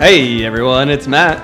Hey 0.00 0.44
everyone, 0.44 0.88
it's 0.88 1.06
Matt, 1.06 1.38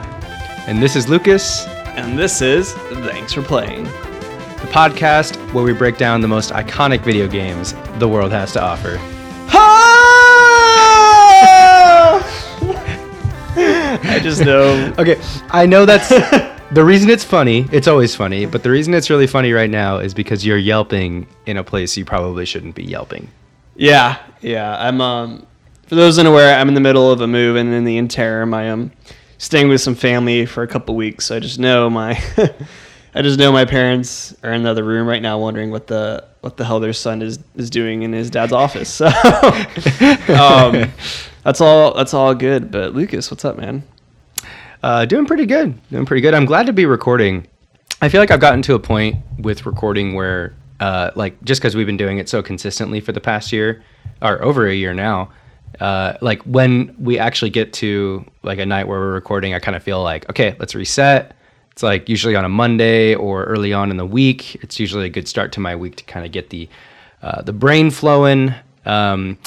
And 0.67 0.83
this 0.83 0.97
is 0.97 1.09
Lucas, 1.09 1.67
and 1.97 2.19
this 2.19 2.41
is 2.41 2.73
Thanks 2.73 3.33
for 3.35 3.43
Playing. 3.43 3.85
the 3.85 4.69
podcast 4.73 5.37
where 5.53 5.63
we 5.63 5.75
break 5.75 5.99
down 5.99 6.23
the 6.23 6.29
most 6.29 6.51
iconic 6.53 7.03
video 7.03 7.29
games 7.29 7.75
the 7.99 8.09
world 8.09 8.33
has 8.33 8.53
to 8.55 8.63
offer. 8.63 8.99
I 14.09 14.21
just 14.23 14.43
know. 14.43 14.95
Okay, 14.99 15.21
I 15.51 15.67
know 15.67 15.85
that's 15.85 16.09
the 16.73 16.85
reason 16.85 17.11
it's 17.11 17.25
funny. 17.25 17.67
It's 17.73 17.89
always 17.89 18.15
funny, 18.17 18.47
but 18.47 18.63
the 18.63 18.71
reason 18.71 18.95
it's 18.95 19.11
really 19.11 19.27
funny 19.27 19.53
right 19.53 19.71
now 19.71 19.99
is 19.99 20.15
because 20.15 20.47
you're 20.47 20.57
yelping 20.59 21.27
in 21.45 21.57
a 21.59 21.65
place 21.65 21.97
you 21.97 22.05
probably 22.05 22.47
shouldn't 22.47 22.75
be 22.75 22.85
yelping. 22.85 23.29
Yeah, 23.77 24.19
yeah. 24.41 24.77
I'm 24.79 25.01
um. 25.01 25.47
For 25.87 25.95
those 25.95 26.19
unaware, 26.19 26.59
I'm 26.59 26.67
in 26.67 26.75
the 26.75 26.81
middle 26.81 27.13
of 27.13 27.21
a 27.21 27.29
move, 27.29 27.55
and 27.55 27.73
in 27.73 27.85
the 27.85 27.97
interim, 27.97 28.53
I 28.53 28.65
am 28.65 28.91
staying 29.39 29.69
with 29.69 29.81
some 29.81 29.95
family 29.95 30.45
for 30.45 30.65
a 30.65 30.67
couple 30.67 30.97
weeks. 30.97 31.27
So 31.27 31.37
I 31.37 31.39
just 31.39 31.61
know 31.61 31.89
my, 31.89 32.21
I 33.15 33.23
just 33.23 33.39
know 33.39 33.53
my 33.53 33.65
parents 33.65 34.35
are 34.43 34.53
in 34.53 34.65
the 34.65 34.71
other 34.71 34.83
room 34.83 35.07
right 35.07 35.23
now, 35.23 35.39
wondering 35.39 35.71
what 35.71 35.87
the 35.87 36.27
what 36.41 36.57
the 36.57 36.65
hell 36.65 36.81
their 36.81 36.93
son 36.93 37.23
is 37.23 37.39
is 37.55 37.71
doing 37.71 38.03
in 38.03 38.13
his 38.13 38.31
dad's 38.31 38.53
office. 38.53 38.89
So, 38.89 39.07
um, 40.37 40.91
that's 41.45 41.61
all. 41.61 41.95
That's 41.95 42.15
all 42.15 42.35
good. 42.35 42.73
But 42.73 42.93
Lucas, 42.95 43.31
what's 43.31 43.45
up, 43.45 43.57
man? 43.57 43.85
Uh, 44.83 45.05
doing 45.05 45.25
pretty 45.25 45.47
good. 45.47 45.81
Doing 45.91 46.05
pretty 46.05 46.21
good. 46.21 46.35
I'm 46.35 46.47
glad 46.47 46.67
to 46.67 46.73
be 46.73 46.85
recording. 46.85 47.47
I 48.03 48.09
feel 48.09 48.21
like 48.21 48.33
I've 48.33 48.41
gotten 48.41 48.63
to 48.63 48.75
a 48.75 48.81
point 48.81 49.25
with 49.39 49.67
recording 49.67 50.15
where, 50.15 50.53
uh, 50.81 51.13
like, 51.15 51.41
just 51.45 51.61
because 51.61 51.77
we've 51.77 51.87
been 51.87 51.97
doing 51.97 52.19
it 52.19 52.29
so 52.29 52.43
consistently 52.43 53.01
for 53.01 53.13
the 53.13 53.21
past 53.21 53.53
year, 53.53 53.85
or 54.21 54.43
over 54.43 54.67
a 54.67 54.75
year 54.75 54.93
now, 54.93 55.31
uh, 55.81 56.15
like 56.21 56.43
when 56.43 56.95
we 56.99 57.19
actually 57.19 57.51
get 57.51 57.73
to 57.75 58.25
like 58.43 58.59
a 58.59 58.67
night 58.67 58.89
where 58.89 58.99
we're 58.99 59.13
recording, 59.13 59.55
I 59.55 59.59
kind 59.59 59.77
of 59.77 59.83
feel 59.83 60.03
like, 60.03 60.29
okay, 60.31 60.57
let's 60.59 60.75
reset. 60.75 61.35
It's 61.73 61.83
like 61.83 62.09
usually 62.09 62.35
on 62.35 62.45
a 62.45 62.49
Monday 62.49 63.15
or 63.15 63.45
early 63.45 63.73
on 63.73 63.91
in 63.91 63.99
the 63.99 64.07
week. 64.07 64.55
It's 64.57 64.81
usually 64.81 65.07
a 65.07 65.11
good 65.11 65.29
start 65.29 65.53
to 65.53 65.61
my 65.61 65.77
week 65.77 65.97
to 65.97 66.05
kind 66.05 66.25
of 66.25 66.33
get 66.33 66.51
the 66.51 66.69
uh, 67.23 67.43
the 67.43 67.53
brain 67.53 67.91
flowing. 67.91 68.55
Um, 68.85 69.39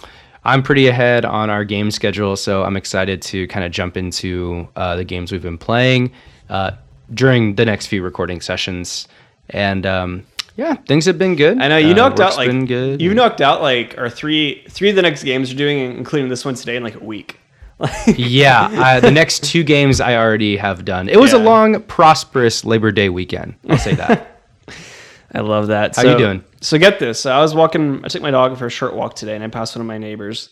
I'm 0.44 0.64
pretty 0.64 0.88
ahead 0.88 1.26
on 1.26 1.50
our 1.50 1.64
game 1.64 1.92
schedule, 1.92 2.36
so 2.36 2.64
I'm 2.64 2.78
excited 2.78 3.22
to 3.24 3.48
kind 3.48 3.66
of 3.66 3.72
jump 3.72 3.98
into 3.98 4.68
uh, 4.76 4.96
the 4.96 5.04
games 5.04 5.32
we've 5.32 5.42
been 5.42 5.58
playing 5.58 6.12
uh, 6.50 6.72
during 7.14 7.56
the 7.56 7.66
next 7.66 7.88
few 7.88 8.04
recording 8.04 8.42
sessions. 8.42 9.08
And 9.50 9.86
um, 9.86 10.26
yeah, 10.60 10.76
things 10.76 11.06
have 11.06 11.18
been 11.18 11.38
good. 11.38 11.62
I 11.62 11.70
know 11.70 11.78
you 11.78 11.92
Uh, 11.92 11.96
knocked 11.96 12.20
out 12.20 12.36
like 12.36 12.68
good. 12.68 13.02
you 13.02 13.14
knocked 13.14 13.40
out 13.40 13.62
like 13.62 13.98
our 13.98 14.10
three 14.10 14.62
three 14.70 14.90
of 14.90 14.98
the 14.98 15.02
next 15.02 15.24
games 15.24 15.50
you're 15.50 15.58
doing, 15.58 15.98
including 15.98 16.28
this 16.28 16.44
one 16.44 16.54
today, 16.54 16.76
in 16.76 16.84
like 16.84 16.96
a 16.96 17.04
week. 17.04 17.40
yeah, 18.18 18.70
uh, 18.74 19.00
the 19.00 19.10
next 19.10 19.46
two 19.46 19.64
games 19.64 20.02
I 20.02 20.18
already 20.18 20.58
have 20.58 20.84
done. 20.84 21.08
It 21.08 21.18
was 21.18 21.32
a 21.32 21.38
long, 21.38 21.82
prosperous 21.84 22.66
Labor 22.66 22.92
Day 22.92 23.08
weekend. 23.08 23.56
I'll 23.70 23.78
say 23.78 23.96
that. 23.96 24.42
I 25.34 25.40
love 25.40 25.68
that. 25.68 25.96
How 25.96 26.02
so, 26.02 26.12
you 26.12 26.18
doing? 26.18 26.44
So 26.60 26.78
get 26.78 27.00
this. 27.00 27.22
So 27.22 27.32
I 27.32 27.40
was 27.40 27.56
walking. 27.56 28.04
I 28.04 28.10
took 28.10 28.22
my 28.22 28.32
dog 28.32 28.58
for 28.58 28.66
a 28.66 28.70
short 28.70 28.96
walk 28.96 29.16
today, 29.16 29.36
and 29.36 29.44
I 29.46 29.48
passed 29.48 29.78
one 29.78 29.82
of 29.82 29.88
my 29.88 29.98
neighbors, 29.98 30.50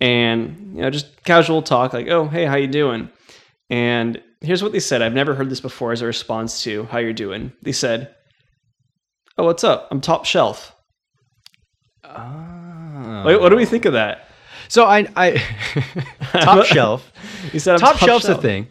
and 0.00 0.72
you 0.74 0.80
know, 0.80 0.88
just 0.88 1.22
casual 1.24 1.60
talk, 1.60 1.92
like, 1.92 2.08
"Oh, 2.08 2.26
hey, 2.26 2.46
how 2.46 2.56
you 2.56 2.68
doing?" 2.68 3.10
And 3.68 4.22
here's 4.40 4.62
what 4.62 4.72
they 4.72 4.80
said. 4.80 5.02
I've 5.02 5.12
never 5.12 5.34
heard 5.34 5.50
this 5.50 5.60
before 5.60 5.92
as 5.92 6.00
a 6.00 6.06
response 6.06 6.62
to 6.62 6.84
how 6.84 6.98
you're 6.98 7.12
doing. 7.12 7.52
They 7.60 7.72
said, 7.72 8.14
"Oh, 9.38 9.44
what's 9.44 9.64
up? 9.64 9.88
I'm 9.90 10.00
top 10.00 10.24
shelf." 10.24 10.74
Ah. 12.04 13.22
Wait, 13.26 13.40
what 13.40 13.48
do 13.50 13.56
we 13.56 13.64
think 13.64 13.84
of 13.84 13.94
that? 13.94 14.28
So 14.68 14.84
I, 14.84 15.06
I 15.16 15.42
top 16.40 16.64
shelf. 16.66 17.12
You 17.52 17.60
said 17.60 17.74
I'm 17.74 17.80
Top, 17.80 17.96
shelf's 17.98 18.26
a 18.28 18.36
thing. 18.36 18.68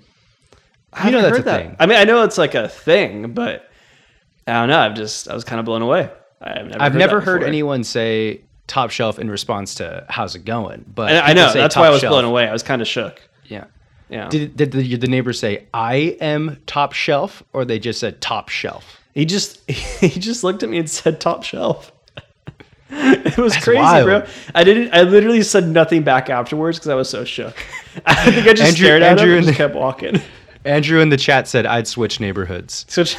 I 0.93 1.07
You 1.07 1.11
know 1.11 1.21
that's 1.21 1.39
a 1.39 1.41
that. 1.43 1.61
thing. 1.61 1.75
I 1.79 1.85
mean, 1.85 1.97
I 1.97 2.03
know 2.03 2.23
it's 2.23 2.37
like 2.37 2.55
a 2.55 2.67
thing, 2.67 3.33
but 3.33 3.69
I 4.47 4.53
don't 4.53 4.69
know. 4.69 4.79
I've 4.79 4.93
just 4.95 5.29
I 5.29 5.33
was 5.33 5.43
kind 5.43 5.59
of 5.59 5.65
blown 5.65 5.81
away. 5.81 6.09
I've 6.41 6.67
never 6.67 6.81
I've 6.81 6.91
heard 6.93 6.99
never 6.99 7.21
heard 7.21 7.43
anyone 7.43 7.83
say 7.83 8.41
top 8.67 8.91
shelf 8.91 9.19
in 9.19 9.29
response 9.29 9.75
to 9.75 10.05
how's 10.09 10.35
it 10.35 10.45
going. 10.45 10.85
But 10.93 11.13
I, 11.15 11.29
I 11.31 11.33
know 11.33 11.51
that's 11.53 11.75
top 11.75 11.81
why 11.81 11.87
I 11.87 11.91
was 11.91 12.01
shelf. 12.01 12.11
blown 12.11 12.25
away. 12.25 12.47
I 12.47 12.51
was 12.53 12.63
kind 12.63 12.81
of 12.81 12.87
shook. 12.87 13.21
Yeah. 13.45 13.65
Yeah. 14.09 14.29
Did, 14.29 14.55
did 14.55 14.71
the, 14.71 14.95
the 14.97 15.07
neighbor 15.07 15.33
say 15.33 15.65
I 15.73 16.17
am 16.21 16.61
top 16.67 16.93
shelf, 16.93 17.41
or 17.53 17.65
they 17.65 17.79
just 17.79 17.99
said 17.99 18.21
top 18.21 18.49
shelf? 18.49 19.01
He 19.15 19.25
just 19.25 19.67
he 19.69 20.19
just 20.19 20.43
looked 20.43 20.61
at 20.61 20.69
me 20.69 20.77
and 20.77 20.89
said 20.89 21.19
top 21.19 21.43
shelf. 21.43 21.91
it 22.89 23.37
was 23.37 23.55
crazy, 23.57 23.79
wild. 23.79 24.05
bro. 24.05 24.25
I 24.53 24.63
didn't. 24.63 24.93
I 24.93 25.01
literally 25.01 25.41
said 25.41 25.67
nothing 25.67 26.03
back 26.03 26.29
afterwards 26.29 26.77
because 26.77 26.89
I 26.89 26.95
was 26.95 27.09
so 27.09 27.25
shook. 27.25 27.55
I 28.05 28.31
think 28.31 28.45
I 28.47 28.51
just 28.51 28.61
Andrew- 28.63 28.85
stared 28.85 29.01
at 29.01 29.17
Andrew 29.17 29.31
him 29.31 29.37
and 29.39 29.47
just 29.47 29.57
kept 29.57 29.73
walking. 29.73 30.21
Andrew 30.65 30.99
in 30.99 31.09
the 31.09 31.17
chat 31.17 31.47
said 31.47 31.65
I'd 31.65 31.87
switch 31.87 32.19
neighborhoods. 32.19 32.85
Switch. 32.89 33.17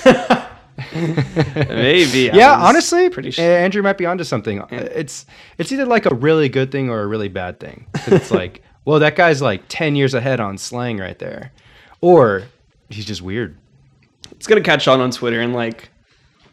maybe. 0.95 2.31
I 2.31 2.37
yeah, 2.37 2.55
honestly, 2.55 3.09
pretty. 3.09 3.29
uh, 3.31 3.33
Sh- 3.33 3.39
Andrew 3.41 3.83
might 3.83 3.99
be 3.99 4.07
onto 4.07 4.25
something. 4.25 4.63
It's 4.71 5.27
it's 5.59 5.73
either 5.73 5.87
like 5.87 6.07
a 6.07 6.15
really 6.15 6.49
good 6.49 6.71
thing 6.71 6.91
or 6.91 7.01
a 7.01 7.07
really 7.07 7.29
bad 7.29 7.59
thing. 7.59 7.87
It's 8.07 8.31
like, 8.31 8.63
well, 8.85 8.99
that 9.01 9.17
guy's 9.17 9.41
like 9.41 9.63
ten 9.69 9.97
years 9.97 10.13
ahead 10.15 10.41
on 10.41 10.59
slang 10.59 10.99
right 10.99 11.19
there, 11.19 11.53
or 12.01 12.45
he's 12.91 13.05
just 13.07 13.23
weird. 13.23 13.57
It's 14.37 14.47
gonna 14.47 14.61
catch 14.61 14.87
on 14.89 15.01
on 15.01 15.11
Twitter 15.11 15.41
in 15.41 15.53
like, 15.53 15.91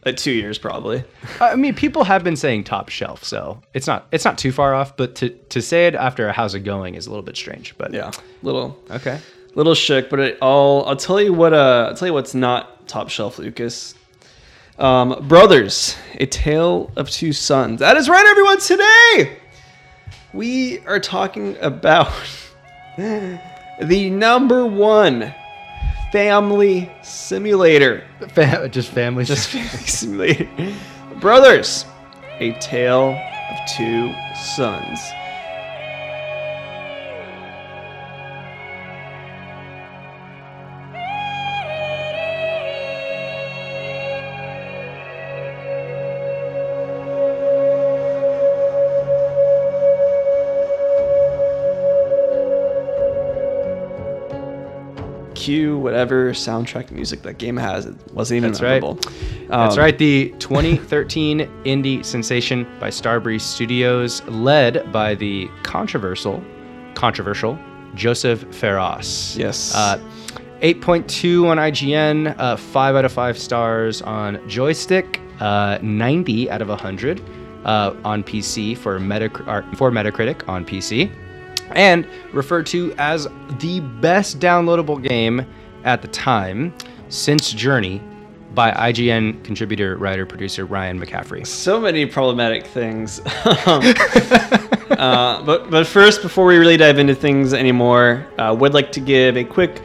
like 0.05 0.17
two 0.17 0.31
years 0.31 0.57
probably. 0.57 1.03
I 1.39 1.55
mean, 1.55 1.75
people 1.75 2.03
have 2.03 2.23
been 2.23 2.35
saying 2.35 2.63
top 2.65 2.89
shelf, 2.89 3.23
so 3.23 3.61
it's 3.73 3.87
not 3.87 4.07
it's 4.11 4.25
not 4.25 4.37
too 4.37 4.51
far 4.51 4.73
off. 4.73 4.97
But 4.97 5.15
to 5.15 5.29
to 5.29 5.61
say 5.61 5.87
it 5.87 5.95
after 5.95 6.27
a 6.27 6.33
how's 6.33 6.55
it 6.55 6.61
going 6.61 6.95
is 6.95 7.07
a 7.07 7.09
little 7.09 7.23
bit 7.23 7.37
strange. 7.37 7.77
But 7.77 7.93
Yeah, 7.93 8.11
little 8.41 8.77
okay. 8.91 9.19
little 9.55 9.75
shook, 9.75 10.09
but 10.09 10.19
it, 10.19 10.37
I'll 10.41 10.83
I'll 10.87 10.95
tell 10.95 11.21
you 11.21 11.33
what 11.33 11.53
uh 11.53 11.87
I'll 11.89 11.95
tell 11.95 12.07
you 12.07 12.13
what's 12.13 12.33
not 12.35 12.87
top 12.87 13.09
shelf, 13.09 13.39
Lucas. 13.39 13.95
Um, 14.79 15.27
Brothers, 15.27 15.95
A 16.15 16.25
Tale 16.25 16.91
of 16.95 17.07
Two 17.09 17.31
Sons. 17.31 17.79
That 17.79 17.95
is 17.95 18.09
right, 18.09 18.25
everyone. 18.25 18.59
Today 18.59 19.37
we 20.33 20.79
are 20.87 20.99
talking 20.99 21.55
about 21.61 22.11
the 22.97 24.09
number 24.09 24.65
one 24.65 25.33
family 26.13 26.91
simulator. 27.01 28.03
Fa- 28.29 28.69
just 28.69 28.89
family. 28.89 29.25
Just 29.25 29.49
family 29.49 29.67
simulator. 29.87 30.47
Brothers, 31.19 31.85
A 32.39 32.51
Tale 32.59 33.19
of 33.51 33.69
Two 33.75 34.13
Sons. 34.55 34.99
Cue 55.43 55.77
whatever 55.77 56.31
soundtrack 56.31 56.89
music 56.91 57.21
that 57.23 57.37
game 57.37 57.57
has. 57.57 57.85
It 57.85 57.95
wasn't 58.13 58.37
even 58.37 58.51
That's 58.51 58.61
right. 58.61 58.81
memorable. 58.81 58.95
That's 59.49 59.75
Um, 59.75 59.79
right. 59.83 59.97
The 59.97 60.33
2013 60.39 61.49
indie 61.65 62.03
sensation 62.05 62.65
by 62.79 62.89
Starbreeze 62.89 63.41
Studios, 63.41 64.21
led 64.27 64.89
by 64.91 65.15
the 65.15 65.49
controversial, 65.63 66.41
controversial 66.95 67.57
Joseph 67.95 68.43
Fares. 68.55 69.35
Yes. 69.37 69.75
Uh, 69.75 69.99
8.2 70.61 71.47
on 71.47 71.57
IGN, 71.57 72.33
uh, 72.37 72.55
5 72.55 72.95
out 72.95 73.03
of 73.05 73.11
5 73.11 73.37
stars 73.37 74.01
on 74.01 74.39
Joystick, 74.47 75.19
uh, 75.41 75.77
90 75.81 76.49
out 76.49 76.61
of 76.61 76.69
100 76.69 77.21
uh, 77.65 77.93
on 78.05 78.23
PC 78.23 78.77
for, 78.77 78.97
Metac- 78.99 79.75
for 79.75 79.91
Metacritic 79.91 80.47
on 80.47 80.63
PC, 80.65 81.11
and 81.75 82.07
referred 82.31 82.65
to 82.67 82.93
as 82.97 83.27
the 83.59 83.79
best 84.01 84.39
downloadable 84.39 85.01
game 85.01 85.45
at 85.83 86.01
the 86.01 86.07
time 86.07 86.73
since 87.09 87.51
Journey 87.51 88.01
by 88.53 88.71
IGN 88.71 89.43
contributor, 89.43 89.97
writer, 89.97 90.25
producer 90.25 90.65
Ryan 90.65 90.99
McCaffrey. 90.99 91.45
so 91.45 91.79
many 91.79 92.05
problematic 92.05 92.65
things. 92.65 93.21
Uh, 94.93 95.41
but 95.43 95.71
but 95.71 95.87
first, 95.87 96.21
before 96.21 96.45
we 96.45 96.55
really 96.57 96.77
dive 96.77 96.99
into 96.99 97.15
things 97.15 97.53
anymore, 97.53 98.27
uh, 98.37 98.55
would 98.57 98.73
like 98.73 98.91
to 98.91 98.99
give 98.99 99.35
a 99.35 99.43
quick 99.43 99.81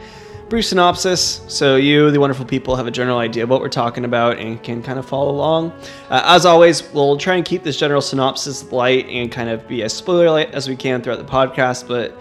brief 0.49 0.65
synopsis 0.65 1.41
so 1.47 1.75
you, 1.75 2.09
the 2.09 2.19
wonderful 2.19 2.43
people, 2.43 2.75
have 2.75 2.87
a 2.87 2.91
general 2.91 3.19
idea 3.19 3.43
of 3.43 3.49
what 3.49 3.61
we're 3.61 3.69
talking 3.69 4.03
about 4.03 4.39
and 4.39 4.61
can 4.63 4.81
kind 4.81 4.97
of 4.97 5.05
follow 5.05 5.29
along. 5.29 5.71
Uh, 6.09 6.23
as 6.25 6.43
always, 6.43 6.91
we'll 6.91 7.17
try 7.17 7.35
and 7.35 7.45
keep 7.45 7.61
this 7.61 7.77
general 7.77 8.01
synopsis 8.01 8.71
light 8.71 9.05
and 9.07 9.31
kind 9.31 9.47
of 9.47 9.67
be 9.67 9.83
as 9.83 9.93
spoiler 9.93 10.29
light 10.31 10.51
as 10.55 10.67
we 10.67 10.75
can 10.75 11.01
throughout 11.01 11.19
the 11.19 11.31
podcast, 11.31 11.87
but. 11.87 12.17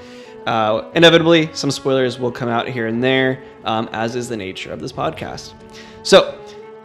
Uh, 0.46 0.90
inevitably, 0.94 1.50
some 1.52 1.70
spoilers 1.70 2.18
will 2.18 2.32
come 2.32 2.48
out 2.48 2.66
here 2.66 2.86
and 2.86 3.04
there, 3.04 3.42
um, 3.64 3.86
as 3.92 4.16
is 4.16 4.30
the 4.30 4.36
nature 4.36 4.72
of 4.72 4.80
this 4.80 4.92
podcast. 4.92 5.52
So, 6.04 6.40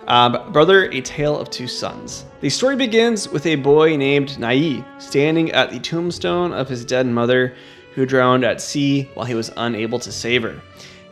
um, 0.07 0.51
Brother, 0.51 0.91
A 0.91 0.99
Tale 0.99 1.39
of 1.39 1.49
Two 1.49 1.67
Sons. 1.67 2.25
The 2.41 2.49
story 2.49 2.75
begins 2.75 3.29
with 3.29 3.45
a 3.45 3.55
boy 3.55 3.95
named 3.95 4.37
Nai 4.37 4.83
standing 4.97 5.49
at 5.53 5.71
the 5.71 5.79
tombstone 5.79 6.51
of 6.51 6.67
his 6.67 6.83
dead 6.83 7.07
mother, 7.07 7.55
who 7.93 8.05
drowned 8.05 8.43
at 8.43 8.59
sea 8.59 9.09
while 9.13 9.25
he 9.25 9.35
was 9.35 9.49
unable 9.55 9.99
to 9.99 10.11
save 10.11 10.43
her. 10.43 10.59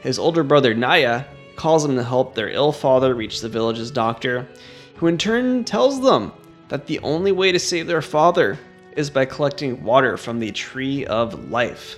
His 0.02 0.20
older 0.20 0.44
brother 0.44 0.74
Naya 0.74 1.24
calls 1.56 1.86
him 1.86 1.96
to 1.96 2.04
help 2.04 2.34
their 2.36 2.50
ill 2.50 2.72
father 2.72 3.14
reach 3.16 3.42
the 3.42 3.50
village's 3.50 3.92
doctor, 3.92 4.48
who 4.96 5.08
in 5.08 5.18
turn 5.18 5.64
tells 5.64 6.02
them 6.02 6.32
that 6.70 6.88
the 6.88 7.00
only 7.00 7.32
way 7.32 7.52
to 7.52 7.60
save 7.60 7.88
their 7.88 8.02
father 8.02 8.58
is 8.96 9.10
by 9.10 9.26
collecting 9.26 9.84
water 9.84 10.18
from 10.18 10.40
the 10.40 10.52
Tree 10.52 11.06
of 11.06 11.50
Life. 11.52 11.98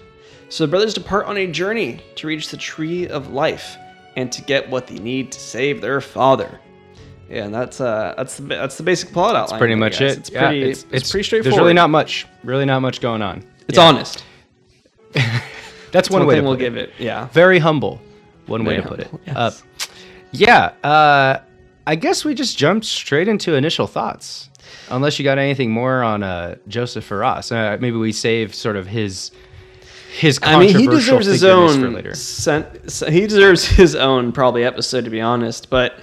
So 0.50 0.66
the 0.66 0.70
brothers 0.70 0.94
depart 0.94 1.26
on 1.26 1.38
a 1.38 1.48
journey 1.48 2.02
to 2.16 2.28
reach 2.28 2.50
the 2.50 2.58
Tree 2.58 3.08
of 3.08 3.32
Life 3.32 3.78
and 4.16 4.32
to 4.32 4.42
get 4.44 4.70
what 4.70 4.86
they 4.88 5.00
need 5.00 5.32
to 5.32 5.40
save 5.40 5.82
their 5.82 6.02
father. 6.02 6.60
Yeah, 7.30 7.46
and 7.46 7.54
that's 7.56 7.80
uh 7.82 8.14
that's 8.18 8.38
the 8.38 8.44
that's 8.44 8.78
the 8.78 8.84
basic 8.84 9.12
plot 9.12 9.36
outline. 9.36 9.48
That's 9.48 9.60
pretty 9.60 9.76
much 9.76 10.02
it. 10.02 10.18
It's 10.20 10.30
Yeah, 10.30 10.48
pretty 10.50 10.70
it's, 10.70 10.84
pretty 10.84 11.24
straightforward. 11.24 11.46
There's 11.46 11.58
really 11.58 11.74
not 11.74 11.90
much, 11.90 12.28
really 12.44 12.66
not 12.66 12.82
much 12.82 13.02
going 13.02 13.22
on. 13.24 13.44
It's 13.68 13.78
Yeah. 13.78 13.86
honest. 13.88 14.24
That's 15.94 16.10
one, 16.10 16.20
One 16.22 16.28
way 16.28 16.36
thing 16.36 16.44
we'll 16.44 16.54
it. 16.56 16.60
give 16.60 16.76
it. 16.76 16.92
Yeah. 17.00 17.28
Very 17.30 17.60
humble. 17.60 18.02
One 18.48 18.66
way 18.66 18.74
Very 18.76 18.82
to 18.84 18.88
put 18.90 19.00
it. 19.00 19.08
humble, 19.08 19.38
Uh, 19.38 19.52
yeah. 20.34 20.74
Uh, 20.84 21.40
I 21.88 21.96
guess 21.96 22.26
we 22.26 22.34
just 22.34 22.58
jumped 22.58 22.86
straight 22.86 23.30
into 23.30 23.54
initial 23.56 23.88
thoughts. 23.88 24.50
Unless 24.90 25.18
you 25.20 25.24
got 25.24 25.38
anything 25.38 25.72
more 25.72 26.04
on 26.04 26.24
uh, 26.24 26.56
Joseph 26.68 27.06
Fares. 27.06 27.52
Uh, 27.52 27.78
maybe 27.80 27.96
we 27.98 28.12
save 28.12 28.54
sort 28.54 28.76
of 28.76 28.88
his 28.88 29.32
his 30.18 30.40
I 30.44 30.60
mean, 30.60 30.76
he 30.78 30.88
deserves 30.88 31.26
his 31.26 31.44
own. 31.44 32.14
Sen- 32.14 32.66
he 33.10 33.26
deserves 33.28 33.66
his 33.82 33.96
own 33.96 34.32
probably 34.32 34.64
episode 34.64 35.06
to 35.06 35.10
be 35.12 35.22
honest. 35.22 35.70
But 35.70 36.00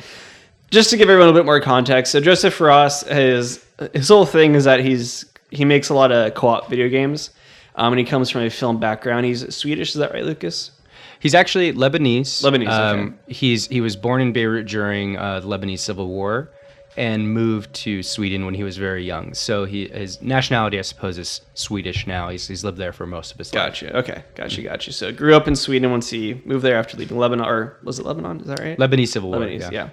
just 0.71 0.91
to 0.91 0.97
give 0.97 1.09
everyone 1.11 1.31
a 1.31 1.33
bit 1.33 1.45
more 1.45 1.61
context, 1.61 2.13
so 2.13 2.21
Joseph 2.21 2.61
Ross, 2.61 3.03
his 3.03 3.65
his 3.93 4.09
whole 4.09 4.27
thing 4.27 4.55
is 4.55 4.65
that 4.65 4.81
he's 4.81 5.25
he 5.51 5.65
makes 5.65 5.89
a 5.89 5.95
lot 5.95 6.13
of 6.13 6.35
co-op 6.35 6.69
video 6.69 6.89
games, 6.89 7.31
um, 7.81 7.95
and 7.95 7.99
he 7.99 8.05
comes 8.05 8.29
from 8.29 8.43
a 8.43 8.51
film 8.51 8.79
background. 8.79 9.25
He's 9.25 9.55
Swedish, 9.55 9.91
is 9.91 9.95
that 9.95 10.13
right, 10.13 10.25
Lucas? 10.25 10.71
He's 11.19 11.35
actually 11.35 11.73
Lebanese. 11.73 12.45
Um, 12.45 12.55
Lebanese, 12.55 13.09
okay. 13.09 13.17
He's 13.27 13.67
he 13.69 13.81
was 13.81 13.97
born 13.97 14.21
in 14.21 14.33
Beirut 14.33 14.67
during 14.67 15.17
uh, 15.17 15.41
the 15.41 15.49
Lebanese 15.49 15.79
Civil 15.79 16.07
War, 16.07 16.51
and 16.99 17.33
moved 17.33 17.73
to 17.75 18.03
Sweden 18.03 18.45
when 18.45 18.53
he 18.55 18.63
was 18.63 18.77
very 18.77 19.05
young. 19.05 19.33
So 19.33 19.65
he 19.65 19.89
his 19.89 20.21
nationality, 20.21 20.79
I 20.79 20.83
suppose, 20.83 21.17
is 21.17 21.41
Swedish 21.55 22.07
now. 22.07 22.29
He's 22.29 22.47
he's 22.47 22.65
lived 22.65 22.77
there 22.77 22.93
for 22.93 23.07
most 23.07 23.33
of 23.33 23.39
his 23.39 23.53
life. 23.55 23.69
Gotcha. 23.81 23.97
Okay, 23.97 24.25
gotcha, 24.35 24.61
gotcha. 24.61 24.93
So 24.93 25.11
grew 25.11 25.35
up 25.35 25.49
in 25.49 25.57
Sweden 25.57 25.91
once 25.91 26.11
he 26.11 26.43
moved 26.45 26.65
there 26.65 26.77
after 26.77 26.99
leaving 26.99 27.17
Lebanon, 27.17 27.47
or 27.47 27.79
was 27.83 27.99
it 27.99 28.05
Lebanon? 28.05 28.41
Is 28.41 28.47
that 28.47 28.61
right? 28.61 28.79
Lebanese 28.79 29.09
Civil 29.09 29.31
War. 29.31 29.41
Lebanese, 29.41 29.73
yeah. 29.73 29.89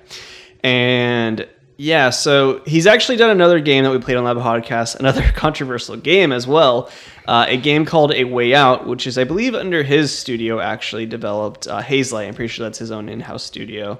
And 0.61 1.47
yeah, 1.77 2.09
so 2.09 2.61
he's 2.65 2.87
actually 2.87 3.17
done 3.17 3.29
another 3.29 3.59
game 3.59 3.83
that 3.83 3.91
we 3.91 3.99
played 3.99 4.17
on 4.17 4.23
Lab 4.23 4.37
Podcast, 4.37 4.95
another 4.99 5.23
controversial 5.35 5.95
game 5.95 6.31
as 6.31 6.47
well. 6.47 6.89
Uh, 7.27 7.45
a 7.47 7.57
game 7.57 7.85
called 7.85 8.11
A 8.13 8.23
Way 8.23 8.55
Out, 8.55 8.87
which 8.87 9.05
is, 9.05 9.17
I 9.17 9.23
believe, 9.25 9.53
under 9.53 9.83
his 9.83 10.17
studio, 10.17 10.59
actually 10.59 11.05
developed 11.05 11.67
uh, 11.67 11.81
Hazelight. 11.81 12.27
I'm 12.27 12.33
pretty 12.33 12.47
sure 12.47 12.65
that's 12.65 12.79
his 12.79 12.89
own 12.89 13.09
in 13.09 13.19
house 13.19 13.43
studio. 13.43 13.99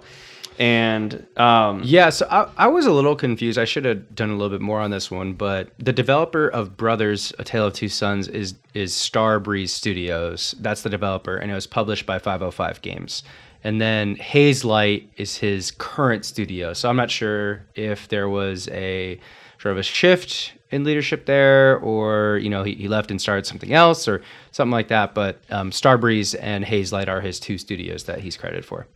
And 0.59 1.27
um, 1.38 1.81
Yeah, 1.83 2.09
so 2.09 2.25
I, 2.31 2.50
I 2.57 2.68
was 2.68 2.88
a 2.88 2.91
little 2.91 3.15
confused. 3.15 3.59
I 3.59 3.65
should 3.65 3.85
have 3.85 4.15
done 4.15 4.31
a 4.31 4.33
little 4.33 4.50
bit 4.50 4.62
more 4.62 4.80
on 4.80 4.89
this 4.89 5.12
one, 5.12 5.33
but 5.33 5.69
the 5.77 5.94
developer 5.94 6.47
of 6.47 6.75
Brothers: 6.75 7.31
A 7.38 7.44
Tale 7.44 7.68
of 7.68 7.73
Two 7.73 7.89
Sons 7.89 8.27
is 8.27 8.56
is 8.73 8.94
Starbreeze 8.94 9.69
Studios. 9.69 10.56
That's 10.59 10.81
the 10.81 10.89
developer, 10.89 11.38
and 11.38 11.51
it 11.51 11.53
was 11.53 11.68
published 11.68 12.07
by 12.07 12.18
505 12.18 12.81
Games. 12.81 13.23
And 13.63 13.81
then 13.81 14.15
Hazelight 14.18 15.07
is 15.18 15.38
his 15.38 15.71
current 15.71 16.25
studio. 16.25 16.74
So 16.74 16.89
I'm 16.89 16.95
not 16.95 17.12
sure 17.12 17.65
if 17.75 18.07
there 18.07 18.30
was 18.30 18.68
a 18.69 19.19
sort 19.59 19.74
of 19.74 19.80
a 19.80 19.83
shift 19.83 20.54
in 20.69 20.83
leadership 20.83 21.25
there, 21.25 21.77
or 21.80 22.38
you 22.38 22.50
know 22.50 22.63
he, 22.63 22.74
he 22.75 22.88
left 22.88 23.09
and 23.09 23.21
started 23.21 23.45
something 23.45 23.74
else, 23.74 24.07
or 24.07 24.21
something 24.51 24.71
like 24.71 24.89
that. 24.89 25.13
But 25.13 25.39
um, 25.50 25.71
Starbreeze 25.71 26.36
and 26.39 26.63
Hazelight 26.65 27.07
are 27.07 27.21
his 27.21 27.39
two 27.39 27.57
studios 27.57 28.04
that 28.04 28.19
he's 28.19 28.38
credited 28.38 28.65
for. 28.65 28.88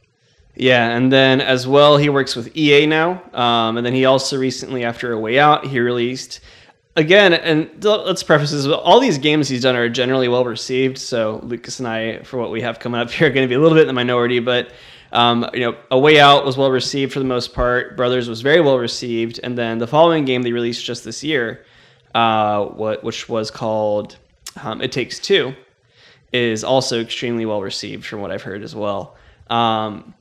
Yeah, 0.56 0.90
and 0.90 1.12
then 1.12 1.40
as 1.40 1.66
well, 1.66 1.98
he 1.98 2.10
works 2.10 2.36
with 2.36 2.56
EA 2.58 2.86
now. 2.86 3.22
Um, 3.34 3.78
and 3.78 3.86
then 3.86 3.94
he 3.94 4.06
also 4.06 4.38
recently, 4.38 4.84
after 4.84 5.13
A 5.13 5.19
Way 5.19 5.40
Out, 5.40 5.66
he 5.66 5.80
released 5.80 6.42
again. 6.95 7.33
And 7.33 7.83
let's 7.83 8.23
preface 8.23 8.51
this: 8.51 8.65
all 8.65 8.99
these 8.99 9.17
games 9.17 9.49
he's 9.49 9.61
done 9.61 9.75
are 9.75 9.89
generally 9.89 10.27
well 10.27 10.45
received. 10.45 10.97
So 10.97 11.39
Lucas 11.43 11.79
and 11.79 11.88
I, 11.88 12.23
for 12.23 12.38
what 12.38 12.51
we 12.51 12.61
have 12.61 12.79
coming 12.79 13.01
up 13.01 13.11
here, 13.11 13.27
are 13.27 13.31
going 13.31 13.45
to 13.45 13.49
be 13.49 13.55
a 13.55 13.59
little 13.59 13.77
bit 13.77 13.81
in 13.81 13.88
the 13.88 13.93
minority. 13.93 14.39
But 14.39 14.71
um, 15.11 15.49
you 15.53 15.59
know, 15.59 15.77
A 15.89 15.99
Way 15.99 16.19
Out 16.19 16.45
was 16.45 16.57
well 16.57 16.71
received 16.71 17.13
for 17.13 17.19
the 17.19 17.25
most 17.25 17.53
part. 17.53 17.97
Brothers 17.97 18.29
was 18.29 18.41
very 18.41 18.61
well 18.61 18.77
received, 18.77 19.39
and 19.43 19.57
then 19.57 19.77
the 19.77 19.88
following 19.88 20.25
game 20.25 20.41
they 20.41 20.53
released 20.53 20.85
just 20.85 21.03
this 21.03 21.23
year, 21.23 21.65
uh, 22.15 22.65
what 22.65 23.03
which 23.03 23.27
was 23.27 23.51
called 23.51 24.17
um, 24.63 24.81
It 24.81 24.91
Takes 24.91 25.19
Two, 25.19 25.53
is 26.31 26.63
also 26.63 27.01
extremely 27.01 27.45
well 27.45 27.61
received 27.61 28.05
from 28.05 28.21
what 28.21 28.31
I've 28.31 28.43
heard 28.43 28.63
as 28.63 28.75
well. 28.75 29.15
Um, 29.49 30.13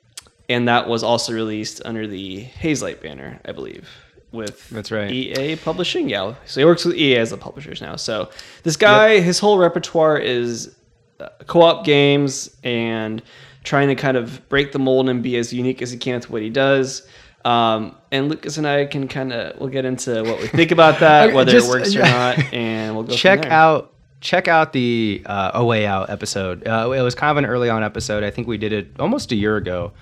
and 0.48 0.66
that 0.66 0.88
was 0.88 1.04
also 1.04 1.32
released 1.32 1.80
under 1.84 2.08
the 2.08 2.44
Hazelight 2.44 3.00
banner, 3.00 3.38
I 3.44 3.52
believe, 3.52 3.88
with 4.32 4.68
That's 4.70 4.90
right. 4.90 5.10
EA 5.10 5.56
Publishing. 5.56 6.08
Yeah, 6.08 6.34
so 6.44 6.60
he 6.60 6.64
works 6.64 6.84
with 6.84 6.96
EA 6.96 7.16
as 7.16 7.30
the 7.30 7.36
publishers 7.36 7.80
now. 7.80 7.96
So 7.96 8.30
this 8.62 8.76
guy, 8.76 9.20
his 9.20 9.38
whole 9.38 9.58
repertoire 9.58 10.18
is 10.18 10.74
uh, 11.18 11.28
co-op 11.46 11.84
games 11.84 12.54
and 12.62 13.22
trying 13.64 13.88
to 13.88 13.94
kind 13.94 14.16
of 14.16 14.48
break 14.48 14.72
the 14.72 14.78
mold 14.78 15.08
and 15.08 15.22
be 15.22 15.36
as 15.36 15.52
unique 15.52 15.82
as 15.82 15.90
he 15.90 15.98
can 15.98 16.14
with 16.16 16.30
what 16.30 16.42
he 16.42 16.50
does. 16.50 17.06
Um, 17.44 17.96
and 18.12 18.28
Lucas 18.28 18.58
and 18.58 18.66
I 18.66 18.84
can 18.86 19.08
kind 19.08 19.32
of 19.32 19.58
we'll 19.58 19.70
get 19.70 19.84
into 19.84 20.22
what 20.22 20.40
we 20.40 20.46
think 20.48 20.70
about 20.70 21.00
that, 21.00 21.32
whether 21.34 21.50
just- 21.50 21.68
it 21.68 21.70
works 21.70 21.94
or 21.96 22.00
not, 22.00 22.38
and 22.52 22.94
we'll 22.94 23.04
go. 23.04 23.14
check 23.14 23.46
out 23.46 23.92
check 24.20 24.48
out 24.48 24.74
the 24.74 25.22
uh, 25.24 25.52
a 25.54 25.64
way 25.64 25.86
out 25.86 26.10
episode 26.10 26.66
uh, 26.68 26.90
it 26.94 27.00
was 27.00 27.14
kind 27.14 27.30
of 27.30 27.38
an 27.38 27.46
early 27.46 27.70
on 27.70 27.82
episode 27.82 28.22
i 28.22 28.30
think 28.30 28.46
we 28.46 28.58
did 28.58 28.70
it 28.70 28.88
almost 28.98 29.32
a 29.32 29.34
year 29.34 29.56
ago 29.56 29.92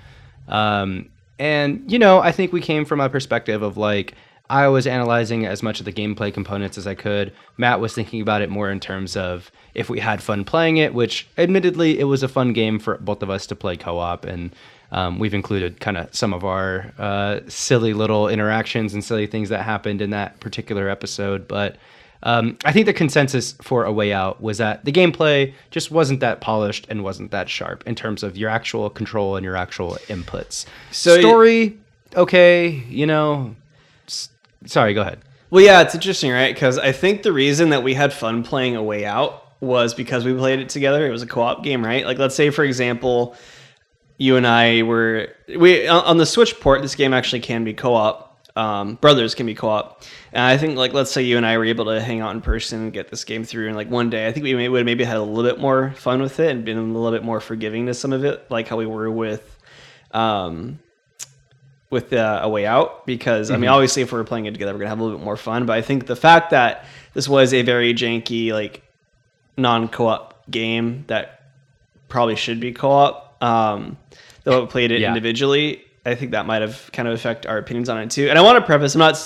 um, 0.49 1.09
and 1.39 1.91
you 1.91 1.99
know 1.99 2.21
i 2.21 2.33
think 2.33 2.53
we 2.53 2.61
came 2.61 2.85
from 2.85 3.01
a 3.01 3.09
perspective 3.09 3.63
of 3.63 3.77
like 3.77 4.15
i 4.51 4.67
was 4.67 4.87
analyzing 4.87 5.47
as 5.47 5.63
much 5.63 5.79
of 5.81 5.85
the 5.85 5.93
gameplay 5.93 6.33
components 6.33 6.79
as 6.79 6.87
i 6.87 6.95
could. 6.95 7.33
Matt 7.57 7.81
was 7.81 7.95
thinking 7.95 8.21
about 8.21 8.43
it 8.43 8.51
more 8.51 8.71
in 8.71 8.81
terms 8.81 9.17
of 9.17 9.51
if 9.75 9.91
we 9.91 10.01
had 10.01 10.23
fun 10.23 10.45
playing 10.45 10.79
it 10.79 10.95
which 10.95 11.27
admittedly 11.37 11.99
it 11.99 12.05
was 12.05 12.23
a 12.23 12.29
fun 12.29 12.53
game 12.53 12.79
for 12.79 12.97
both 12.99 13.23
of 13.23 13.31
us 13.31 13.47
to 13.47 13.55
play 13.57 13.77
co-op. 13.77 14.25
And 14.25 14.55
um, 14.91 15.19
we've 15.19 15.35
included 15.35 15.81
kind 15.81 15.99
of 15.99 16.15
some 16.15 16.33
of 16.33 16.45
our 16.45 16.93
uh, 16.99 17.41
silly 17.49 17.93
little 17.93 18.29
interactions 18.29 18.95
and 18.95 19.05
silly 19.05 19.27
things 19.27 19.51
that 19.51 19.63
happened 19.63 20.01
in 20.01 20.11
that 20.11 20.41
particular 20.41 20.89
episode. 20.89 21.47
But 21.47 21.77
um, 22.23 22.59
I 22.65 22.73
think 22.73 22.87
the 22.87 22.93
consensus 22.93 23.53
for 23.63 23.85
A 23.85 23.93
Way 23.93 24.13
Out 24.13 24.43
was 24.43 24.59
that 24.59 24.85
the 24.85 24.93
gameplay 24.93 25.55
just 25.71 25.91
wasn't 25.91 26.21
that 26.21 26.41
polished 26.41 26.87
and 26.91 27.05
wasn't 27.05 27.31
that 27.31 27.49
sharp 27.49 27.85
in 27.87 27.95
terms 27.95 28.23
of 28.23 28.37
your 28.37 28.51
actual 28.51 28.91
control 28.91 29.37
and 29.37 29.45
your 29.45 29.57
actual 29.57 29.93
inputs. 30.09 30.67
So 30.91 31.19
story, 31.21 31.79
okay, 32.17 32.69
you 32.89 33.07
know. 33.07 33.55
s- 34.07 34.31
Sorry, 34.67 34.95
go 34.95 35.03
ahead. 35.03 35.21
Well, 35.51 35.65
yeah, 35.65 35.81
it's 35.81 35.95
interesting, 35.95 36.31
right? 36.33 36.53
Because 36.53 36.77
I 36.79 36.93
think 36.93 37.23
the 37.23 37.33
reason 37.33 37.71
that 37.71 37.83
we 37.83 37.95
had 37.95 38.13
fun 38.13 38.43
playing 38.43 38.77
A 38.77 38.83
Way 38.83 39.07
Out 39.07 39.45
was 39.61 39.95
because 39.95 40.25
we 40.25 40.35
played 40.35 40.59
it 40.61 40.69
together. 40.69 41.07
It 41.07 41.11
was 41.11 41.23
a 41.23 41.27
co-op 41.27 41.65
game, 41.65 41.85
right? 41.85 42.05
Like, 42.05 42.19
let's 42.19 42.35
say, 42.35 42.51
for 42.51 42.65
example, 42.65 43.35
you 44.19 44.37
and 44.37 44.47
I 44.47 44.83
were 44.83 45.29
we 45.57 45.87
on 45.89 46.05
on 46.05 46.17
the 46.19 46.27
Switch 46.27 46.59
port. 46.61 46.83
This 46.83 46.95
game 46.97 47.15
actually 47.15 47.41
can 47.41 47.65
be 47.65 47.73
co-op. 47.73 48.28
Um, 48.59 48.97
brothers 48.97 49.37
can 49.37 49.47
be 49.47 49.55
co-op, 49.55 50.03
and 50.33 50.43
I 50.43 50.59
think 50.59 50.77
like 50.77 50.93
let's 50.93 51.13
say 51.13 51.23
you 51.23 51.37
and 51.37 51.47
I 51.47 51.57
were 51.59 51.65
able 51.65 51.85
to 51.87 52.01
hang 52.01 52.21
out 52.21 52.35
in 52.35 52.41
person 52.41 52.81
and 52.83 52.93
get 52.93 53.09
this 53.09 53.23
game 53.25 53.45
through 53.45 53.69
in 53.69 53.75
like 53.77 53.89
one 53.89 54.11
day. 54.11 54.27
I 54.27 54.33
think 54.33 54.43
we 54.43 54.55
may, 54.55 54.69
would 54.69 54.79
have 54.79 54.85
maybe 54.85 55.05
had 55.05 55.17
a 55.17 55.23
little 55.23 55.49
bit 55.49 55.61
more 55.61 55.93
fun 55.93 56.21
with 56.21 56.41
it 56.41 56.51
and 56.51 56.65
been 56.65 56.77
a 56.77 56.83
little 56.83 57.13
bit 57.13 57.23
more 57.23 57.41
forgiving 57.41 57.87
to 57.87 57.95
some 57.95 58.13
of 58.13 58.25
it, 58.25 58.51
like 58.51 58.67
how 58.67 58.77
we 58.77 58.87
were 58.87 59.11
with. 59.11 59.57
Um, 60.11 60.81
with 61.91 62.13
uh, 62.13 62.41
a 62.43 62.49
way 62.49 62.67
out 62.67 63.07
because 63.07 63.51
I 63.51 63.57
mean 63.57 63.71
obviously 63.71 64.03
if 64.03 64.13
we're 64.13 64.23
playing 64.25 64.45
it 64.47 64.53
together 64.53 64.73
we're 64.75 64.81
gonna 64.81 64.91
have 64.91 65.01
a 65.01 65.03
little 65.03 65.19
bit 65.19 65.25
more 65.25 65.39
fun 65.39 65.65
but 65.65 65.73
I 65.73 65.81
think 65.81 66.07
the 66.07 66.17
fact 66.17 66.51
that 66.51 66.85
this 67.15 67.27
was 67.29 67.55
a 67.55 67.63
very 67.63 67.95
janky 67.95 68.53
like 68.53 68.83
non-co-op 69.57 70.51
game 70.51 71.05
that 71.07 71.51
probably 72.09 72.37
should 72.37 72.61
be 72.61 72.73
co-op 72.73 73.43
um, 73.43 73.97
though 74.45 74.65
it 74.65 74.71
played 74.71 74.91
it 74.91 75.01
Yeah. 75.01 75.09
individually 75.09 75.83
I 76.09 76.15
think 76.15 76.33
that 76.33 76.47
might 76.47 76.63
have 76.63 76.91
kind 76.93 77.07
of 77.09 77.15
affect 77.15 77.47
our 77.47 77.59
opinions 77.59 77.89
on 77.89 77.99
it 78.01 78.11
too 78.11 78.29
and 78.29 78.39
I 78.39 78.43
want 78.43 78.59
to 78.59 78.65
preface 78.65 78.95
I'm 78.95 79.01
not 79.01 79.17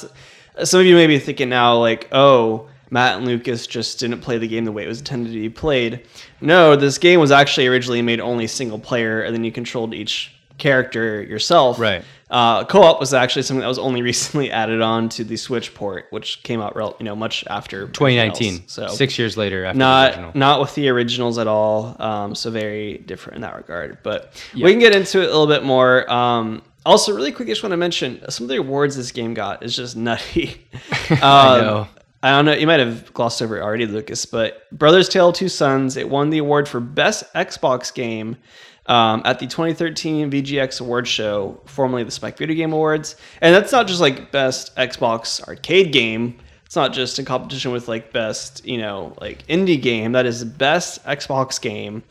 some 0.64 0.80
of 0.80 0.86
you 0.86 0.94
may 0.94 1.06
be 1.06 1.18
thinking 1.18 1.48
now 1.48 1.76
like 1.78 2.08
oh 2.12 2.68
Matt 2.90 3.16
and 3.18 3.26
Lucas 3.26 3.66
just 3.66 3.98
didn't 4.00 4.20
play 4.20 4.36
the 4.38 4.48
game 4.48 4.64
the 4.66 4.72
way 4.72 4.84
it 4.84 4.88
was 4.88 4.98
intended 4.98 5.32
to 5.32 5.38
be 5.40 5.48
played 5.48 6.04
no 6.40 6.76
this 6.76 6.98
game 6.98 7.20
was 7.20 7.30
actually 7.32 7.66
originally 7.66 8.02
made 8.02 8.20
only 8.20 8.46
single 8.46 8.78
player 8.78 9.22
and 9.22 9.34
then 9.34 9.44
you 9.44 9.52
controlled 9.52 9.94
each 9.94 10.34
character 10.58 11.22
yourself 11.22 11.78
Right. 11.80 12.04
uh, 12.30 12.64
co-op 12.66 13.00
was 13.00 13.12
actually 13.14 13.42
something 13.42 13.62
that 13.62 13.66
was 13.66 13.78
only 13.78 14.00
recently 14.12 14.50
added 14.52 14.80
on 14.80 15.08
to 15.08 15.24
the 15.24 15.36
Switch 15.36 15.74
port, 15.74 16.06
which 16.10 16.42
came 16.44 16.60
out, 16.60 16.76
rel- 16.76 16.94
you 17.00 17.04
know, 17.04 17.16
much 17.16 17.42
after 17.48 17.86
2019. 17.88 18.54
else. 18.54 18.62
So 18.66 18.86
six 18.88 19.18
years 19.18 19.36
later 19.36 19.64
after 19.64 19.78
the 19.78 20.04
original. 20.04 20.24
not 20.26 20.34
not 20.36 20.60
with 20.60 20.74
the 20.76 20.88
originals 20.90 21.38
at 21.38 21.46
all. 21.48 21.96
Um, 22.00 22.34
so 22.36 22.50
very 22.50 22.98
different 22.98 23.36
in 23.36 23.42
that 23.42 23.56
regard. 23.56 23.98
But 24.04 24.32
Yeah. 24.54 24.66
we 24.66 24.70
can 24.72 24.78
get 24.78 24.94
into 24.94 25.18
it 25.20 25.24
a 25.24 25.26
little 25.36 25.48
bit 25.48 25.64
more. 25.64 26.08
Um, 26.12 26.62
also, 26.84 27.14
really 27.14 27.32
quick, 27.32 27.48
I 27.48 27.52
just 27.52 27.62
want 27.62 27.72
to 27.72 27.76
mention 27.76 28.22
some 28.30 28.44
of 28.44 28.48
the 28.48 28.56
awards 28.56 28.96
this 28.96 29.12
game 29.12 29.34
got 29.34 29.62
is 29.62 29.76
just 29.76 29.96
nutty. 29.96 30.66
Um, 31.10 31.18
I 31.20 31.60
know. 31.60 31.88
I 32.22 32.30
don't 32.30 32.44
know. 32.44 32.52
You 32.52 32.66
might 32.66 32.80
have 32.80 33.12
glossed 33.12 33.42
over 33.42 33.58
it 33.58 33.62
already, 33.62 33.84
Lucas, 33.86 34.24
but 34.26 34.70
Brothers 34.70 35.08
Tale 35.08 35.32
Two 35.32 35.48
Sons. 35.48 35.96
It 35.96 36.08
won 36.08 36.30
the 36.30 36.38
award 36.38 36.68
for 36.68 36.78
best 36.78 37.24
Xbox 37.34 37.92
game 37.92 38.36
um, 38.86 39.22
at 39.24 39.38
the 39.38 39.46
2013 39.46 40.30
VGX 40.30 40.80
Awards 40.80 41.08
Show, 41.08 41.60
formerly 41.66 42.04
the 42.04 42.10
Spike 42.10 42.38
Video 42.38 42.54
Game 42.56 42.72
Awards. 42.72 43.16
And 43.40 43.54
that's 43.54 43.72
not 43.72 43.88
just 43.88 44.00
like 44.00 44.30
best 44.30 44.74
Xbox 44.76 45.46
arcade 45.46 45.92
game. 45.92 46.38
It's 46.64 46.76
not 46.76 46.92
just 46.92 47.18
in 47.18 47.24
competition 47.24 47.72
with 47.72 47.88
like 47.88 48.12
best, 48.12 48.64
you 48.64 48.78
know, 48.78 49.14
like 49.20 49.46
indie 49.46 49.80
game. 49.80 50.12
That 50.12 50.24
is 50.24 50.44
best 50.44 51.04
Xbox 51.04 51.60
game, 51.60 52.02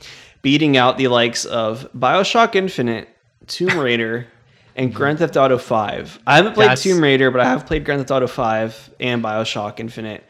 beating 0.42 0.78
out 0.78 0.98
the 0.98 1.08
likes 1.08 1.46
of 1.46 1.90
Bioshock 1.98 2.56
Infinite, 2.56 3.10
Tomb 3.48 3.80
Raider, 3.80 4.28
and 4.76 4.94
Grand 4.94 5.20
Theft 5.20 5.38
Auto 5.38 5.58
5. 5.58 6.20
I 6.28 6.36
haven't 6.38 6.54
played 6.54 6.66
That's- 6.70 6.84
Tomb 6.84 7.02
Raider, 7.02 7.32
but 7.32 7.42
I 7.42 7.46
have 7.46 7.66
played 7.66 7.84
Grand 7.86 8.00
Theft 8.02 8.12
Auto 8.12 8.28
5 8.28 8.92
and 9.00 9.24
Bioshock 9.24 9.80
Infinite, 9.80 10.24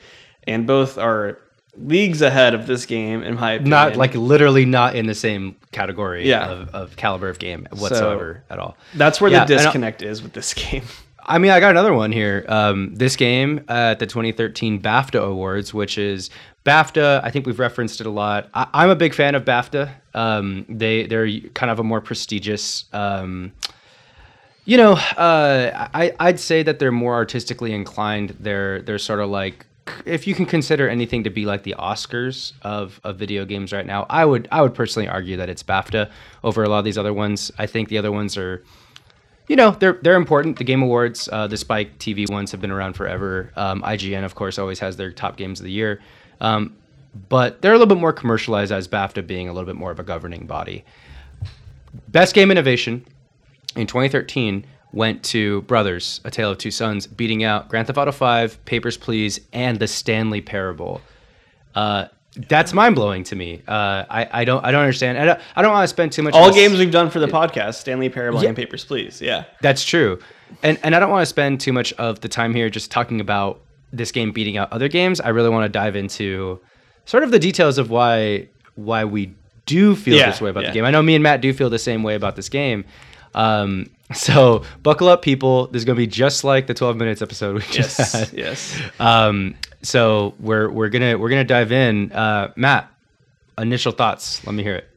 and 0.47 0.65
both 0.67 0.97
are 0.97 1.37
leagues 1.77 2.21
ahead 2.21 2.53
of 2.53 2.67
this 2.67 2.85
game 2.85 3.23
in 3.23 3.35
my 3.35 3.53
opinion. 3.53 3.69
Not 3.69 3.95
like 3.95 4.13
literally 4.13 4.65
not 4.65 4.93
in 4.95 5.05
the 5.07 5.15
same 5.15 5.55
category 5.71 6.27
Yeah. 6.27 6.49
of, 6.49 6.69
of 6.75 6.95
caliber 6.97 7.29
of 7.29 7.39
game 7.39 7.65
whatsoever 7.71 8.43
at 8.49 8.59
all. 8.59 8.75
that's 8.95 9.21
where 9.21 9.31
Yeah, 9.31 9.45
the 9.45 9.55
disconnect 9.55 10.01
is 10.01 10.21
with 10.21 10.33
this 10.33 10.53
game. 10.53 10.83
I 11.23 11.37
mean, 11.37 11.51
I 11.51 11.59
got 11.59 11.69
another 11.69 11.93
one 11.93 12.11
here. 12.11 12.43
Um, 12.49 12.95
this 12.95 13.15
game 13.15 13.63
at 13.69 13.99
the 13.99 14.07
2013 14.07 14.81
BAFTA 14.81 15.21
Awards, 15.23 15.71
which 15.71 15.97
is 15.99 16.31
BAFTA. 16.65 17.21
I 17.23 17.29
think 17.29 17.45
we've 17.45 17.59
referenced 17.59 18.01
it 18.01 18.07
a 18.07 18.09
lot. 18.09 18.49
I, 18.55 18.67
I'm 18.73 18.89
a 18.89 18.95
big 18.95 19.13
fan 19.13 19.35
of 19.35 19.45
BAFTA. 19.45 19.91
Um, 20.15 20.65
they 20.67 21.05
they're 21.05 21.29
kind 21.53 21.69
of 21.71 21.79
a 21.79 21.83
more 21.83 22.01
prestigious. 22.01 22.85
Um, 22.91 23.51
you 24.65 24.77
know, 24.77 24.93
uh, 24.93 25.89
I 25.93 26.13
I'd 26.19 26.39
say 26.39 26.63
that 26.63 26.79
they're 26.79 26.91
more 26.91 27.15
artistically 27.15 27.73
inclined. 27.73 28.35
They're 28.39 28.81
they're 28.81 28.99
sort 28.99 29.19
of 29.19 29.29
like 29.29 29.65
if 30.05 30.27
you 30.27 30.35
can 30.35 30.45
consider 30.45 30.87
anything 30.87 31.23
to 31.23 31.29
be 31.29 31.45
like 31.45 31.63
the 31.63 31.75
Oscars 31.77 32.53
of, 32.61 32.99
of 33.03 33.17
video 33.17 33.45
games 33.45 33.73
right 33.73 33.85
now, 33.85 34.05
I 34.09 34.25
would 34.25 34.47
I 34.51 34.61
would 34.61 34.73
personally 34.75 35.07
argue 35.07 35.37
that 35.37 35.49
it's 35.49 35.63
BAFTA 35.63 36.09
over 36.43 36.63
a 36.63 36.69
lot 36.69 36.79
of 36.79 36.85
these 36.85 36.97
other 36.97 37.13
ones. 37.13 37.51
I 37.57 37.65
think 37.65 37.89
the 37.89 37.97
other 37.97 38.11
ones 38.11 38.37
are 38.37 38.63
you 39.47 39.55
know 39.55 39.71
they're 39.71 39.97
they're 40.01 40.15
important. 40.15 40.57
The 40.57 40.63
Game 40.63 40.83
Awards, 40.83 41.27
uh, 41.31 41.47
the 41.47 41.57
Spike 41.57 41.97
TV 41.97 42.29
ones 42.29 42.51
have 42.51 42.61
been 42.61 42.71
around 42.71 42.93
forever. 42.93 43.51
Um, 43.55 43.81
IGN, 43.81 44.23
of 44.23 44.35
course, 44.35 44.59
always 44.59 44.79
has 44.79 44.95
their 44.97 45.11
top 45.11 45.37
games 45.37 45.59
of 45.59 45.65
the 45.65 45.71
year, 45.71 45.99
um, 46.39 46.75
but 47.29 47.61
they're 47.61 47.73
a 47.73 47.77
little 47.77 47.93
bit 47.93 47.99
more 47.99 48.13
commercialized 48.13 48.71
as 48.71 48.87
BAFTA 48.87 49.25
being 49.25 49.49
a 49.49 49.53
little 49.53 49.65
bit 49.65 49.75
more 49.75 49.91
of 49.91 49.99
a 49.99 50.03
governing 50.03 50.45
body. 50.45 50.85
Best 52.07 52.35
game 52.35 52.51
innovation 52.51 53.05
in 53.75 53.87
2013 53.87 54.65
went 54.93 55.23
to 55.23 55.61
Brothers: 55.63 56.19
A 56.25 56.31
Tale 56.31 56.51
of 56.51 56.57
Two 56.57 56.71
Sons, 56.71 57.07
beating 57.07 57.43
out 57.43 57.69
Grand 57.69 57.87
Theft 57.87 57.97
Auto 57.97 58.11
5, 58.11 58.65
Papers, 58.65 58.97
Please, 58.97 59.39
and 59.53 59.79
The 59.79 59.87
Stanley 59.87 60.41
Parable. 60.41 61.01
Uh, 61.75 62.07
that's 62.47 62.71
mind 62.73 62.95
blowing 62.95 63.23
to 63.25 63.35
me. 63.35 63.61
Uh, 63.67 64.05
I, 64.09 64.27
I 64.31 64.45
don't 64.45 64.63
I 64.65 64.71
don't 64.71 64.81
understand. 64.81 65.17
I 65.17 65.25
don't, 65.25 65.39
I 65.55 65.61
don't 65.61 65.71
want 65.71 65.83
to 65.83 65.87
spend 65.89 66.11
too 66.13 66.21
much. 66.23 66.33
All 66.33 66.53
games 66.53 66.79
we've 66.79 66.91
done 66.91 67.09
for 67.09 67.19
the 67.19 67.27
podcast, 67.27 67.75
Stanley 67.75 68.09
Parable 68.09 68.41
Yeah. 68.41 68.49
and 68.49 68.55
Papers, 68.57 68.85
Please. 68.85 69.21
Yeah. 69.21 69.45
That's 69.61 69.83
true. 69.83 70.19
And 70.63 70.79
and 70.83 70.95
I 70.95 70.99
don't 70.99 71.09
want 71.09 71.21
to 71.23 71.25
spend 71.25 71.59
too 71.59 71.73
much 71.73 71.91
of 71.93 72.21
the 72.21 72.29
time 72.29 72.53
here 72.53 72.69
just 72.69 72.89
talking 72.91 73.19
about 73.21 73.59
this 73.93 74.11
game 74.13 74.31
beating 74.31 74.55
out 74.57 74.71
other 74.71 74.87
games. 74.87 75.19
I 75.19 75.29
really 75.29 75.49
want 75.49 75.65
to 75.65 75.69
dive 75.69 75.95
into 75.97 76.59
sort 77.05 77.23
of 77.23 77.31
the 77.31 77.39
details 77.39 77.77
of 77.77 77.89
why 77.89 78.47
why 78.75 79.03
we 79.03 79.33
do 79.65 79.95
feel 79.95 80.17
Yeah, 80.17 80.27
this 80.31 80.39
way 80.41 80.49
about 80.49 80.63
yeah. 80.63 80.69
the 80.69 80.73
game. 80.75 80.85
I 80.85 80.91
know 80.91 81.01
me 81.01 81.15
and 81.15 81.23
Matt 81.23 81.41
do 81.41 81.53
feel 81.53 81.69
the 81.69 81.79
same 81.79 82.01
way 82.03 82.15
about 82.15 82.35
this 82.37 82.47
game. 82.49 82.85
Um, 83.33 83.89
so 84.13 84.63
buckle 84.83 85.07
up, 85.07 85.21
people. 85.21 85.67
This 85.67 85.81
is 85.81 85.85
gonna 85.85 85.95
be 85.97 86.07
just 86.07 86.43
like 86.43 86.67
the 86.67 86.73
12 86.73 86.97
minutes 86.97 87.21
episode 87.21 87.55
we 87.55 87.61
just 87.61 87.97
Yes. 87.99 88.11
had. 88.13 88.33
yes. 88.33 88.81
Um, 88.99 89.55
so 89.81 90.33
we're 90.39 90.69
we're 90.69 90.89
gonna 90.89 91.17
we're 91.17 91.29
gonna 91.29 91.43
dive 91.43 91.71
in. 91.71 92.11
Uh, 92.11 92.51
Matt, 92.55 92.91
initial 93.57 93.91
thoughts. 93.91 94.45
Let 94.45 94.53
me 94.55 94.63
hear 94.63 94.75
it. 94.75 94.87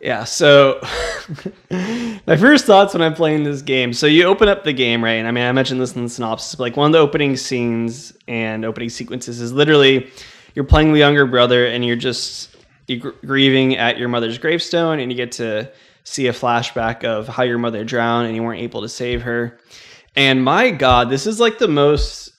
Yeah, 0.00 0.24
so 0.24 0.80
my 1.70 2.36
first 2.36 2.64
thoughts 2.64 2.92
when 2.94 3.02
I'm 3.02 3.14
playing 3.14 3.44
this 3.44 3.62
game. 3.62 3.92
So 3.92 4.06
you 4.06 4.24
open 4.24 4.48
up 4.48 4.64
the 4.64 4.72
game, 4.72 5.02
right? 5.02 5.12
And 5.12 5.28
I 5.28 5.30
mean, 5.30 5.44
I 5.44 5.52
mentioned 5.52 5.80
this 5.80 5.94
in 5.94 6.02
the 6.02 6.08
synopsis. 6.08 6.54
But 6.56 6.64
like 6.64 6.76
one 6.76 6.86
of 6.86 6.92
the 6.92 6.98
opening 6.98 7.36
scenes 7.36 8.12
and 8.26 8.64
opening 8.64 8.88
sequences 8.88 9.40
is 9.40 9.52
literally 9.52 10.10
you're 10.54 10.64
playing 10.64 10.92
the 10.92 10.98
younger 10.98 11.24
brother, 11.26 11.66
and 11.66 11.84
you're 11.84 11.96
just 11.96 12.56
you're 12.88 12.98
gr- 12.98 13.26
grieving 13.26 13.76
at 13.76 13.96
your 13.98 14.08
mother's 14.08 14.38
gravestone, 14.38 14.98
and 14.98 15.12
you 15.12 15.16
get 15.16 15.32
to 15.32 15.70
see 16.04 16.26
a 16.26 16.32
flashback 16.32 17.04
of 17.04 17.28
how 17.28 17.42
your 17.42 17.58
mother 17.58 17.84
drowned 17.84 18.26
and 18.26 18.36
you 18.36 18.42
weren't 18.42 18.60
able 18.60 18.82
to 18.82 18.88
save 18.88 19.22
her. 19.22 19.58
And 20.16 20.44
my 20.44 20.70
God, 20.70 21.10
this 21.10 21.26
is 21.26 21.40
like 21.40 21.58
the 21.58 21.68
most 21.68 22.32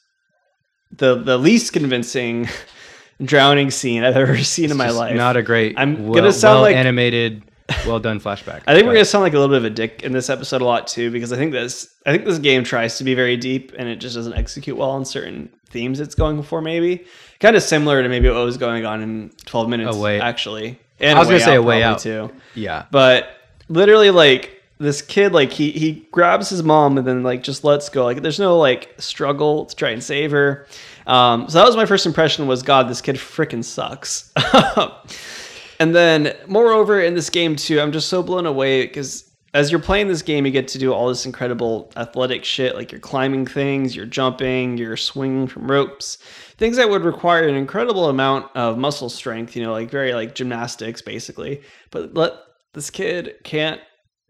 the 0.95 1.15
the 1.15 1.37
least 1.37 1.73
convincing 1.73 2.47
drowning 3.23 3.71
scene 3.71 4.03
I've 4.03 4.15
ever 4.17 4.37
seen 4.43 4.71
in 4.71 4.77
my 4.77 4.89
life. 4.89 5.15
Not 5.15 5.37
a 5.37 5.41
great. 5.41 5.75
I'm 5.77 6.05
well, 6.05 6.13
gonna 6.15 6.31
sound 6.33 6.55
well 6.55 6.61
like- 6.63 6.75
animated, 6.75 7.43
well 7.87 7.99
done 7.99 8.19
flashback. 8.19 8.61
I 8.67 8.73
think 8.75 8.85
we're 8.85 8.93
gonna 8.93 9.05
sound 9.05 9.23
like 9.23 9.33
a 9.33 9.39
little 9.39 9.53
bit 9.55 9.57
of 9.57 9.65
a 9.65 9.69
dick 9.75 10.03
in 10.03 10.11
this 10.11 10.29
episode 10.29 10.61
a 10.61 10.65
lot 10.65 10.87
too, 10.87 11.09
because 11.11 11.31
I 11.33 11.37
think 11.37 11.51
this 11.51 11.93
I 12.05 12.11
think 12.11 12.25
this 12.25 12.39
game 12.39 12.63
tries 12.63 12.97
to 12.97 13.03
be 13.03 13.15
very 13.15 13.37
deep 13.37 13.71
and 13.77 13.87
it 13.87 13.95
just 13.97 14.15
doesn't 14.15 14.33
execute 14.33 14.77
well 14.77 14.91
on 14.91 15.05
certain 15.05 15.49
themes 15.69 15.99
it's 15.99 16.13
going 16.15 16.43
for. 16.43 16.61
Maybe 16.61 17.05
kind 17.39 17.55
of 17.55 17.63
similar 17.63 18.03
to 18.03 18.09
maybe 18.09 18.29
what 18.29 18.43
was 18.45 18.57
going 18.57 18.85
on 18.85 19.01
in 19.01 19.31
Twelve 19.45 19.69
Minutes. 19.69 19.95
A 19.95 19.99
Way- 19.99 20.19
actually, 20.21 20.79
and 20.99 21.17
I 21.17 21.19
was 21.19 21.27
gonna 21.29 21.39
say 21.39 21.55
A 21.55 21.61
Way 21.61 21.81
Out. 21.81 21.99
too. 21.99 22.29
Yeah. 22.53 22.85
But 22.91 23.29
literally, 23.69 24.11
like 24.11 24.61
this 24.79 25.01
kid, 25.01 25.33
like 25.33 25.51
he 25.51 25.71
he 25.71 26.07
grabs 26.11 26.49
his 26.49 26.63
mom 26.63 26.97
and 26.97 27.07
then 27.07 27.23
like 27.23 27.43
just 27.43 27.63
lets 27.63 27.89
go. 27.89 28.03
Like 28.03 28.21
there's 28.21 28.39
no 28.39 28.57
like 28.57 28.93
struggle 28.97 29.65
to 29.65 29.75
try 29.75 29.89
and 29.89 30.03
save 30.03 30.31
her. 30.31 30.67
Um, 31.07 31.49
so 31.49 31.57
that 31.57 31.65
was 31.65 31.75
my 31.75 31.85
first 31.85 32.05
impression 32.05 32.47
was 32.47 32.63
God, 32.63 32.89
this 32.89 33.01
kid 33.01 33.15
freaking 33.15 33.63
sucks. 33.63 34.31
and 35.79 35.95
then 35.95 36.35
moreover 36.47 37.01
in 37.01 37.13
this 37.13 37.29
game 37.29 37.55
too, 37.55 37.79
I'm 37.79 37.91
just 37.91 38.09
so 38.09 38.23
blown 38.23 38.45
away 38.45 38.85
because 38.85 39.29
as 39.53 39.69
you're 39.69 39.81
playing 39.81 40.07
this 40.07 40.23
game, 40.23 40.45
you 40.45 40.51
get 40.51 40.67
to 40.69 40.79
do 40.79 40.91
all 40.91 41.07
this 41.07 41.27
incredible 41.27 41.91
athletic 41.95 42.43
shit, 42.43 42.75
like 42.75 42.91
you're 42.91 42.99
climbing 42.99 43.45
things, 43.45 43.95
you're 43.95 44.07
jumping, 44.07 44.77
you're 44.77 44.97
swinging 44.97 45.45
from 45.47 45.69
ropes, 45.69 46.17
things 46.57 46.77
that 46.77 46.89
would 46.89 47.03
require 47.03 47.47
an 47.47 47.53
incredible 47.53 48.09
amount 48.09 48.49
of 48.55 48.79
muscle 48.79 49.09
strength. 49.09 49.55
You 49.55 49.63
know, 49.63 49.71
like 49.71 49.91
very 49.91 50.13
like 50.13 50.33
gymnastics 50.33 51.01
basically. 51.01 51.61
But 51.91 52.15
let 52.15 52.33
this 52.73 52.89
kid 52.89 53.35
can't 53.43 53.81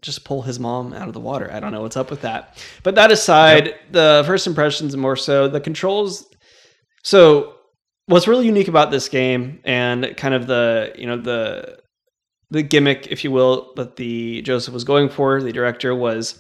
just 0.02 0.26
pull 0.26 0.42
his 0.42 0.60
mom 0.60 0.94
out 0.94 1.08
of 1.08 1.14
the 1.14 1.20
water. 1.20 1.50
I 1.52 1.60
don't 1.60 1.72
know 1.72 1.82
what's 1.82 1.98
up 1.98 2.12
with 2.12 2.22
that. 2.22 2.62
But 2.84 2.96
that 2.96 3.12
aside, 3.12 3.76
the 3.92 4.24
first 4.26 4.46
impressions 4.46 4.96
more 4.96 5.16
so 5.16 5.48
the 5.48 5.62
controls. 5.62 6.28
So 7.04 7.56
what's 8.08 8.28
really 8.28 8.46
unique 8.46 8.68
about 8.68 8.92
this 8.92 9.08
game 9.10 9.60
and 9.64 10.16
kind 10.18 10.34
of 10.34 10.48
the 10.48 10.94
you 10.98 11.08
know 11.08 11.18
the 11.18 11.80
the 12.52 12.62
gimmick, 12.62 13.08
if 13.08 13.24
you 13.24 13.32
will, 13.32 13.74
that 13.78 13.96
the 13.96 14.42
Joseph 14.44 14.74
was 14.74 14.84
going 14.84 15.10
for, 15.10 15.42
the 15.42 15.52
director 15.52 15.96
was 15.96 16.40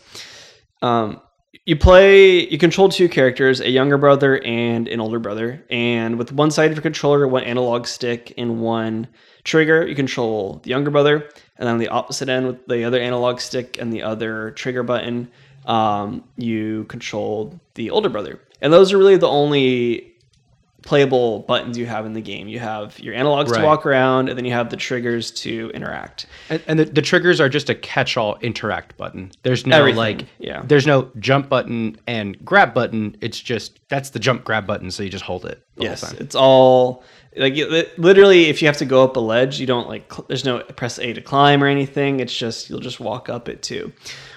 um, 0.83 1.21
you 1.65 1.75
play 1.75 2.47
you 2.47 2.57
control 2.57 2.89
two 2.89 3.07
characters, 3.07 3.61
a 3.61 3.69
younger 3.69 3.97
brother 3.97 4.43
and 4.43 4.87
an 4.87 4.99
older 4.99 5.19
brother, 5.19 5.65
and 5.69 6.17
with 6.17 6.31
one 6.31 6.51
side 6.51 6.69
of 6.69 6.75
your 6.75 6.81
controller, 6.81 7.27
one 7.27 7.43
analog 7.43 7.87
stick 7.87 8.33
and 8.37 8.59
one 8.59 9.07
trigger, 9.43 9.87
you 9.87 9.95
control 9.95 10.59
the 10.63 10.69
younger 10.69 10.91
brother, 10.91 11.29
and 11.57 11.67
then 11.67 11.73
on 11.73 11.79
the 11.79 11.89
opposite 11.89 12.29
end 12.29 12.47
with 12.47 12.65
the 12.67 12.83
other 12.83 12.99
analog 12.99 13.39
stick 13.39 13.77
and 13.79 13.91
the 13.91 14.03
other 14.03 14.51
trigger 14.51 14.83
button, 14.83 15.29
um, 15.65 16.23
you 16.35 16.85
control 16.85 17.59
the 17.75 17.89
older 17.89 18.09
brother. 18.09 18.39
And 18.61 18.71
those 18.71 18.93
are 18.93 18.97
really 18.97 19.17
the 19.17 19.27
only 19.27 20.12
playable 20.83 21.39
buttons 21.39 21.77
you 21.77 21.85
have 21.85 22.05
in 22.05 22.13
the 22.13 22.21
game. 22.21 22.47
You 22.47 22.59
have 22.59 22.99
your 22.99 23.13
analogs 23.15 23.47
Right. 23.49 23.59
to 23.61 23.65
walk 23.65 23.85
around, 23.85 24.29
and 24.29 24.37
then 24.37 24.45
you 24.45 24.51
have 24.51 24.69
the 24.69 24.75
triggers 24.77 25.31
to 25.31 25.71
interact. 25.73 26.25
And, 26.49 26.61
and 26.67 26.77
the, 26.79 26.85
the 26.85 27.01
triggers 27.01 27.39
are 27.41 27.49
just 27.49 27.69
a 27.69 27.75
catch-all 27.75 28.37
interact 28.41 28.97
button. 28.97 29.31
There's 29.43 29.65
no 29.65 29.79
Everything, 29.79 29.97
like, 29.97 30.25
yeah. 30.39 30.61
There's 30.65 30.85
no 30.85 31.09
jump 31.19 31.49
button 31.49 31.97
and 32.05 32.43
grab 32.45 32.73
button. 32.73 33.15
It's 33.21 33.39
just 33.39 33.79
that's 33.89 34.09
the 34.11 34.19
jump 34.19 34.43
grab 34.43 34.67
button, 34.67 34.91
so 34.91 35.03
you 35.03 35.09
just 35.09 35.23
hold 35.25 35.45
it 35.45 35.65
the 35.77 35.83
yes, 35.83 36.01
whole 36.01 36.11
time. 36.11 36.19
it's 36.21 36.35
all 36.35 37.03
like 37.35 37.53
it- 37.57 37.71
it- 37.73 37.97
literally. 37.99 38.45
If 38.49 38.61
you 38.61 38.67
have 38.67 38.77
to 38.77 38.85
go 38.85 39.03
up 39.03 39.15
a 39.15 39.19
ledge, 39.19 39.59
you 39.59 39.65
don't 39.65 39.87
like. 39.87 40.11
Cl- 40.11 40.25
there's 40.27 40.43
no 40.45 40.59
press 40.59 40.99
A 40.99 41.13
to 41.13 41.21
climb 41.21 41.63
or 41.63 41.67
anything. 41.67 42.19
It's 42.19 42.35
just 42.37 42.69
you'll 42.69 42.79
just 42.79 42.99
walk 42.99 43.29
up 43.29 43.47
it 43.49 43.63
too, 43.63 43.91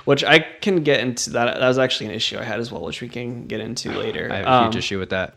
which 0.05 0.23
I 0.25 0.39
can 0.39 0.83
get 0.83 1.01
into. 1.01 1.31
That 1.31 1.59
that 1.59 1.67
was 1.69 1.79
actually 1.79 2.07
an 2.07 2.13
issue 2.13 2.39
I 2.39 2.45
had 2.45 2.61
as 2.61 2.71
well, 2.73 2.83
which 2.83 3.03
we 3.03 3.09
can 3.09 3.47
get 3.47 3.61
into 3.61 3.91
later. 3.91 4.29
I 4.33 4.37
have 4.37 4.47
a 4.47 4.65
huge 4.67 4.75
Um, 4.77 4.79
issue 4.79 4.99
with 5.01 5.11
that. 5.11 5.35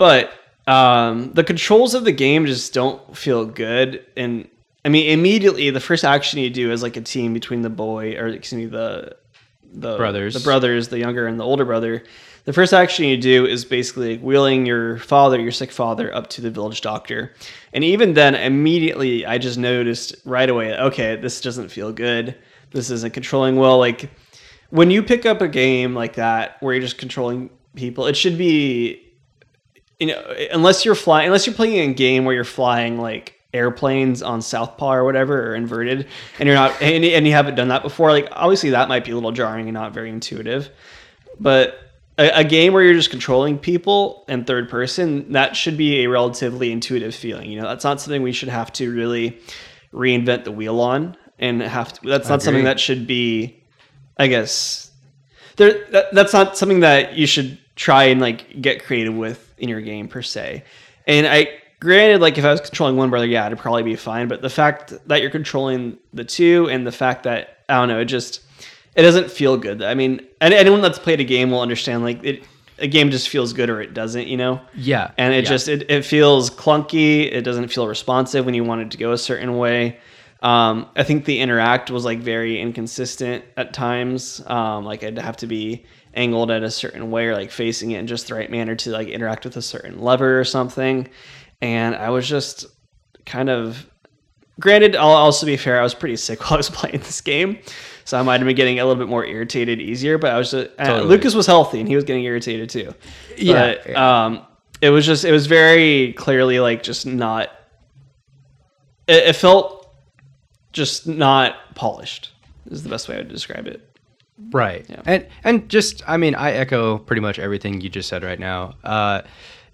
But 0.00 0.32
um, 0.66 1.30
the 1.34 1.44
controls 1.44 1.92
of 1.92 2.04
the 2.04 2.12
game 2.12 2.46
just 2.46 2.72
don't 2.72 3.14
feel 3.14 3.44
good. 3.44 4.06
And 4.16 4.48
I 4.82 4.88
mean, 4.88 5.10
immediately 5.10 5.68
the 5.68 5.78
first 5.78 6.06
action 6.06 6.38
you 6.38 6.48
do 6.48 6.72
is 6.72 6.82
like 6.82 6.96
a 6.96 7.02
team 7.02 7.34
between 7.34 7.60
the 7.60 7.68
boy, 7.68 8.16
or 8.16 8.28
excuse 8.28 8.58
me, 8.58 8.64
the 8.64 9.14
the 9.74 9.98
Brothers. 9.98 10.32
the 10.32 10.40
brothers, 10.40 10.88
the 10.88 10.98
younger 10.98 11.26
and 11.26 11.38
the 11.38 11.44
older 11.44 11.66
brother. 11.66 12.02
The 12.46 12.54
first 12.54 12.72
action 12.72 13.04
you 13.04 13.18
do 13.18 13.44
is 13.44 13.66
basically 13.66 14.16
wheeling 14.16 14.64
your 14.64 14.96
father, 14.96 15.38
your 15.38 15.52
sick 15.52 15.70
father, 15.70 16.12
up 16.14 16.28
to 16.30 16.40
the 16.40 16.50
village 16.50 16.80
doctor. 16.80 17.34
And 17.74 17.84
even 17.84 18.14
then, 18.14 18.34
immediately 18.34 19.26
I 19.26 19.36
just 19.36 19.58
noticed 19.58 20.16
right 20.24 20.48
away, 20.48 20.74
okay, 20.78 21.16
this 21.16 21.42
doesn't 21.42 21.68
feel 21.68 21.92
good. 21.92 22.34
This 22.70 22.90
isn't 22.90 23.12
controlling 23.12 23.56
well. 23.56 23.78
Like 23.78 24.10
when 24.70 24.90
you 24.90 25.02
pick 25.02 25.26
up 25.26 25.42
a 25.42 25.48
game 25.48 25.94
like 25.94 26.14
that 26.14 26.56
where 26.62 26.72
you're 26.72 26.80
just 26.82 26.96
controlling 26.96 27.50
people, 27.76 28.06
it 28.06 28.16
should 28.16 28.38
be 28.38 29.09
you 30.00 30.06
know, 30.06 30.34
unless 30.50 30.84
you're 30.84 30.94
flying, 30.94 31.26
unless 31.26 31.46
you're 31.46 31.54
playing 31.54 31.90
a 31.90 31.94
game 31.94 32.24
where 32.24 32.34
you're 32.34 32.42
flying 32.42 32.98
like 32.98 33.34
airplanes 33.52 34.22
on 34.22 34.40
Southpaw 34.40 34.94
or 34.94 35.04
whatever, 35.04 35.50
or 35.50 35.54
inverted, 35.54 36.06
and 36.38 36.46
you're 36.46 36.56
not, 36.56 36.80
and, 36.80 37.04
and 37.04 37.26
you 37.26 37.32
haven't 37.32 37.54
done 37.54 37.68
that 37.68 37.82
before, 37.82 38.10
like 38.10 38.28
obviously 38.32 38.70
that 38.70 38.88
might 38.88 39.04
be 39.04 39.10
a 39.10 39.14
little 39.14 39.32
jarring 39.32 39.66
and 39.66 39.74
not 39.74 39.92
very 39.92 40.08
intuitive. 40.08 40.70
But 41.38 41.78
a, 42.18 42.40
a 42.40 42.44
game 42.44 42.72
where 42.72 42.82
you're 42.82 42.94
just 42.94 43.10
controlling 43.10 43.58
people 43.58 44.24
in 44.28 44.44
third 44.44 44.70
person, 44.70 45.32
that 45.32 45.54
should 45.54 45.76
be 45.76 46.04
a 46.04 46.06
relatively 46.06 46.72
intuitive 46.72 47.14
feeling. 47.14 47.50
You 47.50 47.60
know, 47.60 47.68
that's 47.68 47.84
not 47.84 48.00
something 48.00 48.22
we 48.22 48.32
should 48.32 48.48
have 48.48 48.72
to 48.74 48.92
really 48.94 49.38
reinvent 49.92 50.44
the 50.44 50.52
wheel 50.52 50.80
on, 50.80 51.16
and 51.38 51.60
have 51.60 51.92
to. 51.94 52.08
That's 52.08 52.28
not 52.28 52.42
something 52.42 52.64
that 52.64 52.80
should 52.80 53.06
be, 53.06 53.62
I 54.16 54.28
guess. 54.28 54.90
There, 55.56 55.86
that, 55.90 56.14
that's 56.14 56.32
not 56.32 56.56
something 56.56 56.80
that 56.80 57.16
you 57.16 57.26
should 57.26 57.58
try 57.74 58.04
and 58.04 58.20
like 58.20 58.62
get 58.62 58.84
creative 58.84 59.14
with 59.14 59.49
in 59.60 59.68
your 59.68 59.80
game 59.80 60.08
per 60.08 60.22
se. 60.22 60.64
And 61.06 61.26
I 61.26 61.48
granted, 61.80 62.20
like 62.20 62.38
if 62.38 62.44
I 62.44 62.50
was 62.50 62.60
controlling 62.60 62.96
one 62.96 63.10
brother, 63.10 63.26
yeah, 63.26 63.46
it'd 63.46 63.58
probably 63.58 63.82
be 63.82 63.96
fine. 63.96 64.28
But 64.28 64.42
the 64.42 64.50
fact 64.50 64.92
that 65.06 65.20
you're 65.20 65.30
controlling 65.30 65.98
the 66.12 66.24
two, 66.24 66.68
and 66.70 66.86
the 66.86 66.92
fact 66.92 67.24
that 67.24 67.58
I 67.68 67.78
don't 67.78 67.88
know, 67.88 68.00
it 68.00 68.06
just 68.06 68.40
it 68.94 69.02
doesn't 69.02 69.30
feel 69.30 69.56
good. 69.56 69.82
I 69.82 69.94
mean, 69.94 70.20
and 70.40 70.52
anyone 70.54 70.80
that's 70.80 70.98
played 70.98 71.20
a 71.20 71.24
game 71.24 71.50
will 71.50 71.60
understand. 71.60 72.04
Like 72.04 72.22
it, 72.24 72.44
a 72.78 72.86
game 72.86 73.10
just 73.10 73.28
feels 73.28 73.52
good 73.52 73.68
or 73.68 73.80
it 73.80 73.94
doesn't. 73.94 74.28
You 74.28 74.36
know. 74.36 74.60
Yeah. 74.74 75.10
And 75.18 75.34
it 75.34 75.44
yeah. 75.44 75.50
just 75.50 75.68
it, 75.68 75.90
it 75.90 76.04
feels 76.04 76.50
clunky. 76.50 77.30
It 77.30 77.42
doesn't 77.42 77.68
feel 77.68 77.88
responsive 77.88 78.44
when 78.44 78.54
you 78.54 78.64
want 78.64 78.82
it 78.82 78.90
to 78.92 78.96
go 78.96 79.12
a 79.12 79.18
certain 79.18 79.56
way. 79.56 79.98
Um, 80.42 80.88
I 80.96 81.02
think 81.02 81.26
the 81.26 81.40
interact 81.40 81.90
was 81.90 82.04
like 82.04 82.20
very 82.20 82.60
inconsistent 82.60 83.44
at 83.58 83.74
times. 83.74 84.42
Um, 84.46 84.84
like 84.84 85.04
I'd 85.04 85.18
have 85.18 85.36
to 85.38 85.46
be 85.46 85.84
angled 86.14 86.50
at 86.50 86.62
a 86.62 86.70
certain 86.70 87.10
way 87.10 87.26
or 87.26 87.34
like 87.34 87.50
facing 87.50 87.92
it 87.92 87.98
in 87.98 88.06
just 88.06 88.28
the 88.28 88.34
right 88.34 88.50
manner 88.50 88.74
to 88.76 88.90
like 88.90 89.08
interact 89.08 89.44
with 89.44 89.56
a 89.56 89.62
certain 89.62 90.00
lever 90.00 90.38
or 90.38 90.44
something. 90.44 91.08
And 91.60 91.94
I 91.94 92.10
was 92.10 92.28
just 92.28 92.66
kind 93.26 93.48
of 93.48 93.86
granted 94.58 94.96
I'll 94.96 95.08
also 95.10 95.46
be 95.46 95.56
fair, 95.56 95.78
I 95.78 95.82
was 95.82 95.94
pretty 95.94 96.16
sick 96.16 96.40
while 96.50 96.54
I 96.54 96.56
was 96.56 96.70
playing 96.70 96.98
this 96.98 97.20
game. 97.20 97.58
So 98.04 98.18
I 98.18 98.22
might 98.22 98.40
have 98.40 98.46
been 98.46 98.56
getting 98.56 98.80
a 98.80 98.84
little 98.84 99.00
bit 99.00 99.08
more 99.08 99.24
irritated 99.24 99.80
easier, 99.80 100.18
but 100.18 100.32
I 100.32 100.38
was 100.38 100.50
just, 100.50 100.70
uh, 100.80 101.02
Lucas 101.02 101.34
was 101.34 101.46
healthy 101.46 101.78
and 101.78 101.88
he 101.88 101.94
was 101.94 102.04
getting 102.04 102.24
irritated 102.24 102.68
too. 102.68 102.92
Yeah, 103.36 103.76
But, 103.84 103.96
um 103.96 104.46
it 104.80 104.90
was 104.90 105.04
just 105.06 105.24
it 105.24 105.32
was 105.32 105.46
very 105.46 106.14
clearly 106.14 106.58
like 106.58 106.82
just 106.82 107.06
not 107.06 107.50
it, 109.06 109.28
it 109.28 109.36
felt 109.36 109.94
just 110.72 111.06
not 111.06 111.56
polished 111.74 112.32
is 112.70 112.82
the 112.82 112.88
best 112.88 113.08
way 113.08 113.16
I 113.16 113.18
would 113.18 113.28
describe 113.28 113.66
it. 113.66 113.89
Right. 114.50 114.86
Yeah. 114.88 115.02
And 115.04 115.26
and 115.44 115.68
just 115.68 116.02
I 116.08 116.16
mean, 116.16 116.34
I 116.34 116.52
echo 116.52 116.98
pretty 116.98 117.20
much 117.20 117.38
everything 117.38 117.80
you 117.80 117.88
just 117.88 118.08
said 118.08 118.22
right 118.22 118.38
now. 118.38 118.74
Uh 118.84 119.22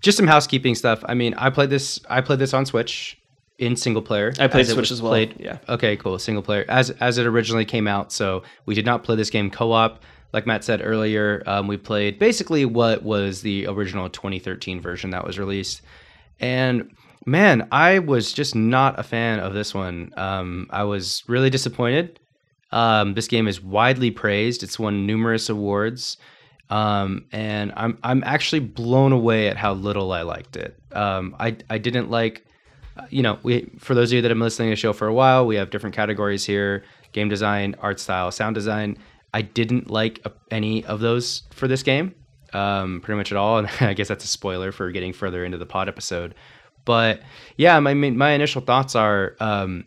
just 0.00 0.16
some 0.16 0.26
housekeeping 0.26 0.75
stuff. 0.75 1.02
I 1.06 1.14
mean, 1.14 1.35
I 1.35 1.50
played 1.50 1.70
this 1.70 2.00
I 2.08 2.20
played 2.20 2.38
this 2.38 2.54
on 2.54 2.66
Switch 2.66 3.18
in 3.58 3.76
single 3.76 4.02
player. 4.02 4.32
I 4.38 4.49
played 4.49 4.66
it 4.68 4.73
Switch 4.73 4.90
as 4.90 5.00
well, 5.00 5.12
yeah. 5.38 5.58
Okay, 5.68 5.96
cool. 5.96 6.18
Single 6.18 6.42
player 6.42 6.64
as 6.68 6.90
as 6.90 7.18
it 7.18 7.26
originally 7.26 7.64
came 7.64 7.88
out. 7.88 8.12
So 8.12 8.42
we 8.66 8.75
did 8.75 8.85
not 8.85 9.04
play 9.04 9.16
this 9.16 9.30
game 9.30 9.50
co-op. 9.50 10.02
Like 10.32 10.46
Matt 10.46 10.64
said 10.64 10.80
earlier, 10.85 11.42
um, 11.46 11.66
we 11.66 11.76
played 11.76 12.18
basically 12.18 12.64
what 12.64 13.02
was 13.02 13.42
the 13.42 13.66
original 13.68 14.11
2013 14.11 14.80
version 14.80 15.11
that 15.11 15.25
was 15.25 15.38
released. 15.38 15.82
And 16.40 16.90
man, 17.25 17.68
I 17.73 18.00
was 18.00 18.32
just 18.32 18.54
not 18.54 18.99
a 18.99 19.02
fan 19.02 19.40
of 19.40 19.54
this 19.54 19.75
one. 19.75 20.12
Um, 20.16 20.66
I 20.70 20.85
was 20.85 21.23
really 21.26 21.49
disappointed. 21.49 22.20
Um, 22.73 23.14
this 23.14 23.28
game 23.28 23.46
is 23.49 23.62
widely 23.62 24.11
praised. 24.11 24.62
It's 24.62 24.78
won 24.78 25.06
numerous 25.06 25.49
awards, 25.49 26.16
um, 26.68 27.26
and 27.32 27.73
I'm 27.76 27.99
I'm 28.02 28.25
actually 28.25 28.61
blown 28.61 29.12
away 29.12 29.49
at 29.49 29.56
how 29.56 29.75
little 29.75 30.12
I 30.12 30.23
liked 30.23 30.56
it. 30.56 30.78
Um, 30.93 31.36
I 31.38 31.56
I 31.71 31.78
didn't 31.78 32.10
like, 32.10 32.45
you 33.10 33.23
know, 33.23 33.38
we 33.43 33.71
for 33.78 33.95
those 33.95 34.10
of 34.10 34.17
you 34.17 34.23
that 34.23 34.30
have 34.30 34.36
been 34.36 34.43
listening 34.43 34.69
to 34.69 34.73
the 34.73 34.76
show 34.80 34.93
for 34.93 35.06
a 35.06 35.14
while, 35.14 35.47
we 35.47 35.56
have 35.56 35.71
different 35.71 35.95
categories 35.95 36.45
here: 36.45 36.84
game 37.12 37.28
design, 37.28 37.76
art 37.80 38.00
style, 38.00 38.30
sound 38.32 38.54
design. 38.54 38.99
I 39.32 39.43
didn't 39.43 39.91
like 39.91 40.26
any 40.50 40.84
of 40.86 41.00
those 41.00 41.43
for 41.52 41.69
this 41.69 41.82
game, 41.82 42.14
um, 42.52 43.00
pretty 43.02 43.19
much 43.19 43.32
at 43.32 43.38
all. 43.38 43.58
And 43.64 43.69
I 43.80 43.93
guess 43.93 44.08
that's 44.08 44.25
a 44.25 44.28
spoiler 44.28 44.73
for 44.73 44.91
getting 44.91 45.12
further 45.12 45.45
into 45.45 45.58
the 45.58 45.67
pod 45.67 45.88
episode. 45.88 46.34
But 46.84 47.21
yeah, 47.56 47.78
my 47.80 47.95
my 47.95 48.30
initial 48.30 48.62
thoughts 48.62 48.97
are, 48.97 49.36
um, 49.41 49.84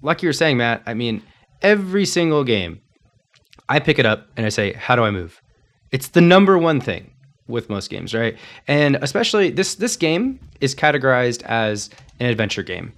like 0.00 0.22
you 0.22 0.28
were 0.28 0.34
saying, 0.34 0.58
Matt. 0.58 0.82
I 0.86 0.94
mean, 0.94 1.22
every 1.64 2.06
single 2.06 2.44
game, 2.44 2.80
I 3.68 3.80
pick 3.80 3.98
it 3.98 4.06
up 4.06 4.28
and 4.36 4.46
I 4.46 4.50
say, 4.50 4.74
"How 4.74 4.94
do 4.94 5.02
I 5.02 5.10
move?" 5.10 5.42
It's 5.90 6.08
the 6.08 6.20
number 6.20 6.56
one 6.58 6.80
thing 6.80 7.10
with 7.48 7.68
most 7.68 7.90
games, 7.90 8.14
right? 8.14 8.36
And 8.68 8.96
especially 8.96 9.50
this 9.50 9.74
this 9.74 9.96
game 9.96 10.38
is 10.60 10.74
categorized 10.74 11.42
as 11.42 11.90
an 12.20 12.26
adventure 12.26 12.62
game, 12.62 12.92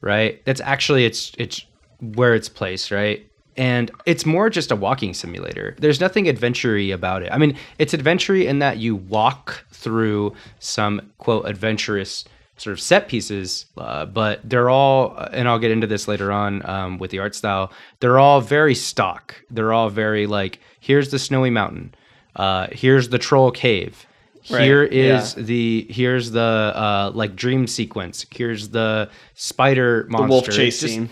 right? 0.00 0.44
That's 0.44 0.60
actually 0.60 1.04
it's 1.04 1.32
it's 1.38 1.64
where 2.00 2.34
it's 2.34 2.48
placed, 2.48 2.90
right? 2.90 3.24
And 3.56 3.90
it's 4.06 4.24
more 4.24 4.50
just 4.50 4.70
a 4.70 4.76
walking 4.76 5.14
simulator. 5.14 5.74
There's 5.80 6.00
nothing 6.00 6.28
adventure-y 6.28 6.92
about 6.92 7.24
it. 7.24 7.32
I 7.32 7.38
mean, 7.38 7.56
it's 7.78 7.92
adventure-y 7.92 8.42
in 8.42 8.60
that 8.60 8.78
you 8.78 8.94
walk 8.94 9.64
through 9.72 10.34
some 10.60 11.10
quote 11.18 11.44
adventurous 11.44 12.24
sort 12.60 12.72
of 12.72 12.80
set 12.80 13.08
pieces, 13.08 13.66
uh, 13.76 14.04
but 14.04 14.40
they're 14.48 14.68
all, 14.70 15.16
and 15.32 15.48
I'll 15.48 15.58
get 15.58 15.70
into 15.70 15.86
this 15.86 16.08
later 16.08 16.30
on 16.32 16.68
um, 16.68 16.98
with 16.98 17.10
the 17.10 17.18
art 17.20 17.34
style. 17.34 17.72
They're 18.00 18.18
all 18.18 18.40
very 18.40 18.74
stock. 18.74 19.34
They're 19.50 19.72
all 19.72 19.88
very 19.90 20.26
like, 20.26 20.60
here's 20.80 21.10
the 21.10 21.18
snowy 21.18 21.50
mountain, 21.50 21.94
uh, 22.36 22.68
here's 22.72 23.08
the 23.10 23.18
troll 23.18 23.50
cave, 23.50 24.06
Right, 24.50 24.62
here 24.62 24.82
is 24.82 25.36
yeah. 25.36 25.42
the 25.42 25.86
here's 25.90 26.30
the 26.30 26.40
uh, 26.40 27.10
like 27.14 27.36
dream 27.36 27.66
sequence, 27.66 28.24
here's 28.30 28.70
the 28.70 29.10
spider 29.34 30.06
monster, 30.08 30.26
The 30.26 30.30
wolf 30.32 30.44
chase 30.48 30.80
just- 30.80 30.94
scene. 30.94 31.08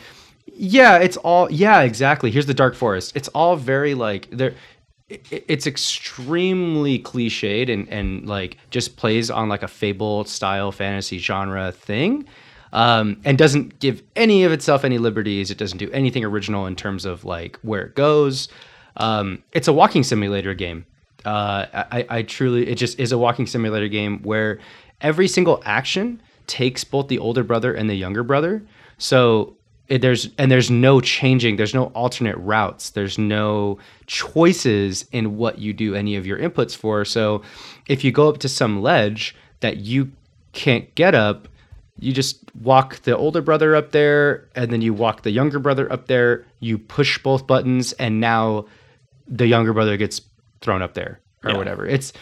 yeah, 0.46 0.98
it's 0.98 1.16
all 1.18 1.50
yeah, 1.50 1.80
exactly. 1.82 2.30
Here's 2.30 2.46
the 2.46 2.54
dark 2.54 2.74
forest. 2.74 3.12
It's 3.14 3.28
all 3.28 3.56
very 3.56 3.94
like 3.94 4.28
there. 4.30 4.54
It's 5.08 5.66
extremely 5.66 6.98
cliched 6.98 7.72
and 7.72 7.88
and 7.88 8.26
like 8.26 8.58
just 8.70 8.96
plays 8.96 9.30
on 9.30 9.48
like 9.48 9.62
a 9.62 9.68
fable 9.68 10.24
style 10.24 10.72
fantasy 10.72 11.18
genre 11.18 11.70
thing, 11.70 12.26
um, 12.72 13.20
and 13.24 13.38
doesn't 13.38 13.78
give 13.78 14.02
any 14.16 14.42
of 14.42 14.50
itself 14.50 14.84
any 14.84 14.98
liberties. 14.98 15.50
It 15.50 15.58
doesn't 15.58 15.78
do 15.78 15.90
anything 15.92 16.24
original 16.24 16.66
in 16.66 16.74
terms 16.74 17.04
of 17.04 17.24
like 17.24 17.56
where 17.62 17.82
it 17.82 17.94
goes. 17.94 18.48
Um, 18.96 19.42
it's 19.52 19.68
a 19.68 19.72
walking 19.72 20.02
simulator 20.02 20.54
game. 20.54 20.86
Uh, 21.24 21.66
I, 21.72 22.06
I 22.08 22.22
truly, 22.22 22.68
it 22.68 22.76
just 22.76 22.98
is 23.00 23.12
a 23.12 23.18
walking 23.18 23.46
simulator 23.46 23.88
game 23.88 24.22
where 24.22 24.60
every 25.00 25.28
single 25.28 25.60
action 25.64 26.22
takes 26.46 26.84
both 26.84 27.08
the 27.08 27.18
older 27.18 27.42
brother 27.42 27.74
and 27.74 27.90
the 27.90 27.96
younger 27.96 28.22
brother. 28.22 28.62
So 28.98 29.55
it, 29.88 30.02
there's 30.02 30.28
and 30.38 30.50
there's 30.50 30.70
no 30.70 31.00
changing. 31.00 31.56
There's 31.56 31.74
no 31.74 31.86
alternate 31.86 32.36
routes. 32.38 32.90
There's 32.90 33.18
no 33.18 33.78
choices 34.06 35.06
in 35.12 35.36
what 35.36 35.58
you 35.58 35.72
do 35.72 35.94
any 35.94 36.16
of 36.16 36.26
your 36.26 36.38
inputs 36.38 36.76
for. 36.76 37.04
So 37.04 37.42
if 37.88 38.02
you 38.04 38.10
go 38.12 38.28
up 38.28 38.38
to 38.38 38.48
some 38.48 38.82
ledge 38.82 39.34
that 39.60 39.78
you 39.78 40.10
can't 40.52 40.92
get 40.94 41.14
up, 41.14 41.48
you 41.98 42.12
just 42.12 42.38
walk 42.60 42.96
the 43.02 43.16
older 43.16 43.40
brother 43.40 43.74
up 43.76 43.92
there, 43.92 44.48
and 44.54 44.70
then 44.70 44.82
you 44.82 44.92
walk 44.92 45.22
the 45.22 45.30
younger 45.30 45.58
brother 45.58 45.90
up 45.90 46.08
there. 46.08 46.44
You 46.60 46.78
push 46.78 47.18
both 47.22 47.46
buttons, 47.46 47.92
and 47.94 48.20
now 48.20 48.66
the 49.28 49.46
younger 49.46 49.72
brother 49.72 49.96
gets 49.96 50.20
thrown 50.60 50.82
up 50.82 50.94
there 50.94 51.20
or 51.44 51.50
Yeah. 51.52 51.56
whatever. 51.56 51.86
It's 51.86 52.12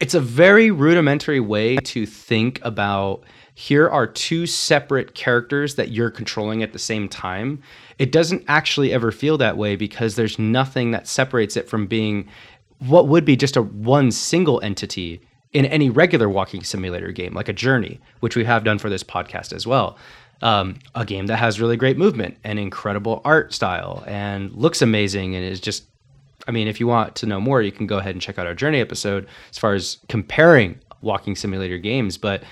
it's 0.00 0.14
a 0.14 0.20
very 0.20 0.70
rudimentary 0.70 1.40
way 1.40 1.76
to 1.76 2.04
think 2.04 2.60
about 2.62 3.22
here 3.58 3.88
are 3.88 4.06
two 4.06 4.46
separate 4.46 5.16
characters 5.16 5.74
that 5.74 5.90
you're 5.90 6.12
controlling 6.12 6.62
at 6.62 6.72
the 6.72 6.78
same 6.78 7.08
time. 7.08 7.60
It 7.98 8.12
doesn't 8.12 8.44
actually 8.46 8.92
ever 8.92 9.10
feel 9.10 9.36
that 9.38 9.56
way 9.56 9.74
because 9.74 10.14
there's 10.14 10.38
nothing 10.38 10.92
that 10.92 11.08
separates 11.08 11.56
it 11.56 11.68
from 11.68 11.88
being 11.88 12.28
what 12.78 13.08
would 13.08 13.24
be 13.24 13.34
just 13.34 13.56
a 13.56 13.62
one 13.62 14.12
single 14.12 14.60
entity 14.60 15.20
in 15.52 15.64
any 15.64 15.90
regular 15.90 16.28
walking 16.28 16.62
simulator 16.62 17.10
game, 17.10 17.34
like 17.34 17.48
a 17.48 17.52
Journey, 17.52 17.98
which 18.20 18.36
we 18.36 18.44
have 18.44 18.62
done 18.62 18.78
for 18.78 18.88
this 18.88 19.02
podcast 19.02 19.52
as 19.52 19.66
well. 19.66 19.98
Um, 20.40 20.76
a 20.94 21.04
game 21.04 21.26
that 21.26 21.38
has 21.38 21.60
really 21.60 21.76
great 21.76 21.98
movement 21.98 22.38
and 22.44 22.60
incredible 22.60 23.20
art 23.24 23.52
style 23.52 24.04
and 24.06 24.52
looks 24.52 24.82
amazing 24.82 25.34
and 25.34 25.44
is 25.44 25.60
just 25.60 25.82
I 26.46 26.52
mean, 26.52 26.68
if 26.68 26.78
you 26.78 26.86
want 26.86 27.16
to 27.16 27.26
know 27.26 27.40
more, 27.40 27.60
you 27.60 27.72
can 27.72 27.88
go 27.88 27.98
ahead 27.98 28.14
and 28.14 28.22
check 28.22 28.38
out 28.38 28.46
our 28.46 28.54
journey 28.54 28.80
episode 28.80 29.26
as 29.50 29.58
far 29.58 29.74
as 29.74 29.98
comparing 30.08 30.78
walking 31.00 31.34
simulator 31.34 31.76
games. 31.76 32.16
But 32.16 32.44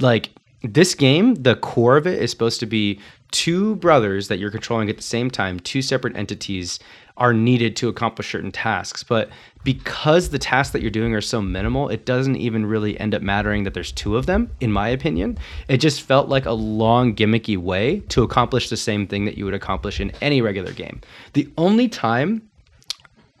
like 0.00 0.30
this 0.62 0.94
game, 0.94 1.34
the 1.36 1.56
core 1.56 1.96
of 1.96 2.06
it 2.06 2.20
is 2.20 2.30
supposed 2.30 2.60
to 2.60 2.66
be 2.66 3.00
two 3.30 3.76
brothers 3.76 4.28
that 4.28 4.38
you're 4.38 4.50
controlling 4.50 4.88
at 4.88 4.96
the 4.96 5.02
same 5.02 5.30
time, 5.30 5.60
two 5.60 5.82
separate 5.82 6.16
entities 6.16 6.78
are 7.16 7.34
needed 7.34 7.76
to 7.76 7.88
accomplish 7.88 8.30
certain 8.30 8.52
tasks. 8.52 9.02
But 9.02 9.28
because 9.64 10.30
the 10.30 10.38
tasks 10.38 10.72
that 10.72 10.82
you're 10.82 10.90
doing 10.90 11.14
are 11.14 11.20
so 11.20 11.42
minimal, 11.42 11.88
it 11.88 12.06
doesn't 12.06 12.36
even 12.36 12.64
really 12.64 12.98
end 12.98 13.14
up 13.14 13.22
mattering 13.22 13.64
that 13.64 13.74
there's 13.74 13.92
two 13.92 14.16
of 14.16 14.26
them, 14.26 14.50
in 14.60 14.72
my 14.72 14.88
opinion. 14.88 15.36
It 15.68 15.78
just 15.78 16.02
felt 16.02 16.28
like 16.28 16.46
a 16.46 16.52
long, 16.52 17.14
gimmicky 17.14 17.56
way 17.56 18.00
to 18.08 18.22
accomplish 18.22 18.68
the 18.68 18.76
same 18.76 19.06
thing 19.06 19.24
that 19.24 19.36
you 19.36 19.44
would 19.44 19.54
accomplish 19.54 20.00
in 20.00 20.12
any 20.20 20.40
regular 20.40 20.72
game. 20.72 21.00
The 21.32 21.52
only 21.58 21.88
time 21.88 22.42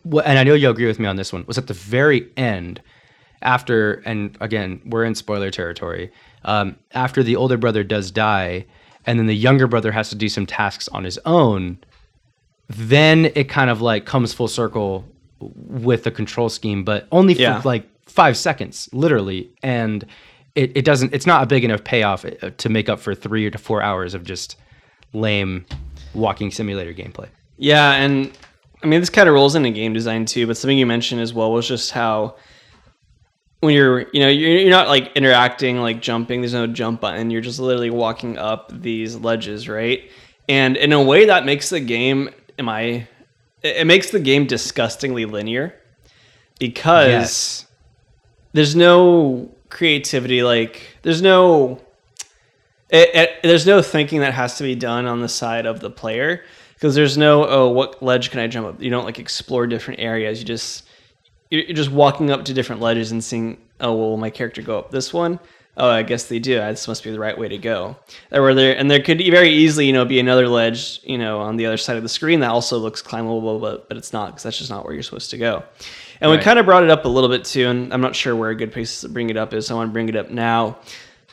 and 0.04 0.38
I 0.38 0.44
know 0.44 0.54
you'll 0.54 0.70
agree 0.72 0.86
with 0.86 0.98
me 0.98 1.06
on 1.06 1.16
this 1.16 1.32
one, 1.32 1.44
was 1.46 1.58
at 1.58 1.66
the 1.66 1.74
very 1.74 2.30
end. 2.36 2.80
after, 3.42 3.94
and 4.04 4.36
again, 4.40 4.80
we're 4.86 5.04
in 5.04 5.14
spoiler 5.14 5.50
territory. 5.50 6.10
Um, 6.44 6.76
after 6.92 7.22
the 7.22 7.36
older 7.36 7.56
brother 7.56 7.82
does 7.84 8.10
die, 8.10 8.64
and 9.06 9.18
then 9.18 9.26
the 9.26 9.34
younger 9.36 9.66
brother 9.66 9.92
has 9.92 10.10
to 10.10 10.16
do 10.16 10.28
some 10.28 10.46
tasks 10.46 10.88
on 10.88 11.04
his 11.04 11.18
own, 11.24 11.78
then 12.68 13.26
it 13.34 13.48
kind 13.48 13.70
of 13.70 13.80
like 13.80 14.04
comes 14.06 14.32
full 14.32 14.48
circle 14.48 15.04
with 15.40 16.04
the 16.04 16.10
control 16.10 16.48
scheme, 16.48 16.84
but 16.84 17.06
only 17.12 17.34
for 17.34 17.40
Yeah. 17.42 17.62
like 17.64 17.88
five 18.06 18.36
seconds, 18.36 18.88
literally. 18.92 19.48
And 19.62 20.04
it, 20.54 20.76
it 20.76 20.84
doesn't, 20.84 21.14
it's 21.14 21.26
not 21.26 21.42
a 21.42 21.46
big 21.46 21.64
enough 21.64 21.84
payoff 21.84 22.24
uh, 22.24 22.50
to 22.56 22.68
make 22.68 22.88
up 22.88 22.98
for 23.00 23.14
three 23.14 23.46
or 23.46 23.50
to 23.50 23.58
four 23.58 23.82
hours 23.82 24.14
of 24.14 24.24
just 24.24 24.56
lame 25.12 25.64
walking 26.14 26.50
simulator 26.50 26.92
gameplay. 26.92 27.28
Yeah, 27.56 27.92
and 27.94 28.36
I 28.82 28.86
mean 28.86 29.00
this 29.00 29.10
kind 29.10 29.28
of 29.28 29.34
rolls 29.34 29.54
into 29.54 29.70
game 29.70 29.92
design 29.92 30.24
too. 30.26 30.46
But 30.46 30.56
something 30.56 30.78
you 30.78 30.86
mentioned 30.86 31.20
as 31.20 31.32
well 31.32 31.52
was 31.52 31.66
just 31.66 31.90
how 31.92 32.36
when 33.60 33.74
you're 33.74 34.08
you 34.12 34.20
know 34.20 34.28
you're, 34.28 34.50
you're 34.58 34.70
not 34.70 34.88
like 34.88 35.12
interacting 35.14 35.78
like 35.78 36.00
jumping. 36.00 36.40
There's 36.40 36.54
no 36.54 36.66
jump 36.66 37.00
button. 37.00 37.30
You're 37.30 37.40
just 37.40 37.58
literally 37.58 37.90
walking 37.90 38.38
up 38.38 38.70
these 38.72 39.16
ledges, 39.16 39.68
right? 39.68 40.10
And 40.48 40.76
in 40.76 40.92
a 40.92 41.02
way 41.02 41.26
that 41.26 41.44
makes 41.44 41.70
the 41.70 41.80
game, 41.80 42.30
am 42.58 42.68
I? 42.68 43.06
It 43.62 43.86
makes 43.86 44.10
the 44.10 44.20
game 44.20 44.46
disgustingly 44.46 45.24
linear 45.24 45.74
because 46.58 47.66
there's 48.52 48.74
no 48.74 49.50
creativity 49.68 50.42
like 50.42 50.96
there's 51.02 51.20
no 51.20 51.80
it, 52.90 53.10
it, 53.14 53.30
there's 53.42 53.66
no 53.66 53.82
thinking 53.82 54.20
that 54.20 54.32
has 54.32 54.56
to 54.56 54.62
be 54.62 54.74
done 54.74 55.06
on 55.06 55.20
the 55.20 55.28
side 55.28 55.66
of 55.66 55.80
the 55.80 55.90
player 55.90 56.42
because 56.74 56.94
there's 56.94 57.18
no 57.18 57.46
oh 57.46 57.68
what 57.68 58.02
ledge 58.02 58.30
can 58.30 58.40
i 58.40 58.46
jump 58.46 58.66
up 58.66 58.80
you 58.80 58.90
don't 58.90 59.04
like 59.04 59.18
explore 59.18 59.66
different 59.66 60.00
areas 60.00 60.38
you 60.40 60.46
just 60.46 60.87
you're, 61.50 61.74
just 61.74 61.90
walking 61.90 62.30
up 62.30 62.44
to 62.46 62.54
different 62.54 62.80
ledges 62.80 63.12
and 63.12 63.22
seeing 63.22 63.58
oh 63.80 63.94
well 63.94 64.10
will 64.10 64.16
my 64.16 64.30
character 64.30 64.62
go 64.62 64.78
up 64.78 64.90
this 64.90 65.12
one? 65.12 65.38
Oh 65.76 65.88
i 65.88 66.02
guess 66.02 66.24
they 66.24 66.38
do. 66.38 66.56
This 66.56 66.88
must 66.88 67.04
be 67.04 67.10
the 67.10 67.20
right 67.20 67.36
way 67.36 67.48
to 67.48 67.58
go. 67.58 67.96
Or 68.32 68.54
there 68.54 68.76
and 68.76 68.90
there 68.90 69.02
could 69.02 69.18
very 69.18 69.50
easily 69.50 69.86
you 69.86 69.92
know 69.92 70.04
be 70.04 70.18
another 70.18 70.48
ledge 70.48 71.00
you 71.04 71.18
know 71.18 71.40
on 71.40 71.56
the 71.56 71.66
other 71.66 71.76
side 71.76 71.96
of 71.96 72.02
the 72.02 72.08
screen 72.08 72.40
that 72.40 72.50
also 72.50 72.78
looks 72.78 73.02
climbable 73.02 73.58
but, 73.58 73.88
but 73.88 73.96
it's 73.96 74.12
not 74.12 74.30
because 74.30 74.42
that's 74.42 74.58
just 74.58 74.70
not 74.70 74.84
where 74.84 74.94
you're 74.94 75.02
supposed 75.02 75.30
to 75.30 75.38
go. 75.38 75.62
And 76.20 76.30
we 76.30 76.38
kind 76.38 76.58
of 76.58 76.66
brought 76.66 76.82
it 76.82 76.90
up 76.90 77.04
a 77.04 77.08
little 77.08 77.30
bit 77.30 77.44
too 77.44 77.68
and 77.68 77.94
i'm 77.94 78.00
not 78.00 78.16
sure 78.16 78.34
where 78.34 78.50
a 78.50 78.56
good 78.56 78.72
place 78.72 79.02
to 79.02 79.08
bring 79.08 79.30
it 79.30 79.36
up 79.36 79.54
is 79.54 79.68
so 79.68 79.74
i 79.74 79.78
want 79.78 79.90
to 79.90 79.92
bring 79.92 80.08
it 80.08 80.16
up 80.16 80.30
now. 80.30 80.78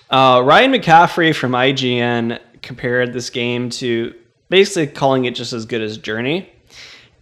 Uh, 0.10 0.42
Ryan 0.46 0.72
McCaffrey 0.72 1.36
from 1.36 1.54
IGN 1.54 2.40
compared 2.62 3.14
this 3.14 3.30
game 3.30 3.70
to 3.72 4.14
basically 4.50 4.88
calling 4.88 5.26
it 5.26 5.36
just 5.36 5.54
as 5.54 5.66
good 5.66 5.82
as 5.82 5.98
Journey. 5.98 6.50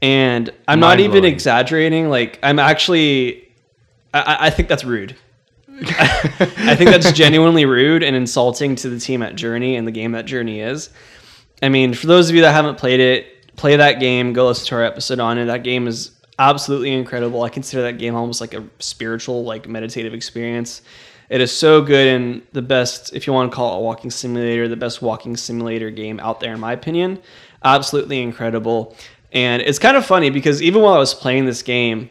And 0.04 0.52
I'm 0.68 0.82
not 0.82 1.00
even 1.00 1.24
exaggerating. 1.24 2.10
Like, 2.10 2.38
I'm 2.44 2.60
actually, 2.60 3.48
I- 4.14 4.38
I, 4.42 4.50
think 4.50 4.68
that's 4.68 4.84
rude. 4.84 5.16
I 5.70 6.76
think 6.76 6.90
that's 6.90 7.10
genuinely 7.14 7.64
rude 7.64 8.04
and 8.04 8.14
insulting 8.14 8.76
to 8.76 8.90
the 8.90 9.00
team 9.00 9.24
at 9.24 9.36
Journey 9.36 9.78
and 9.78 9.88
the 9.88 9.94
game 9.94 10.12
that 10.12 10.26
Journey 10.26 10.60
is. 10.60 10.90
I 11.62 11.70
mean, 11.70 11.94
for 11.94 12.08
those 12.08 12.30
of 12.30 12.36
you 12.36 12.42
that 12.42 12.52
haven't 12.52 12.78
played 12.78 13.00
it, 13.00 13.56
play 13.56 13.78
that 13.78 14.02
game. 14.02 14.34
Go 14.34 14.48
listen 14.48 14.68
to 14.68 14.76
our 14.76 14.84
episode 14.84 15.22
on 15.22 15.38
it. 15.38 15.46
That 15.46 15.64
game 15.64 15.88
is 15.88 16.12
absolutely 16.38 16.92
incredible. 16.92 17.42
I 17.44 17.48
consider 17.48 17.84
that 17.84 17.98
game 17.98 18.14
almost 18.14 18.42
like 18.42 18.54
a 18.54 18.68
spiritual, 18.80 19.46
like 19.46 19.70
meditative 19.70 20.14
experience. 20.14 20.82
It 21.30 21.40
is 21.40 21.56
so 21.56 21.82
good 21.82 22.10
and 22.10 22.42
the 22.52 22.62
best, 22.62 23.16
if 23.16 23.26
you 23.26 23.32
want 23.32 23.54
to 23.54 23.56
call 23.56 23.76
it 23.76 23.78
a 23.78 23.82
walking 23.82 24.12
simulator, 24.12 24.68
the 24.68 24.76
best 24.76 25.02
walking 25.02 25.38
simulator 25.38 25.90
game 25.92 26.20
out 26.20 26.42
there, 26.42 26.54
in 26.54 26.60
my 26.60 26.74
opinion. 26.74 27.20
Absolutely 27.64 28.22
incredible. 28.22 28.98
And 29.34 29.62
it's 29.64 29.80
kind 29.80 29.98
of 29.98 30.06
funny 30.06 30.30
because 30.30 30.62
even 30.62 30.82
while 30.82 30.94
I 30.94 31.00
was 31.00 31.14
playing 31.14 31.46
this 31.46 31.62
game, 31.64 32.10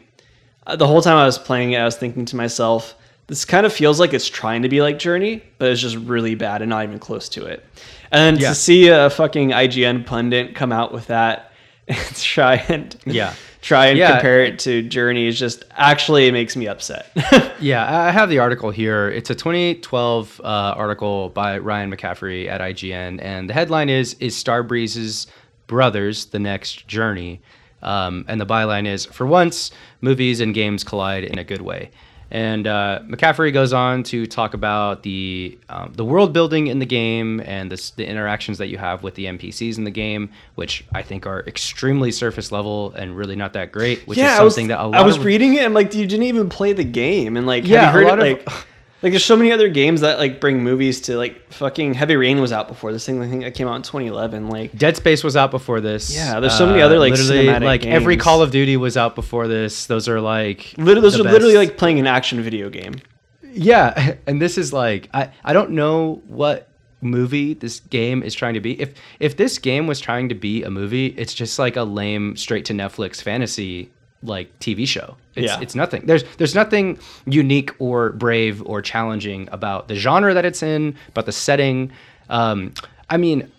uh, 0.67 0.75
the 0.75 0.85
whole 0.87 1.01
time 1.01 1.17
I 1.17 1.25
was 1.25 1.37
playing 1.37 1.71
it, 1.71 1.77
I 1.77 1.85
was 1.85 1.95
thinking 1.95 2.25
to 2.25 2.35
myself, 2.35 2.95
this 3.27 3.45
kind 3.45 3.65
of 3.65 3.71
feels 3.73 3.99
like 3.99 4.13
it's 4.13 4.27
trying 4.27 4.61
to 4.63 4.69
be 4.69 4.81
like 4.81 4.99
Journey, 4.99 5.41
but 5.57 5.69
it's 5.71 5.79
just 5.81 5.95
really 5.95 6.35
bad 6.35 6.61
and 6.61 6.69
not 6.69 6.83
even 6.83 6.99
close 6.99 7.29
to 7.29 7.45
it. 7.45 7.65
And 8.11 8.39
Yeah. 8.39 8.49
to 8.49 8.55
see 8.55 8.89
a 8.89 9.09
fucking 9.09 9.51
IGN 9.53 10.05
pundit 10.05 10.53
come 10.55 10.71
out 10.73 10.93
with 10.93 11.07
that 11.07 11.51
and 11.87 11.97
try 12.17 12.55
and 12.67 12.95
Yeah. 13.05 13.33
try 13.61 13.87
and 13.87 13.97
Yeah. 13.97 14.11
compare 14.13 14.43
it 14.43 14.59
to 14.59 14.81
Journey 14.83 15.27
is 15.27 15.39
just 15.39 15.63
actually 15.71 16.27
it 16.27 16.33
makes 16.33 16.55
me 16.57 16.67
upset. 16.67 17.07
Yeah, 17.59 17.89
I 18.07 18.11
have 18.11 18.29
the 18.29 18.39
article 18.39 18.71
here. 18.71 19.07
It's 19.09 19.29
a 19.29 19.35
2012 19.35 20.41
uh, 20.43 20.47
article 20.75 21.29
by 21.29 21.57
Ryan 21.59 21.89
McCaffrey 21.95 22.49
at 22.49 22.59
IGN, 22.59 23.19
and 23.21 23.49
the 23.49 23.53
headline 23.53 23.87
is 23.87 24.15
"Is 24.19 24.35
Starbreeze's 24.35 25.27
Brothers 25.67 26.25
the 26.27 26.39
Next 26.39 26.87
Journey?" 26.87 27.41
Um, 27.81 28.25
and 28.27 28.39
the 28.39 28.45
byline 28.45 28.87
is 28.87 29.05
"For 29.05 29.25
once, 29.25 29.71
movies 30.01 30.39
and 30.39 30.53
games 30.53 30.83
collide 30.83 31.23
in 31.23 31.37
a 31.39 31.43
good 31.43 31.61
way." 31.61 31.91
And 32.31 32.65
uh, 32.65 33.01
McCaffrey 33.07 33.53
goes 33.53 33.73
on 33.73 34.01
to 34.03 34.25
talk 34.25 34.55
about 34.55 35.03
the 35.03 35.55
um, 35.69 35.93
the 35.93 36.03
world 36.05 36.33
building 36.33 36.65
in 36.65 36.79
the 36.79 36.85
game 36.85 37.39
and 37.41 37.69
the, 37.71 37.91
the 37.97 38.07
interactions 38.07 38.57
that 38.57 38.69
you 38.69 38.79
have 38.79 39.03
with 39.03 39.13
the 39.13 39.25
NPCs 39.25 39.77
in 39.77 39.83
the 39.83 39.91
game, 39.91 40.31
which 40.55 40.83
I 40.95 41.03
think 41.03 41.27
are 41.27 41.41
extremely 41.41 42.11
surface 42.11 42.51
level 42.51 42.91
and 42.93 43.15
really 43.15 43.35
not 43.35 43.53
that 43.53 43.71
great. 43.71 44.07
Which 44.07 44.17
is 44.17 44.23
I 44.23 44.41
was, 44.41 44.55
something 44.55 44.69
that 44.69 44.81
a 44.81 44.87
lot 44.87 44.95
I 44.95 45.05
was 45.05 45.17
of 45.17 45.25
reading 45.25 45.53
it 45.55 45.63
and 45.65 45.75
like 45.75 45.93
you 45.93 46.07
didn't 46.07 46.25
even 46.25 46.49
play 46.49 46.73
the 46.73 46.83
game 46.83 47.37
and 47.37 47.45
like 47.45 47.67
Yeah, 47.67 47.85
have 47.85 47.93
you 47.93 47.99
a 48.07 48.09
heard 48.09 48.19
lot 48.19 48.25
it 48.27 48.41
of- 48.47 48.47
like 48.47 48.65
like 49.03 49.11
there's 49.11 49.25
so 49.25 49.35
many 49.35 49.51
other 49.51 49.67
games 49.67 49.99
that 49.99 50.17
like 50.17 50.39
bring 50.39 50.63
movies 50.63 51.01
to 51.01 51.17
like 51.17 51.51
fucking 51.51 51.93
Heavy 51.93 52.15
Rain 52.15 52.39
was 52.39 52.53
out 52.53 52.69
before 52.69 52.93
this 52.93 53.05
thing 53.05 53.21
I 53.21 53.27
think 53.27 53.43
that 53.43 53.53
came 53.53 53.67
out 53.67 53.75
in 53.75 53.81
2011 53.81 54.47
like 54.47 54.75
Dead 54.77 54.95
Space 54.95 55.25
was 55.25 55.35
out 55.35 55.51
before 55.51 55.81
this. 55.81 56.15
Yeah, 56.15 56.39
there's 56.39 56.57
so 56.57 56.65
many 56.65 56.81
other, 56.81 56.97
like, 56.97 57.11
literally 57.11 57.47
like 57.59 57.85
every. 57.85 58.17
Call 58.23 58.41
of 58.41 58.51
Duty 58.51 58.77
was 58.77 58.95
out 58.95 59.15
before 59.15 59.49
this. 59.49 59.87
Those 59.87 60.07
are 60.07 60.21
like 60.21 60.73
literally 60.77 61.01
those 61.01 61.19
are 61.19 61.23
literally 61.23 61.57
like 61.57 61.77
playing 61.77 61.99
an 61.99 62.07
action 62.07 62.41
video 62.41 62.69
game. 62.69 62.93
yeah, 63.41 64.15
and 64.27 64.41
this 64.41 64.57
is 64.57 64.71
like 64.71 65.09
I 65.13 65.31
I 65.43 65.51
don't 65.51 65.71
know 65.71 66.21
what 66.27 66.69
movie 67.01 67.53
this 67.53 67.81
game 67.81 68.23
is 68.23 68.33
trying 68.33 68.53
to 68.53 68.61
be. 68.61 68.79
If 68.79 68.93
if 69.19 69.35
this 69.35 69.57
game 69.57 69.85
was 69.85 69.99
trying 69.99 70.29
to 70.29 70.35
be 70.35 70.63
a 70.63 70.69
movie, 70.69 71.07
it's 71.07 71.33
just 71.33 71.59
like 71.59 71.75
a 71.75 71.83
lame 71.83 72.37
straight 72.37 72.63
to 72.65 72.73
Netflix 72.73 73.21
fantasy 73.21 73.91
like 74.23 74.57
TV 74.59 74.87
show. 74.87 75.17
It's 75.35 75.47
Yeah. 75.47 75.59
it's 75.61 75.75
nothing. 75.75 76.05
There's 76.05 76.23
there's 76.37 76.55
nothing 76.55 76.97
unique 77.25 77.71
or 77.79 78.11
brave 78.11 78.61
or 78.65 78.81
challenging 78.81 79.49
about 79.51 79.87
the 79.87 79.95
genre 79.95 80.33
that 80.33 80.45
it's 80.45 80.63
in, 80.63 80.95
about 81.09 81.25
the 81.25 81.31
setting. 81.31 81.91
Um, 82.29 82.73
I 83.09 83.17
mean, 83.17 83.51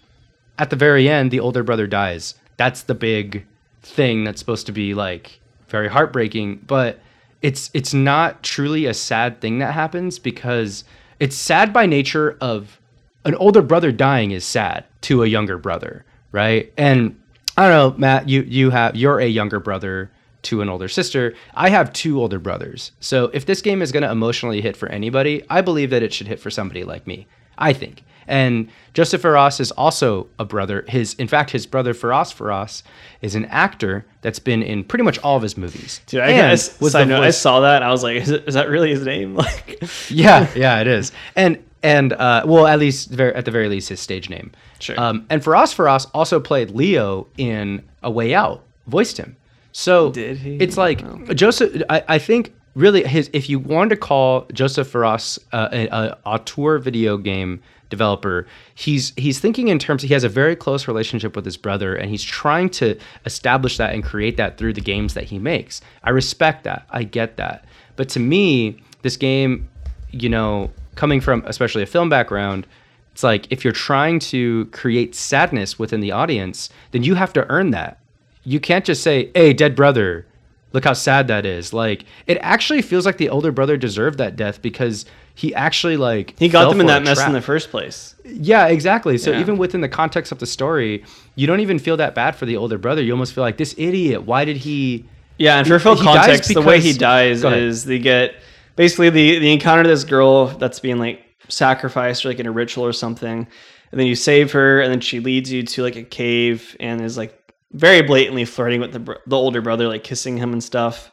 at 0.59 0.71
the 0.71 0.77
very 0.77 1.09
end, 1.09 1.31
the 1.31 1.41
older 1.41 1.63
brother 1.63 1.87
dies. 1.87 2.35
That's 2.57 2.83
the 2.83 2.95
big 2.95 3.45
thing 3.83 4.25
that's 4.25 4.39
supposed 4.39 4.67
to 4.67 4.73
be 4.73 4.95
like 4.95 5.41
very 5.69 5.89
heartbreaking, 5.89 6.63
but 6.67 7.01
it's 7.43 7.71
it's 7.75 7.93
not 7.93 8.43
truly 8.43 8.87
a 8.87 8.95
sad 8.95 9.41
thing 9.41 9.59
that 9.59 9.75
happens 9.75 10.19
because 10.19 10.85
it's 11.21 11.37
sad 11.37 11.73
by 11.73 11.87
nature 11.87 12.37
of 12.41 12.81
an 13.25 13.35
older 13.37 13.63
brother 13.63 13.93
dying 13.93 14.31
is 14.31 14.45
sad 14.45 14.85
to 15.03 15.23
a 15.23 15.27
younger 15.27 15.59
brother, 15.59 16.05
right? 16.33 16.73
And 16.77 17.21
I 17.57 17.69
don't 17.69 17.93
know, 17.95 17.99
Matt, 17.99 18.29
you 18.29 18.43
you 18.43 18.71
have 18.71 18.97
you're 18.97 19.19
a 19.21 19.27
younger 19.27 19.61
brother 19.61 20.11
to 20.45 20.61
an 20.61 20.69
older 20.69 20.89
sister. 20.89 21.35
I 21.55 21.71
have 21.71 21.93
two 21.93 22.21
older 22.21 22.39
brothers. 22.39 22.93
So 23.01 23.27
if 23.33 23.47
this 23.47 23.63
game 23.63 23.83
is 23.83 23.93
going 23.93 24.03
to 24.03 24.11
emotionally 24.11 24.61
hit 24.61 24.77
for 24.77 24.89
anybody, 24.89 25.43
I 25.51 25.61
believe 25.61 25.91
that 25.91 26.03
it 26.03 26.13
should 26.13 26.27
hit 26.27 26.41
for 26.41 26.51
somebody 26.51 26.85
like 26.85 27.07
me. 27.07 27.27
I 27.59 27.73
think. 27.73 28.03
And 28.27 28.69
Joseph 28.95 29.23
Fares 29.23 29.61
is 29.61 29.71
also 29.73 30.29
a 30.39 30.45
brother. 30.45 30.85
His, 30.89 31.15
in 31.15 31.29
fact, 31.29 31.51
his 31.51 31.67
brother 31.67 31.95
Fares 31.95 32.33
Fares 32.33 32.83
is 33.21 33.35
an 33.35 33.45
actor 33.47 34.07
that's 34.23 34.39
been 34.39 34.63
in 34.63 34.85
pretty 34.85 35.05
much 35.05 35.19
all 35.19 35.37
of 35.37 35.43
his 35.43 35.57
movies. 35.57 36.01
Dude, 36.07 36.21
I, 36.21 36.49
I, 36.49 36.51
was 36.51 36.79
the 36.79 37.05
note, 37.05 37.23
I 37.23 37.31
saw 37.31 37.61
that 37.61 37.77
and 37.77 37.85
I 37.85 37.91
was 37.91 38.03
like, 38.03 38.17
is, 38.23 38.31
it, 38.31 38.45
is 38.47 38.55
that 38.55 38.69
really 38.69 38.91
his 38.91 39.05
name? 39.05 39.35
Like, 39.45 39.83
yeah, 40.09 40.49
yeah, 40.57 40.81
it 40.81 40.87
is. 40.87 41.13
And 41.37 41.63
and 41.83 42.15
uh, 42.15 42.45
well, 42.47 42.67
at 42.67 42.79
least 42.79 43.11
ver- 43.11 43.33
at 43.33 43.45
the 43.45 43.51
very 43.51 43.69
least, 43.69 43.91
his 43.91 44.01
stage 44.01 44.31
name. 44.31 44.53
Sure. 44.79 44.99
Um, 44.99 45.27
and 45.29 45.45
Fares 45.45 45.73
Fares 45.73 46.07
also 46.15 46.41
played 46.41 46.71
Leo 46.71 47.27
in 47.37 47.87
A 48.03 48.11
Way 48.11 48.35
Out, 48.35 48.65
voiced 48.87 49.19
him. 49.19 49.37
So 49.77 50.13
Did 50.13 50.39
he? 50.39 50.57
It's 50.57 50.77
like 50.77 51.03
Wow. 51.03 51.35
Joseph. 51.35 51.83
I, 51.91 52.03
I 52.09 52.19
think 52.19 52.55
really 52.77 53.03
his. 53.05 53.29
If 53.33 53.51
you 53.51 53.59
wanted 53.59 53.91
to 53.91 53.97
call 53.97 54.47
Joseph 54.53 54.89
Fares 54.89 55.39
uh, 55.53 55.69
a, 55.73 55.87
a 55.89 56.19
auteur 56.25 56.79
video 56.79 57.19
game 57.19 57.61
developer, 57.91 58.47
he's 58.77 59.13
he's 59.17 59.41
thinking 59.41 59.67
in 59.69 59.81
terms. 59.81 60.03
He 60.03 60.15
has 60.15 60.23
a 60.23 60.29
very 60.29 60.55
close 60.55 60.87
relationship 60.87 61.35
with 61.35 61.45
his 61.45 61.57
brother, 61.57 61.97
and 61.97 62.09
he's 62.09 62.23
trying 62.23 62.71
to 62.71 62.97
establish 63.27 63.77
that 63.79 63.93
and 63.93 64.05
create 64.05 64.37
that 64.37 64.59
through 64.59 64.75
the 64.75 64.81
games 64.81 65.15
that 65.15 65.25
he 65.25 65.41
makes. 65.41 65.81
I 66.05 66.11
respect 66.11 66.63
that. 66.65 66.87
I 66.91 67.03
get 67.03 67.37
that. 67.39 67.65
But 67.97 68.09
to 68.11 68.21
me, 68.21 68.81
this 69.03 69.17
game, 69.17 69.69
you 70.13 70.29
know, 70.29 70.71
coming 70.95 71.21
from 71.21 71.43
especially 71.47 71.83
a 71.83 71.87
film 71.87 72.09
background, 72.09 72.69
it's 73.11 73.25
like 73.25 73.51
if 73.51 73.65
you're 73.65 73.73
trying 73.73 74.21
to 74.21 74.67
create 74.67 75.17
sadness 75.17 75.81
within 75.81 75.99
the 75.99 76.13
audience, 76.13 76.71
then 76.93 77.03
you 77.03 77.17
have 77.17 77.33
to 77.33 77.45
earn 77.51 77.73
that. 77.73 77.99
You 78.45 78.61
can't 78.61 78.85
just 78.85 79.03
say, 79.03 79.31
"Hey, 79.35 79.53
dead 79.53 79.75
brother, 79.75 80.27
look 80.73 80.85
how 80.85 80.93
sad 80.93 81.29
that 81.29 81.47
is." 81.47 81.73
Like 81.73 82.05
it 82.27 82.39
actually 82.41 82.83
feels 82.83 83.07
like 83.07 83.19
the 83.19 83.29
older 83.29 83.53
brother 83.53 83.77
deserved 83.77 84.19
that 84.19 84.37
death 84.37 84.61
because 84.63 85.07
he 85.35 85.55
actually 85.55 85.97
like 85.97 86.39
he 86.39 86.49
got 86.49 86.71
them 86.71 86.81
in 86.81 86.87
that 86.87 87.03
mess 87.03 87.25
in 87.27 87.33
the 87.33 87.41
first 87.41 87.71
place. 87.71 88.15
Yeah, 88.25 88.67
exactly. 88.67 89.19
So 89.19 89.33
Yeah. 89.33 89.41
even 89.41 89.59
within 89.59 89.81
the 89.81 89.89
context 89.89 90.31
of 90.31 90.39
the 90.39 90.47
story, 90.47 91.05
you 91.35 91.47
don't 91.47 91.61
even 91.61 91.79
feel 91.79 91.97
that 91.97 92.15
bad 92.15 92.37
for 92.37 92.47
the 92.47 92.57
older 92.57 92.79
brother. 92.79 93.03
You 93.03 93.13
almost 93.13 93.33
feel 93.35 93.43
like 93.43 93.57
this 93.57 93.75
idiot. 93.77 94.23
Why 94.25 94.45
did 94.45 94.59
he? 94.59 95.05
Yeah, 95.39 95.59
and 95.59 95.67
for 95.67 95.79
full 95.81 95.97
context, 95.97 96.55
the 96.55 96.63
way 96.63 96.81
he 96.81 96.93
dies 96.93 97.43
is 97.43 97.85
they 97.85 97.99
get 97.99 98.37
basically 98.77 99.11
the 99.11 99.39
the 99.41 99.53
encounter 99.53 99.83
this 99.85 100.05
girl 100.05 100.47
that's 100.47 100.79
being 100.79 100.99
like 100.99 101.21
sacrificed 101.49 102.25
or 102.25 102.29
like 102.29 102.39
in 102.39 102.47
a 102.47 102.53
ritual 102.53 102.85
or 102.85 102.93
something, 102.93 103.47
and 103.91 104.01
then 104.01 104.07
you 104.07 104.15
save 104.15 104.53
her, 104.53 104.81
and 104.81 104.93
then 104.93 105.01
she 105.01 105.19
leads 105.21 105.51
you 105.51 105.63
to 105.65 105.83
like 105.83 105.97
a 105.97 106.05
cave 106.05 106.77
and 106.79 107.01
is 107.01 107.17
like 107.19 107.37
very 107.75 108.03
blatantly 108.03 108.45
flirting 108.45 108.81
with 108.81 108.93
the 108.93 109.21
the 109.27 109.37
older 109.37 109.61
brother, 109.61 109.89
like 109.89 110.05
kissing 110.05 110.39
him 110.39 110.53
and 110.53 110.63
stuff. 110.63 111.11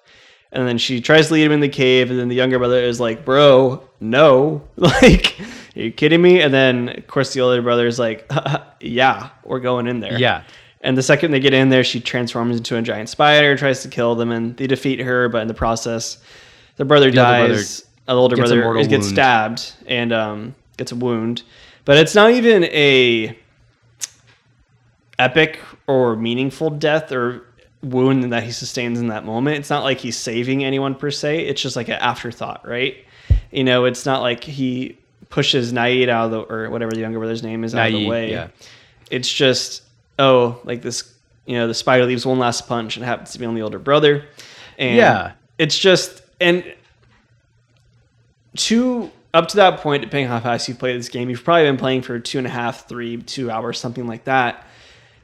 And 0.54 0.68
then 0.68 0.78
she 0.78 1.00
tries 1.00 1.28
to 1.28 1.34
lead 1.34 1.46
him 1.46 1.52
in 1.54 1.60
the 1.62 1.70
cave, 1.70 2.12
and 2.12 2.20
then 2.20 2.28
the 2.28 2.36
younger 2.36 2.60
brother 2.60 2.80
is 2.80 3.00
like, 3.00 3.26
"Bro, 3.26 3.84
no! 4.00 4.62
Like, 4.76 5.40
are 5.76 5.80
you 5.80 5.92
kidding 5.92 6.22
me?" 6.22 6.42
And 6.42 6.54
then, 6.54 6.90
of 6.90 7.08
course, 7.08 7.34
the 7.34 7.42
older 7.42 7.62
brother 7.62 7.88
is 7.88 7.98
like, 7.98 8.30
"Yeah, 8.80 9.30
we're 9.44 9.60
going 9.60 9.88
in 9.88 10.00
there." 10.00 10.18
Yeah. 10.18 10.44
And 10.82 10.98
the 10.98 11.04
second 11.04 11.32
they 11.32 11.40
get 11.40 11.54
in 11.54 11.70
there, 11.70 11.84
she 11.84 12.00
transforms 12.00 12.58
into 12.58 12.76
a 12.76 12.82
giant 12.82 13.10
spider, 13.10 13.52
and 13.52 13.60
tries 13.60 13.82
to 13.84 13.88
kill 13.88 14.16
them, 14.16 14.32
and 14.32 14.58
they 14.58 14.68
defeat 14.68 15.00
her. 15.00 15.30
But 15.30 15.42
in 15.42 15.48
the 15.48 15.54
process, 15.54 16.18
the 16.76 16.86
brother 16.86 17.12
The 17.12 17.20
older 17.20 17.38
brother 17.38 17.54
dies. 17.56 17.86
The 18.06 18.14
older 18.14 18.36
gets 18.36 18.52
brother 18.52 18.86
gets 18.88 19.08
stabbed 19.08 19.74
and 19.88 20.12
um, 20.12 20.56
gets 20.78 20.92
a 20.92 20.96
wound. 20.96 21.44
But 21.86 21.98
it's 21.98 22.14
not 22.14 22.32
even 22.32 22.66
a 22.66 23.38
epic 25.18 25.60
or 25.88 26.16
meaningful 26.16 26.70
death 26.70 27.12
or 27.12 27.46
wound 27.84 28.32
that 28.32 28.44
he 28.44 28.52
sustains 28.52 29.00
in 29.00 29.08
that 29.08 29.26
moment. 29.26 29.58
It's 29.58 29.70
not 29.70 29.84
like 29.84 29.98
he's 30.00 30.18
saving 30.18 30.64
anyone 30.64 30.96
per 30.96 31.10
se. 31.12 31.46
It's 31.48 31.62
just 31.62 31.76
like 31.76 31.88
an 31.88 31.96
afterthought, 32.00 32.68
right? 32.68 32.98
You 33.52 33.64
know, 33.64 33.86
it's 33.86 34.06
not 34.06 34.22
like 34.22 34.44
he 34.44 34.98
pushes 35.30 35.74
Naid 35.74 36.10
out 36.10 36.26
of 36.26 36.32
the 36.32 36.42
or 36.42 36.70
whatever 36.70 36.92
the 36.92 37.00
younger 37.00 37.18
brother's 37.20 37.44
name 37.44 37.64
is 37.64 37.74
out 37.74 37.88
of 37.88 37.94
the 37.94 38.08
way. 38.08 38.32
yeah. 38.32 38.48
It's 39.10 39.32
just 39.32 39.84
oh, 40.20 40.60
like 40.64 40.82
this. 40.82 41.14
You 41.46 41.58
know, 41.58 41.68
the 41.68 41.74
spider 41.74 42.06
leaves 42.06 42.26
one 42.26 42.38
last 42.38 42.68
punch 42.68 42.98
and 42.98 43.06
happens 43.06 43.32
to 43.32 43.40
be 43.40 43.46
on 43.46 43.56
the 43.56 43.64
older 43.64 43.80
brother. 43.80 44.26
And 44.78 44.96
Yeah. 44.96 45.32
it's 45.58 45.78
just 45.78 46.22
and 46.40 46.64
to 48.58 49.10
up 49.34 49.48
to 49.50 49.58
that 49.58 49.80
point, 49.80 50.02
depending 50.04 50.26
on 50.30 50.32
how 50.42 50.44
fast 50.52 50.68
you've 50.68 50.78
played 50.80 50.98
this 51.00 51.10
game, 51.10 51.30
you've 51.30 51.44
probably 51.44 51.64
been 51.64 51.78
playing 51.78 52.02
for 52.02 52.20
two 52.20 52.38
and 52.38 52.46
a 52.46 52.50
half, 52.50 52.88
three, 52.88 53.18
two 53.22 53.50
hours, 53.50 53.80
something 53.80 54.06
like 54.08 54.26
that. 54.26 54.66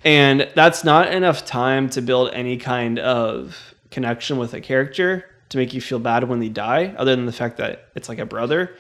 And 0.08 0.50
that's 0.56 0.86
not 0.86 1.14
enough 1.14 1.44
time 1.44 1.90
to 1.90 2.02
build 2.02 2.32
any 2.32 2.56
kind 2.56 2.98
of 2.98 3.76
connection 3.92 4.38
with 4.38 4.54
a 4.54 4.62
character 4.62 5.26
to 5.50 5.58
make 5.58 5.74
you 5.74 5.82
feel 5.82 6.00
bad 6.00 6.24
when 6.30 6.40
they 6.40 6.48
die, 6.48 6.96
other 6.98 7.14
than 7.14 7.26
the 7.26 7.34
fact 7.34 7.58
that 7.58 7.90
it's 7.94 8.08
like 8.08 8.18
a 8.18 8.26
brother. 8.26 8.74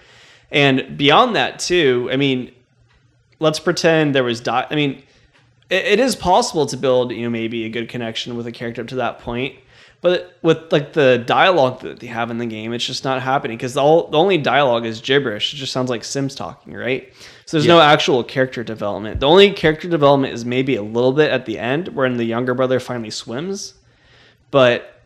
And 0.52 0.98
beyond 0.98 1.36
that, 1.36 1.60
too, 1.60 2.08
I 2.14 2.16
mean, 2.16 2.54
let's 3.42 3.60
pretend 3.60 4.16
there 4.16 4.24
was 4.24 4.48
I 4.48 4.68
mean, 4.72 5.04
it, 5.70 5.84
it 5.84 6.00
is 6.00 6.16
possible 6.16 6.66
to 6.66 6.78
build, 6.78 7.12
you 7.12 7.24
know, 7.24 7.30
maybe 7.30 7.66
a 7.66 7.70
good 7.70 7.90
connection 7.90 8.38
with 8.38 8.48
a 8.48 8.54
character 8.54 8.82
up 8.82 8.88
to 8.88 8.96
that 8.96 9.20
point. 9.20 9.56
But 10.00 10.38
with 10.44 10.72
like 10.72 10.94
the 10.94 11.22
dialogue 11.28 11.82
that 11.82 12.00
they 12.00 12.08
have 12.08 12.32
in 12.32 12.38
the 12.38 12.46
game, 12.46 12.72
it's 12.72 12.86
just 12.86 13.04
not 13.04 13.22
happening 13.22 13.58
because 13.58 13.74
the, 13.74 13.82
the 13.82 14.18
only 14.18 14.38
dialogue 14.38 14.86
is 14.86 15.02
gibberish. 15.02 15.54
It 15.54 15.58
just 15.58 15.74
sounds 15.74 15.90
like 15.90 16.06
Sims 16.06 16.36
talking, 16.36 16.74
right? 16.74 17.12
So 17.48 17.56
there's 17.58 17.66
no 17.68 17.80
actual 17.80 18.24
character 18.26 18.62
development. 18.64 19.22
The 19.22 19.26
only 19.28 19.52
character 19.54 19.88
development 19.88 20.34
is 20.34 20.44
maybe 20.44 20.76
a 20.76 20.82
little 20.84 21.14
bit 21.14 21.32
at 21.32 21.46
the 21.46 21.58
end, 21.58 21.88
when 21.90 22.18
the 22.18 22.26
younger 22.26 22.54
brother 22.54 22.80
finally 22.80 23.10
swims. 23.10 23.74
But 24.52 25.02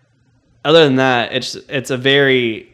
other 0.66 0.84
than 0.84 0.96
that, 0.96 1.34
it's 1.34 1.54
it's 1.56 1.92
a 1.92 1.98
very 1.98 2.68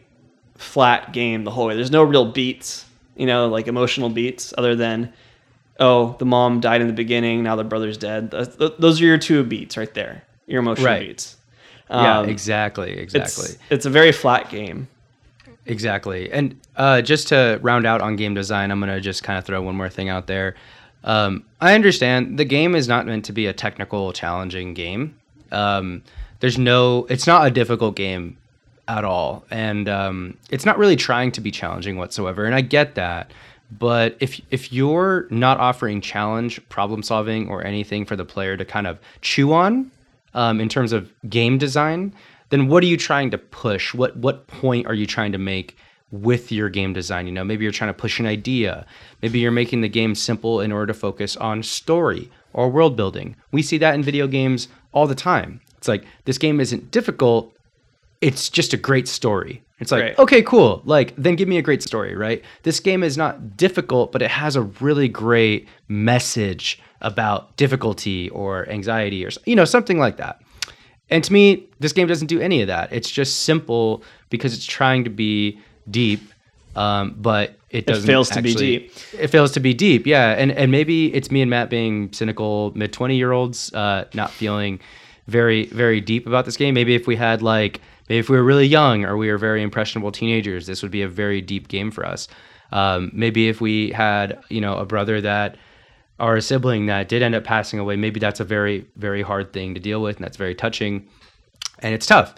flat 0.56 1.12
game 1.12 1.44
the 1.44 1.50
whole 1.50 1.66
way. 1.66 1.74
There's 1.76 1.90
no 1.90 2.02
real 2.02 2.32
beats, 2.32 2.86
you 3.14 3.26
know, 3.26 3.48
like 3.48 3.66
emotional 3.68 4.08
beats, 4.08 4.52
other 4.58 4.74
than 4.74 5.12
oh, 5.80 6.16
the 6.18 6.24
mom 6.24 6.58
died 6.60 6.80
in 6.80 6.86
the 6.88 6.92
beginning, 6.94 7.42
now 7.44 7.54
the 7.54 7.62
brother's 7.62 7.96
dead. 7.98 8.30
Th- 8.32 8.48
th- 8.58 8.72
Those 8.80 9.00
are 9.00 9.04
your 9.04 9.18
two 9.18 9.44
beats 9.44 9.76
right 9.76 9.92
there, 9.94 10.24
your 10.48 10.58
emotional 10.60 10.86
Right. 10.88 11.06
beats. 11.08 11.36
yeah, 11.88 12.18
Um, 12.20 12.28
exactly, 12.28 12.90
It's, 12.92 13.14
exactly. 13.14 13.54
it's 13.70 13.86
a 13.86 13.90
very 13.90 14.10
flat 14.10 14.50
game. 14.50 14.88
Exactly. 15.68 16.32
And 16.32 16.58
uh, 16.76 17.02
just 17.02 17.28
to 17.28 17.58
round 17.62 17.86
out 17.86 18.00
on 18.00 18.16
game 18.16 18.34
design, 18.34 18.70
I'm 18.70 18.80
going 18.80 18.92
to 18.92 19.00
just 19.00 19.22
kind 19.22 19.38
of 19.38 19.44
throw 19.44 19.60
one 19.60 19.76
more 19.76 19.90
thing 19.90 20.08
out 20.08 20.26
there. 20.26 20.54
Um, 21.04 21.44
I 21.60 21.74
understand 21.74 22.38
the 22.38 22.44
game 22.44 22.74
is 22.74 22.88
not 22.88 23.06
meant 23.06 23.26
to 23.26 23.32
be 23.32 23.46
a 23.46 23.52
technical, 23.52 24.12
challenging 24.14 24.72
game. 24.72 25.14
Um, 25.52 26.02
there's 26.40 26.58
no, 26.58 27.06
it's 27.10 27.26
not 27.26 27.46
a 27.46 27.50
difficult 27.50 27.96
game 27.96 28.38
at 28.88 29.04
all. 29.04 29.44
And 29.50 29.90
um, 29.90 30.38
it's 30.50 30.64
not 30.64 30.78
really 30.78 30.96
trying 30.96 31.32
to 31.32 31.40
be 31.42 31.50
challenging 31.50 31.98
whatsoever. 31.98 32.46
And 32.46 32.54
I 32.54 32.62
get 32.62 32.94
that. 32.94 33.30
But 33.70 34.16
if 34.20 34.40
if 34.50 34.72
you're 34.72 35.26
not 35.28 35.58
offering 35.60 36.00
challenge, 36.00 36.66
problem 36.70 37.02
solving, 37.02 37.50
or 37.50 37.62
anything 37.62 38.06
for 38.06 38.16
the 38.16 38.24
player 38.24 38.56
to 38.56 38.64
kind 38.64 38.86
of 38.86 38.98
chew 39.20 39.52
on, 39.52 39.90
um, 40.32 40.58
in 40.58 40.70
terms 40.70 40.94
of 40.94 41.12
game 41.28 41.58
design, 41.58 42.14
then 42.50 42.68
what 42.68 42.82
are 42.82 42.86
you 42.86 42.96
trying 42.96 43.30
to 43.30 43.38
push? 43.38 43.94
What 43.94 44.16
what 44.16 44.46
point 44.46 44.86
are 44.86 44.94
you 44.94 45.06
trying 45.06 45.32
to 45.32 45.38
make 45.38 45.76
with 46.10 46.50
your 46.50 46.68
game 46.68 46.92
design? 46.92 47.26
You 47.26 47.32
know, 47.32 47.44
maybe 47.44 47.64
you're 47.64 47.72
trying 47.72 47.90
to 47.90 48.00
push 48.00 48.18
an 48.20 48.26
idea. 48.26 48.86
Maybe 49.22 49.38
you're 49.38 49.50
making 49.50 49.82
the 49.82 49.88
game 49.88 50.14
simple 50.14 50.60
in 50.60 50.72
order 50.72 50.86
to 50.86 50.94
focus 50.98 51.36
on 51.36 51.62
story 51.62 52.30
or 52.52 52.70
world 52.70 52.96
building. 52.96 53.36
We 53.52 53.62
see 53.62 53.78
that 53.78 53.94
in 53.94 54.02
video 54.02 54.26
games 54.26 54.68
all 54.92 55.06
the 55.06 55.14
time. 55.14 55.60
It's 55.76 55.88
like 55.88 56.04
this 56.24 56.38
game 56.38 56.60
isn't 56.60 56.90
difficult. 56.90 57.52
It's 58.20 58.48
just 58.48 58.72
a 58.72 58.76
great 58.76 59.06
story. 59.06 59.62
It's 59.78 59.92
like, 59.92 60.02
Right. 60.02 60.18
okay, 60.18 60.42
cool. 60.42 60.82
Like, 60.84 61.14
then 61.16 61.36
give 61.36 61.46
me 61.46 61.56
a 61.56 61.62
great 61.62 61.84
story, 61.84 62.16
right? 62.16 62.42
This 62.64 62.80
game 62.80 63.04
is 63.04 63.16
not 63.16 63.56
difficult, 63.56 64.10
but 64.10 64.22
it 64.22 64.30
has 64.30 64.56
a 64.56 64.62
really 64.62 65.06
great 65.06 65.68
message 65.86 66.80
about 67.00 67.56
difficulty 67.56 68.28
or 68.30 68.68
anxiety 68.68 69.24
or, 69.24 69.30
you 69.46 69.54
know, 69.54 69.64
something 69.64 69.98
like 70.00 70.16
that. 70.16 70.40
And 71.10 71.24
to 71.24 71.32
me, 71.32 71.66
this 71.80 71.92
game 71.92 72.06
doesn't 72.06 72.26
do 72.26 72.40
any 72.40 72.60
of 72.60 72.68
that. 72.68 72.92
It's 72.92 73.10
just 73.10 73.40
simple 73.40 74.02
because 74.30 74.54
it's 74.54 74.66
trying 74.66 75.04
to 75.04 75.10
be 75.10 75.58
deep, 75.90 76.20
um, 76.76 77.14
but 77.18 77.56
it 77.70 77.86
doesn't. 77.86 78.04
It 78.04 78.06
fails 78.06 78.30
to 78.30 78.42
be 78.42 78.54
deep. 78.54 78.92
It 79.18 79.28
fails 79.28 79.52
to 79.52 79.60
be 79.60 79.74
deep, 79.74 80.06
yeah. 80.06 80.30
And 80.32 80.52
and 80.52 80.70
maybe 80.70 81.14
it's 81.14 81.30
me 81.30 81.42
and 81.42 81.50
Matt 81.50 81.70
being 81.70 82.12
cynical 82.12 82.72
mid 82.74 82.92
twenty 82.92 83.16
year 83.16 83.32
olds, 83.32 83.72
uh, 83.74 84.04
not 84.14 84.30
feeling 84.30 84.80
very 85.26 85.66
very 85.66 86.00
deep 86.00 86.26
about 86.26 86.44
this 86.44 86.56
game. 86.56 86.74
Maybe 86.74 86.94
if 86.94 87.06
we 87.06 87.16
had 87.16 87.42
like 87.42 87.80
maybe 88.08 88.18
if 88.18 88.28
we 88.28 88.36
were 88.36 88.44
really 88.44 88.66
young 88.66 89.04
or 89.04 89.16
we 89.16 89.30
were 89.30 89.38
very 89.38 89.62
impressionable 89.62 90.12
teenagers, 90.12 90.66
this 90.66 90.82
would 90.82 90.90
be 90.90 91.02
a 91.02 91.08
very 91.08 91.40
deep 91.40 91.68
game 91.68 91.90
for 91.90 92.04
us. 92.06 92.28
Um, 92.72 93.10
maybe 93.14 93.48
if 93.48 93.60
we 93.60 93.90
had 93.90 94.42
you 94.48 94.60
know 94.60 94.76
a 94.76 94.84
brother 94.84 95.20
that 95.20 95.56
or 96.20 96.36
a 96.36 96.42
sibling 96.42 96.86
that 96.86 97.08
did 97.08 97.22
end 97.22 97.34
up 97.34 97.44
passing 97.44 97.78
away, 97.78 97.96
maybe 97.96 98.20
that's 98.20 98.40
a 98.40 98.44
very, 98.44 98.86
very 98.96 99.22
hard 99.22 99.52
thing 99.52 99.74
to 99.74 99.80
deal 99.80 100.02
with, 100.02 100.16
and 100.16 100.24
that's 100.24 100.36
very 100.36 100.54
touching, 100.54 101.06
and 101.80 101.94
it's 101.94 102.06
tough. 102.06 102.34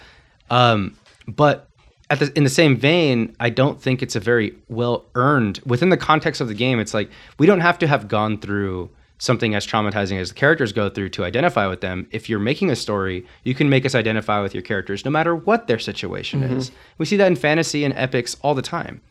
Um, 0.51 0.97
but 1.27 1.69
at 2.11 2.19
the, 2.19 2.33
in 2.37 2.45
the 2.45 2.51
same 2.51 2.77
vein, 2.77 3.35
I 3.39 3.51
don't 3.51 3.81
think 3.81 4.03
it's 4.03 4.17
a 4.17 4.21
very 4.21 4.55
well 4.69 5.07
earned 5.15 5.61
within 5.65 5.91
the 5.91 5.97
context 5.97 6.41
of 6.41 6.49
the 6.49 6.55
game. 6.55 6.81
It's 6.81 6.93
like 6.93 7.11
we 7.39 7.47
don't 7.47 7.61
have 7.61 7.79
to 7.79 7.87
have 7.87 8.09
gone 8.09 8.39
through 8.39 8.91
something 9.19 9.55
as 9.55 9.67
traumatizing 9.67 10.19
as 10.19 10.31
the 10.31 10.35
characters 10.35 10.73
go 10.73 10.89
through 10.89 11.11
to 11.11 11.25
identify 11.25 11.67
with 11.67 11.83
them. 11.83 12.09
If 12.11 12.29
you're 12.29 12.41
making 12.41 12.71
a 12.71 12.77
story, 12.77 13.27
you 13.45 13.55
can 13.55 13.69
make 13.69 13.85
us 13.85 13.95
identify 13.95 14.41
with 14.41 14.55
your 14.55 14.63
characters 14.63 15.05
no 15.05 15.11
matter 15.11 15.37
what 15.37 15.67
their 15.67 15.79
situation 15.79 16.43
is. 16.43 16.73
We 16.97 17.05
see 17.05 17.17
that 17.19 17.27
in 17.27 17.37
fantasy 17.37 17.85
and 17.85 17.95
epics 17.95 18.37
all 18.43 18.55
the 18.55 18.63
time. 18.63 19.03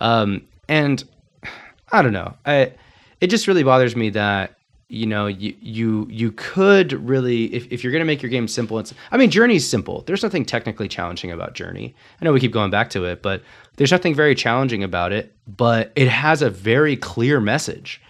Um, 0.00 0.42
and 0.68 1.04
I 1.92 2.02
don't 2.02 2.12
know. 2.12 2.34
I 2.44 2.72
it 3.20 3.28
just 3.28 3.46
really 3.46 3.62
bothers 3.62 3.96
me 3.96 4.10
that 4.10 4.58
you 4.88 5.06
know 5.06 5.26
you 5.26 5.54
you 5.60 6.06
you 6.10 6.30
could 6.32 6.92
really 6.92 7.46
if, 7.54 7.66
if 7.72 7.82
you're 7.82 7.92
gonna 7.92 8.04
make 8.04 8.22
your 8.22 8.30
game 8.30 8.46
simple 8.46 8.78
it's 8.78 8.92
I 9.10 9.16
mean 9.16 9.30
Journey's 9.30 9.68
simple. 9.68 10.02
There's 10.06 10.22
nothing 10.22 10.44
technically 10.44 10.88
challenging 10.88 11.32
about 11.32 11.54
Journey. 11.54 11.94
I 12.20 12.24
know 12.24 12.32
we 12.32 12.40
keep 12.40 12.52
going 12.52 12.70
back 12.70 12.90
to 12.90 13.04
it, 13.04 13.22
but 13.22 13.42
there's 13.76 13.90
nothing 13.92 14.14
very 14.14 14.34
challenging 14.34 14.82
about 14.82 15.12
it. 15.12 15.34
But 15.46 15.92
it 15.96 16.08
has 16.08 16.42
a 16.42 16.50
very 16.50 16.96
clear 16.96 17.40
message 17.40 18.00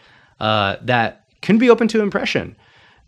uh, 0.41 0.77
that 0.83 1.25
can 1.41 1.59
be 1.59 1.71
open 1.71 1.89
to 1.89 2.03
impression. 2.03 2.57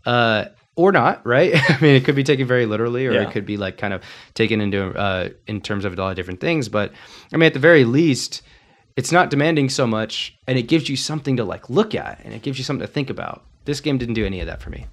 Uh, 0.05 0.45
or 0.77 0.91
not, 0.91 1.25
right? 1.25 1.53
I 1.69 1.79
mean, 1.81 1.95
it 1.95 2.05
could 2.05 2.15
be 2.15 2.23
taken 2.23 2.47
very 2.47 2.65
literally, 2.67 3.07
or 3.07 3.11
Yeah. 3.11 3.23
it 3.23 3.31
could 3.31 3.45
be 3.45 3.57
like 3.57 3.77
kind 3.77 3.93
of 3.93 4.03
taken 4.35 4.61
into 4.61 4.95
uh, 4.95 5.29
in 5.47 5.59
terms 5.59 5.83
of 5.85 5.93
a 5.93 5.95
lot 5.97 6.11
of 6.11 6.15
different 6.15 6.39
things. 6.39 6.69
But 6.69 6.93
I 7.33 7.37
mean, 7.37 7.47
at 7.47 7.53
the 7.53 7.59
very 7.59 7.83
least, 7.83 8.43
it's 8.97 9.11
not 9.13 9.29
demanding 9.29 9.69
so 9.69 9.87
much 9.87 10.37
and 10.47 10.57
it 10.57 10.63
gives 10.63 10.89
you 10.89 10.97
something 10.97 11.37
to 11.37 11.45
like 11.45 11.69
look 11.69 11.95
at 11.95 12.19
and 12.25 12.33
it 12.33 12.41
gives 12.41 12.57
you 12.57 12.65
something 12.65 12.85
to 12.85 12.91
think 12.91 13.09
about 13.09 13.45
this 13.63 13.79
game 13.79 13.97
didn't 13.97 14.15
do 14.15 14.25
any 14.25 14.41
of 14.41 14.47
that 14.47 14.61
for 14.61 14.69
me 14.69 14.85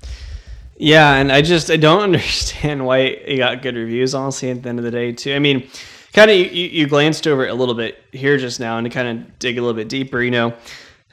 Yeah, 0.77 1.15
and 1.15 1.31
I 1.31 1.43
just 1.43 1.71
I 1.71 1.77
don't 1.77 2.03
understand 2.11 2.85
why 2.85 2.99
it 2.99 3.39
got 3.39 3.63
good 3.63 3.77
reviews. 3.77 4.15
Honestly, 4.15 4.51
at 4.51 4.63
the 4.63 4.69
end 4.69 4.79
of 4.79 4.85
the 4.85 4.91
day, 4.91 5.13
too. 5.13 5.35
I 5.35 5.39
mean, 5.39 5.69
kind 6.13 6.31
of 6.31 6.37
you, 6.37 6.45
you 6.45 6.87
glanced 6.87 7.27
over 7.27 7.47
it 7.47 7.51
a 7.51 7.55
little 7.55 7.75
bit 7.75 8.03
here 8.13 8.37
just 8.39 8.61
now, 8.61 8.79
and 8.79 8.85
to 8.85 8.91
kind 8.91 9.09
of 9.09 9.39
dig 9.39 9.59
a 9.59 9.61
little 9.61 9.77
bit 9.77 9.89
deeper, 9.89 10.23
you 10.23 10.31
know, 10.31 10.55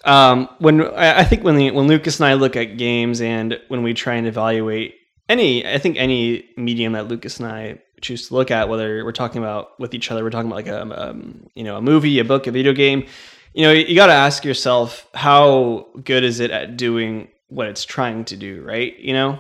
um, 0.05 0.49
when 0.59 0.81
I, 0.81 1.19
I 1.19 1.23
think 1.23 1.43
when 1.43 1.55
the, 1.55 1.71
when 1.71 1.87
Lucas 1.87 2.19
and 2.19 2.27
I 2.27 2.33
look 2.33 2.55
at 2.55 2.77
games 2.77 3.21
and 3.21 3.59
when 3.67 3.83
we 3.83 3.93
try 3.93 4.15
and 4.15 4.27
evaluate 4.27 4.95
any, 5.29 5.65
I 5.65 5.77
think 5.77 5.97
any 5.97 6.49
medium 6.57 6.93
that 6.93 7.07
Lucas 7.07 7.39
and 7.39 7.47
I 7.47 7.79
choose 8.01 8.27
to 8.27 8.33
look 8.33 8.51
at, 8.51 8.69
whether 8.69 9.03
we're 9.05 9.11
talking 9.11 9.41
about 9.41 9.79
with 9.79 9.93
each 9.93 10.11
other, 10.11 10.23
we're 10.23 10.29
talking 10.29 10.51
about 10.51 10.55
like 10.57 10.67
a 10.67 11.09
um, 11.09 11.47
you 11.55 11.63
know 11.63 11.77
a 11.77 11.81
movie, 11.81 12.19
a 12.19 12.25
book, 12.25 12.47
a 12.47 12.51
video 12.51 12.73
game. 12.73 13.05
You 13.53 13.63
know, 13.63 13.71
you 13.71 13.95
got 13.95 14.07
to 14.07 14.13
ask 14.13 14.45
yourself 14.45 15.07
how 15.13 15.87
good 16.03 16.23
is 16.23 16.39
it 16.39 16.51
at 16.51 16.77
doing 16.77 17.27
what 17.49 17.67
it's 17.67 17.83
trying 17.83 18.23
to 18.25 18.37
do, 18.37 18.63
right? 18.63 18.97
You 18.97 19.13
know, 19.13 19.39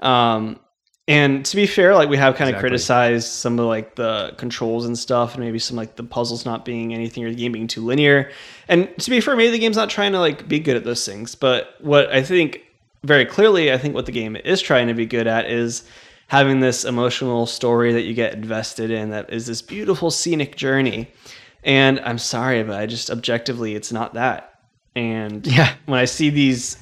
um, 0.00 0.58
and 1.08 1.44
to 1.44 1.56
be 1.56 1.66
fair, 1.66 1.94
like 1.94 2.08
we 2.08 2.16
have 2.16 2.36
kind 2.36 2.48
of 2.48 2.54
Exactly. 2.54 2.68
criticized 2.68 3.28
some 3.28 3.58
of 3.58 3.66
like 3.66 3.96
the 3.96 4.34
controls 4.38 4.86
and 4.86 4.98
stuff, 4.98 5.34
and 5.34 5.44
maybe 5.44 5.58
some 5.58 5.76
like 5.76 5.96
the 5.96 6.04
puzzles 6.04 6.46
not 6.46 6.64
being 6.64 6.94
anything 6.94 7.24
or 7.24 7.30
the 7.30 7.36
game 7.36 7.52
being 7.52 7.66
too 7.66 7.84
linear. 7.84 8.30
And 8.68 8.88
to 8.98 9.10
be 9.10 9.20
fair, 9.20 9.36
maybe 9.36 9.50
the 9.50 9.58
game's 9.58 9.76
not 9.76 9.90
trying 9.90 10.12
to 10.12 10.20
like 10.20 10.48
be 10.48 10.58
good 10.58 10.76
at 10.76 10.84
those 10.84 11.04
things. 11.04 11.34
But 11.34 11.74
what 11.80 12.08
I 12.10 12.22
think 12.22 12.62
very 13.04 13.26
clearly, 13.26 13.72
I 13.72 13.78
think 13.78 13.94
what 13.94 14.06
the 14.06 14.12
game 14.12 14.36
is 14.36 14.62
trying 14.62 14.86
to 14.88 14.94
be 14.94 15.04
good 15.04 15.26
at 15.26 15.50
is 15.50 15.82
having 16.32 16.60
this 16.60 16.86
emotional 16.86 17.44
story 17.44 17.92
that 17.92 18.04
you 18.04 18.14
get 18.14 18.32
invested 18.32 18.90
in. 18.90 19.10
That 19.10 19.30
is 19.30 19.44
this 19.44 19.60
beautiful 19.60 20.10
scenic 20.10 20.56
journey. 20.56 21.10
And 21.62 22.00
I'm 22.00 22.16
sorry, 22.16 22.62
but 22.62 22.80
I 22.80 22.86
just 22.86 23.10
objectively, 23.10 23.74
it's 23.74 23.92
not 23.92 24.14
that. 24.14 24.54
And 24.96 25.46
Yeah. 25.58 25.74
when 25.84 26.00
I 26.00 26.06
see 26.06 26.30
these 26.30 26.78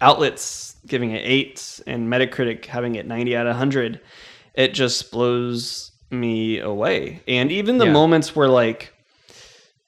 outlets 0.00 0.76
giving 0.86 1.10
it 1.10 1.22
eight 1.24 1.80
and 1.88 2.08
Metacritic 2.08 2.64
having 2.66 2.94
it 2.94 3.08
90 3.08 3.36
out 3.36 3.46
of 3.48 3.54
100, 3.56 4.00
it 4.54 4.72
just 4.72 5.10
blows 5.10 5.90
me 6.12 6.60
away. 6.60 7.22
And 7.26 7.50
even 7.50 7.78
the 7.78 7.86
Yeah. 7.86 7.92
moments 7.92 8.36
where, 8.36 8.46
like, 8.48 8.92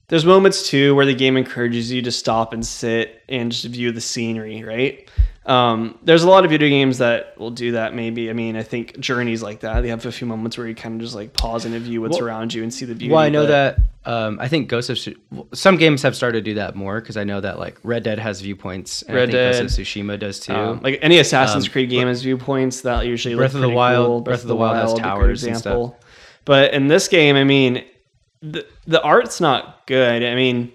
there's 0.08 0.24
moments 0.24 0.68
too 0.68 0.96
where 0.96 1.06
the 1.06 1.14
game 1.14 1.36
encourages 1.36 1.92
you 1.92 2.02
to 2.02 2.10
stop 2.10 2.52
and 2.52 2.66
sit 2.66 3.22
and 3.28 3.52
just 3.52 3.66
view 3.66 3.92
the 3.92 4.00
scenery, 4.00 4.64
right? 4.64 5.08
Um, 5.46 5.96
there's 6.02 6.24
a 6.24 6.28
lot 6.28 6.44
of 6.44 6.50
video 6.50 6.68
games 6.68 6.98
that 6.98 7.38
will 7.38 7.52
do 7.52 7.72
that. 7.72 7.94
Maybe 7.94 8.28
I 8.30 8.32
mean 8.32 8.56
I 8.56 8.62
think 8.64 8.98
Journeys 8.98 9.42
like 9.42 9.60
that. 9.60 9.80
They 9.82 9.88
have 9.88 10.04
a 10.04 10.10
few 10.10 10.26
moments 10.26 10.58
where 10.58 10.66
you 10.66 10.74
kind 10.74 10.96
of 10.96 11.00
just 11.00 11.14
like 11.14 11.32
pause 11.34 11.64
and 11.64 11.74
view 11.76 12.00
what's 12.00 12.18
Well- 12.18 12.26
around 12.26 12.52
you 12.52 12.62
and 12.64 12.74
see 12.74 12.84
the 12.84 12.94
beauty. 12.94 13.12
Well, 13.12 13.22
I 13.22 13.28
know 13.28 13.42
but- 13.44 13.48
that. 13.48 13.78
Um, 14.08 14.38
I 14.40 14.46
think 14.46 14.68
Ghost 14.68 14.88
of 14.88 14.96
Tsu- 14.98 15.16
some 15.52 15.76
games 15.76 16.00
have 16.02 16.14
started 16.14 16.44
to 16.44 16.50
do 16.52 16.54
that 16.54 16.76
more 16.76 17.00
because 17.00 17.16
I 17.16 17.24
know 17.24 17.40
that 17.40 17.58
like 17.58 17.76
Red 17.82 18.04
Dead 18.04 18.20
has 18.20 18.40
viewpoints. 18.40 19.02
And 19.02 19.16
Red 19.16 19.30
I 19.30 19.32
think 19.32 19.32
Ghost 19.32 19.60
of 19.60 19.84
Dead, 19.84 19.84
Tsushima 19.86 20.18
does 20.20 20.38
too. 20.40 20.54
Um, 20.54 20.80
like 20.80 21.00
any 21.02 21.18
Assassin's 21.18 21.66
Um, 21.66 21.72
Creed 21.72 21.90
game 21.90 22.06
has 22.06 22.22
viewpoints 22.22 22.82
that 22.82 23.04
usually 23.06 23.34
like 23.34 23.40
Breath 23.40 23.54
of 23.56 23.62
the 23.62 23.68
Wild- 23.68 24.06
cool. 24.06 24.20
Breath 24.20 24.42
of 24.42 24.48
the 24.48 24.54
Wild 24.56 24.76
has 24.76 24.92
a 24.92 24.94
good 24.96 25.02
towers 25.02 25.42
and 25.44 25.56
stuff. 25.58 25.94
But 26.44 26.72
in 26.72 26.86
this 26.86 27.08
game, 27.08 27.34
I 27.34 27.42
mean, 27.42 27.82
the 28.42 28.64
the 28.86 29.02
art's 29.02 29.40
not 29.40 29.84
good. 29.86 30.22
I 30.22 30.36
mean, 30.36 30.70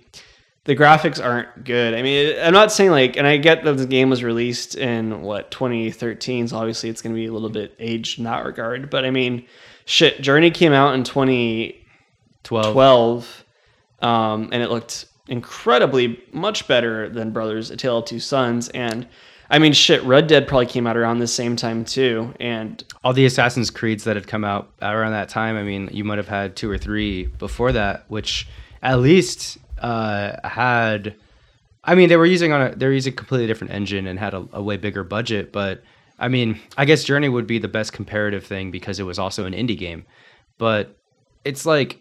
the 0.66 0.76
graphics 0.76 1.24
aren't 1.24 1.64
good. 1.64 1.94
I 1.96 2.02
mean, 2.04 2.36
I'm 2.40 2.54
not 2.54 2.72
saying 2.72 2.92
like, 2.92 3.18
and 3.18 3.26
I 3.26 3.38
get 3.38 3.64
that 3.64 3.78
the 3.78 3.88
game 3.88 4.10
was 4.10 4.24
released 4.24 4.76
in 4.76 5.22
what 5.22 5.50
2013, 5.52 6.50
so 6.50 6.58
obviously 6.58 6.90
it's 6.90 7.02
going 7.02 7.16
to 7.16 7.20
be 7.20 7.26
a 7.26 7.34
little 7.34 7.50
bit 7.50 7.76
aged 7.80 8.20
in 8.20 8.26
that 8.26 8.46
regard. 8.46 8.90
But 8.90 9.04
I 9.06 9.12
mean, 9.12 9.46
shit, 9.86 10.22
Journey 10.22 10.52
came 10.52 10.74
out 10.74 10.94
in 10.94 11.04
2012 11.04 12.74
Twelve. 12.74 13.46
um, 14.02 14.50
and 14.52 14.64
it 14.64 14.70
looked 14.70 15.06
incredibly 15.28 16.20
much 16.32 16.68
better 16.68 17.10
than 17.10 17.32
Brothers: 17.32 17.72
A 17.72 17.78
Tale 17.78 18.00
of 18.00 18.06
Two 18.06 18.20
Sons. 18.20 18.70
And 18.70 19.08
I 19.50 19.60
mean, 19.60 19.74
shit, 19.74 20.02
Red 20.04 20.28
Dead 20.28 20.48
probably 20.48 20.66
came 20.66 20.88
out 20.88 20.98
around 20.98 21.20
the 21.20 21.28
same 21.28 21.56
time 21.56 21.86
too. 21.86 22.34
And 22.40 22.84
all 23.04 23.14
the 23.14 23.26
Assassin's 23.26 23.70
Creeds 23.70 24.04
that 24.06 24.16
had 24.16 24.28
come 24.28 24.44
out 24.44 24.72
around 24.82 25.12
that 25.12 25.30
time. 25.30 25.56
I 25.56 25.64
mean, 25.64 25.90
you 25.92 26.04
might 26.04 26.18
have 26.18 26.28
had 26.28 26.56
two 26.56 26.70
or 26.70 26.78
three 26.78 27.26
before 27.26 27.72
that, 27.74 28.06
which 28.08 28.48
at 28.82 29.00
least 29.00 29.58
uh, 29.82 30.48
had. 30.48 31.16
I 31.84 31.96
mean, 31.96 32.10
they 32.10 32.18
were 32.18 32.26
using 32.26 32.54
on 32.54 32.62
a 32.62 32.76
they 32.76 32.86
were 32.86 32.94
using 32.94 33.14
a 33.14 33.16
completely 33.16 33.48
different 33.48 33.74
engine 33.74 34.08
and 34.08 34.20
had 34.20 34.34
a, 34.34 34.48
a 34.54 34.62
way 34.62 34.78
bigger 34.78 35.04
budget. 35.04 35.52
But 35.52 35.84
I 36.20 36.28
mean, 36.28 36.60
I 36.78 36.86
guess 36.86 37.04
Journey 37.04 37.28
would 37.28 37.48
be 37.48 37.58
the 37.58 37.68
best 37.68 37.94
comparative 37.94 38.46
thing 38.46 38.72
because 38.72 39.00
it 39.00 39.04
was 39.04 39.18
also 39.18 39.46
an 39.46 39.54
indie 39.54 39.78
game. 39.78 40.06
But 40.58 40.96
it's 41.44 41.66
like 41.66 42.00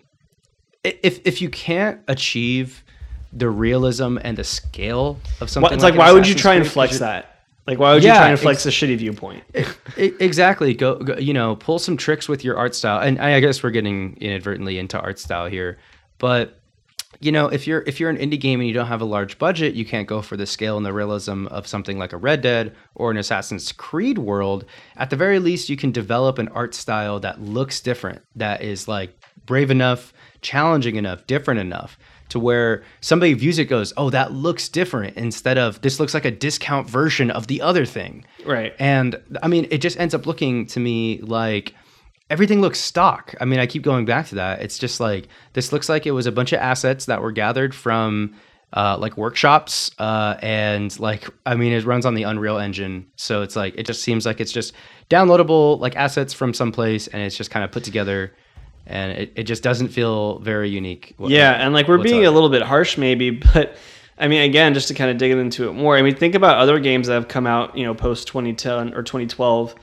if 0.85 1.27
if 1.27 1.41
you 1.41 1.49
can't 1.49 2.01
achieve 2.09 2.85
the 3.33 3.49
realism 3.49 4.19
and 4.23 4.37
the 4.37 4.45
scale 4.45 5.19
of 5.41 5.49
something, 5.49 5.73
it's 5.73 5.83
like, 5.83 5.95
an 5.95 5.99
why 5.99 6.13
would 6.13 6.27
you 6.29 6.35
try 6.35 6.55
and 6.55 6.67
flex 6.67 6.99
that? 6.99 7.31
Like, 7.67 7.79
why 7.79 7.95
would 7.95 8.03
you 8.03 8.11
try 8.11 8.31
and 8.31 8.39
flex 8.39 8.67
ex- 8.67 8.83
a 8.83 8.87
shitty 8.87 8.99
viewpoint? 8.99 9.45
Exactly. 9.97 10.73
Go, 10.75 10.97
go, 10.97 11.17
you 11.19 11.35
know, 11.35 11.57
pull 11.57 11.79
some 11.79 11.97
tricks 11.97 12.29
with 12.29 12.43
your 12.43 12.57
art 12.57 12.75
style. 12.75 13.01
And 13.01 13.21
I 13.21 13.39
guess 13.41 13.63
we're 13.63 13.71
getting 13.71 14.17
inadvertently 14.21 14.79
into 14.79 14.99
art 14.99 15.19
style 15.19 15.47
here, 15.47 15.79
but 16.19 16.60
you 17.21 17.31
know, 17.31 17.49
if 17.49 17.67
you're 17.67 17.85
if 17.87 18.01
you're 18.01 18.09
an 18.09 18.17
indie 18.17 18.41
game 18.41 18.61
and 18.61 18.67
you 18.67 18.75
don't 18.75 18.87
have 18.87 19.03
a 19.03 19.07
large 19.07 19.39
budget, 19.39 19.75
you 19.75 19.85
can't 19.85 20.09
go 20.09 20.23
for 20.23 20.39
the 20.39 20.47
scale 20.47 20.79
and 20.79 20.87
the 20.87 20.93
realism 20.93 21.47
of 21.49 21.67
something 21.67 21.99
like 21.99 22.15
a 22.15 22.17
Red 22.17 22.41
Dead 22.41 22.75
or 22.95 23.11
an 23.11 23.19
Assassin's 23.19 23.73
Creed 23.73 24.17
world. 24.17 24.65
At 24.97 25.11
the 25.11 25.17
very 25.17 25.39
least, 25.39 25.69
you 25.69 25.77
can 25.77 25.93
develop 25.93 26.39
an 26.39 26.49
art 26.49 26.75
style 26.75 27.21
that 27.21 27.41
looks 27.41 27.81
different, 27.81 28.23
that 28.37 28.63
is 28.63 28.89
like 28.89 29.19
brave 29.45 29.71
enough, 29.71 30.15
challenging 30.41 30.97
enough, 30.97 31.27
different 31.27 31.61
enough 31.61 31.99
to 32.31 32.39
where 32.39 32.85
somebody 33.01 33.35
views 33.35 33.59
it 33.59 33.67
goes, 33.67 33.93
"Oh, 33.97 34.09
that 34.11 34.33
looks 34.33 34.69
different," 34.69 35.17
instead 35.17 35.59
of 35.59 35.83
this 35.83 36.01
looks 36.01 36.15
like 36.15 36.25
a 36.25 36.31
discount 36.31 36.89
version 36.89 37.31
of 37.31 37.49
the 37.49 37.61
other 37.61 37.85
thing. 37.85 38.25
Right. 38.47 38.75
And 38.79 39.21
I 39.43 39.49
mean, 39.49 39.67
it 39.71 39.79
just 39.79 40.01
ends 40.01 40.15
up 40.15 40.27
looking 40.27 40.65
to 40.67 40.81
me 40.81 41.21
like 41.21 41.75
everything 42.31 42.61
looks 42.63 42.79
stock. 42.79 43.35
I 43.41 43.45
mean, 43.45 43.59
I 43.61 43.67
keep 43.67 43.83
going 43.83 44.05
back 44.07 44.29
to 44.29 44.37
that. 44.37 44.63
It's 44.63 44.79
just 44.79 45.01
like 45.01 45.29
this 45.53 45.73
looks 45.73 45.89
like 45.89 46.07
it 46.07 46.13
was 46.13 46.27
a 46.27 46.33
bunch 46.33 46.53
of 46.53 46.61
assets 46.61 47.05
that 47.07 47.21
were 47.21 47.33
gathered 47.33 47.75
from 47.75 48.35
uh, 48.73 48.97
like 48.99 49.17
workshops, 49.17 49.91
uh, 49.99 50.37
and 50.41 50.99
like 51.01 51.29
I 51.45 51.57
mean, 51.57 51.73
it 51.73 51.85
runs 51.85 52.07
on 52.07 52.15
the 52.15 52.23
Unreal 52.23 52.57
Engine, 52.59 53.07
so 53.17 53.43
it's 53.43 53.57
like 53.57 53.75
it 53.77 53.85
just 53.85 54.03
seems 54.03 54.25
like 54.25 54.41
it's 54.41 54.53
just 54.53 54.73
downloadable 55.11 55.79
like 55.81 55.97
assets 55.97 56.33
from 56.33 56.55
someplace, 56.55 57.09
and 57.09 57.21
it's 57.21 57.37
just 57.37 57.51
kind 57.51 57.65
of 57.65 57.73
put 57.73 57.83
together, 57.83 58.33
and 58.87 59.11
it, 59.13 59.33
it 59.35 59.43
just 59.43 59.65
doesn't 59.65 59.89
feel 59.89 60.39
very 60.39 60.71
unique. 60.71 61.15
what- 61.17 61.31
Yeah, 61.33 61.53
and 61.55 61.75
like 61.75 61.89
we're 61.89 61.99
being 61.99 62.25
up. 62.25 62.31
a 62.31 62.35
little 62.35 62.49
bit 62.49 62.63
harsh, 62.63 62.97
maybe, 62.97 63.31
but 63.55 63.75
I 64.19 64.29
mean, 64.29 64.43
again, 64.43 64.73
just 64.75 64.87
to 64.89 64.95
kind 64.95 65.11
of 65.11 65.19
dig 65.19 65.33
into 65.33 65.69
it 65.69 65.73
more. 65.73 65.97
I 65.97 66.03
mean, 66.03 66.15
think 66.15 66.37
about 66.37 66.59
other 66.59 66.79
games 66.79 67.09
that 67.09 67.15
have 67.15 67.27
come 67.27 67.49
out, 67.49 67.77
you 67.77 67.85
know, 67.85 67.95
post 67.95 68.29
2010 68.29 68.95
or 68.95 69.03
2012 69.03 69.75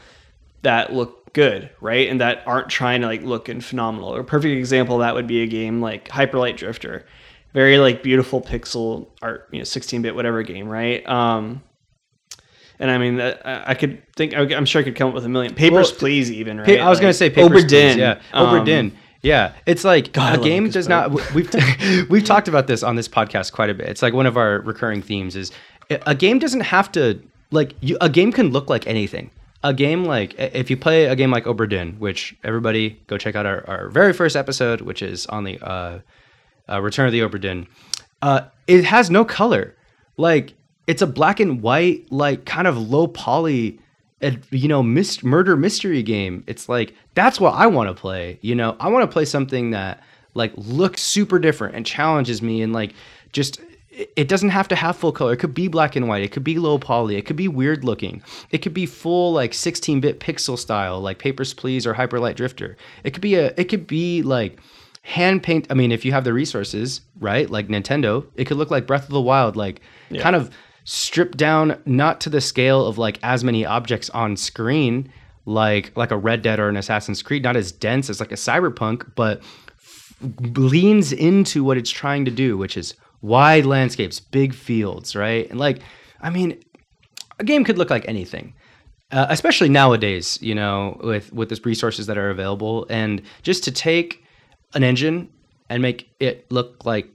that 0.62 0.94
look 0.94 1.17
good, 1.34 1.70
right, 1.82 2.10
and 2.10 2.22
that 2.22 2.44
aren't 2.46 2.70
trying 2.70 3.02
to 3.02 3.08
like 3.08 3.22
look 3.24 3.50
and 3.50 3.63
phenomenal. 3.63 4.16
A 4.16 4.24
perfect 4.24 4.58
example 4.58 4.96
of 4.96 5.02
that 5.02 5.16
would 5.16 5.28
be 5.28 5.42
a 5.44 5.48
game 5.48 5.82
like 5.82 6.08
Hyperlight 6.10 6.58
Drifter, 6.58 7.06
very 7.54 7.78
like 7.78 8.04
beautiful 8.04 8.42
pixel 8.42 9.08
art, 9.22 9.48
you 9.52 9.60
know, 9.60 9.63
16-bit 9.63 10.16
whatever 10.16 10.44
game, 10.44 10.68
right? 10.68 11.08
Um, 11.08 11.62
and 12.80 12.92
I 12.92 12.98
mean, 12.98 13.18
that- 13.18 13.46
I 13.46 13.72
I 13.72 13.74
could 13.74 14.02
think. 14.16 14.34
I'm 14.36 14.66
sure 14.66 14.82
I 14.82 14.84
could 14.84 14.96
come 14.96 15.10
up 15.10 15.16
with 15.16 15.26
a 15.26 15.30
million. 15.30 15.54
Papers, 15.54 15.92
Well, 15.92 16.00
Please, 16.00 16.32
even 16.32 16.60
right. 16.60 16.80
I 16.80 16.90
was 16.90 17.00
gonna 17.00 17.13
say 17.13 17.30
Papers, 17.30 17.66
Obra 17.66 17.70
Please, 17.70 17.96
Yeah, 17.96 18.20
um, 18.34 18.92
Yeah, 19.24 19.54
it's 19.66 19.84
like 19.84 20.13
God, 20.13 20.40
a 20.40 20.44
game 20.44 20.70
does 20.70 20.88
not. 20.88 21.12
We've 21.34 21.50
we've 22.10 22.24
talked 22.24 22.48
about 22.48 22.68
this 22.68 22.84
on 22.84 22.96
this 22.96 23.08
podcast 23.08 23.52
quite 23.52 23.70
a 23.70 23.74
bit. 23.74 23.88
It's 23.90 24.02
like 24.02 24.13
one 24.13 24.26
of 24.28 24.38
our 24.38 24.60
recurring 24.62 25.02
themes 25.02 25.36
is 25.36 25.52
a 25.90 26.13
game 26.13 26.38
doesn't 26.38 26.62
have 26.62 26.92
to 26.94 27.20
like 27.52 27.74
you. 27.82 27.98
A 28.02 28.10
game 28.10 28.32
can 28.32 28.52
look 28.52 28.70
like 28.70 28.86
anything. 28.86 29.32
A 29.63 29.74
game 29.74 30.06
like 30.06 30.36
if 30.38 30.70
you 30.70 30.78
play 30.78 31.06
a 31.06 31.15
game 31.15 31.32
like 31.32 31.46
Obra 31.46 31.67
Dinn, 31.67 31.96
which 32.00 32.36
everybody 32.43 33.02
go 33.08 33.17
check 33.17 33.36
out 33.36 33.46
our, 33.46 33.67
our 33.67 33.89
very 33.89 34.13
first 34.13 34.36
episode, 34.36 34.82
which 34.82 35.02
is 35.02 35.26
on 35.28 35.43
the 35.43 35.60
uh, 35.60 36.00
uh, 36.70 36.82
Return 36.82 37.08
of 37.08 37.12
the 37.12 37.22
Obra 37.22 37.41
Dinn. 37.41 37.67
Uh, 38.22 38.41
it 38.67 38.84
has 38.86 39.10
no 39.10 39.26
color. 39.26 39.76
Like 40.15 40.54
it's 40.86 41.02
a 41.02 41.08
black 41.08 41.39
and 41.39 41.62
white, 41.62 42.12
like 42.12 42.46
kind 42.46 42.67
of 42.67 42.78
low 42.78 43.08
poly, 43.08 43.80
you 44.52 44.67
know, 44.67 44.84
murder 44.84 45.56
mystery 45.56 46.04
game. 46.04 46.43
It's 46.48 46.70
like 46.70 46.93
that's 47.13 47.39
what 47.39 47.54
I 47.54 47.67
want 47.67 47.89
to 47.89 48.00
play. 48.00 48.39
You 48.41 48.56
know, 48.56 48.76
I 48.80 48.88
want 48.89 49.04
to 49.04 49.13
play 49.13 49.26
something 49.26 49.72
that 49.72 50.04
like 50.34 50.54
looks 50.56 51.02
super 51.02 51.39
different 51.39 51.76
and 51.76 51.86
challenges 51.86 52.41
me 52.41 52.62
and 52.62 52.74
like 52.74 52.93
just 53.34 53.60
it- 54.16 54.28
doesn't 54.28 54.50
have 54.50 54.68
to 54.70 54.76
have 54.76 54.96
full 54.96 55.12
color. 55.12 55.34
It 55.34 55.38
could 55.38 55.54
be 55.54 55.68
black 55.68 55.96
and 55.96 56.08
white. 56.08 56.24
It 56.24 56.32
could 56.32 56.44
be 56.44 56.60
low 56.60 56.78
poly. 56.78 57.16
It 57.16 57.26
could 57.26 57.36
be 57.36 57.48
weird 57.48 57.84
looking. 57.84 58.22
It 58.52 58.60
could 58.60 58.74
be 58.74 58.86
full 58.86 59.34
like 59.34 59.52
16-bit 59.52 60.20
pixel 60.20 60.58
style, 60.58 61.00
like 61.02 61.20
Papers 61.20 61.54
Please 61.54 61.88
or 61.88 61.94
Hyperlight 61.94 62.36
Drifter. 62.36 62.78
It 63.04 63.12
could 63.12 63.22
be 63.22 63.36
a. 63.36 63.54
It 63.58 63.66
could 63.66 63.88
be 63.88 64.22
like 64.22 64.60
hand 65.04 65.42
paint. 65.44 65.68
I 65.70 65.74
mean, 65.74 65.92
if 65.92 66.04
you 66.06 66.12
have 66.12 66.24
the 66.26 66.34
resources, 66.34 67.02
right? 67.20 67.50
Like 67.50 67.68
Nintendo, 67.70 68.26
it 68.36 68.46
could 68.46 68.58
look 68.58 68.72
like 68.72 68.86
Breath 68.88 69.04
of 69.06 69.12
the 69.14 69.22
Wild, 69.22 69.56
like 69.56 69.82
kind 70.22 70.36
of 70.36 70.50
stripped 70.84 71.38
down, 71.38 71.82
not 71.86 72.22
to 72.22 72.30
the 72.30 72.40
scale 72.42 72.86
of 72.86 72.98
like 72.98 73.19
as 73.24 73.44
many 73.44 73.65
objects 73.65 74.10
on 74.12 74.38
screen, 74.38 75.12
like 75.46 75.92
like 75.96 76.12
a 76.12 76.17
Red 76.17 76.42
Dead 76.42 76.60
or 76.60 76.69
an 76.69 76.78
Assassin's 76.78 77.21
Creed, 77.24 77.44
not 77.44 77.56
as 77.56 77.71
dense 77.71 78.10
as 78.10 78.19
like 78.19 78.32
a 78.32 78.36
Cyberpunk, 78.36 79.10
but 79.15 79.42
leans 80.56 81.12
into 81.13 81.63
what 81.63 81.78
it's 81.78 81.92
trying 81.92 82.26
to 82.26 82.32
do, 82.32 82.58
which 82.58 82.76
is 82.78 82.96
wide 83.22 83.65
landscapes, 83.65 84.20
big 84.20 84.54
fields, 84.54 85.15
right? 85.15 85.50
And 85.50 85.60
like, 85.60 85.80
I 86.22 86.30
mean, 86.30 86.63
a 87.40 87.44
game 87.44 87.63
could 87.63 87.78
look 87.78 87.90
like 87.90 88.08
anything. 88.08 88.54
Uh, 89.10 89.26
especially 89.30 89.70
nowadays, 89.70 90.38
you 90.42 90.54
know, 90.54 91.00
with 91.02 91.32
with 91.32 91.48
the 91.48 91.60
resources 91.63 92.08
that 92.08 92.18
are 92.18 92.30
available, 92.30 92.86
and 92.90 93.22
just 93.42 93.63
to 93.63 93.72
take 93.72 94.22
an 94.74 94.84
engine 94.84 95.30
and 95.70 95.82
make 95.82 96.10
it 96.20 96.52
look 96.52 96.86
like 96.86 97.08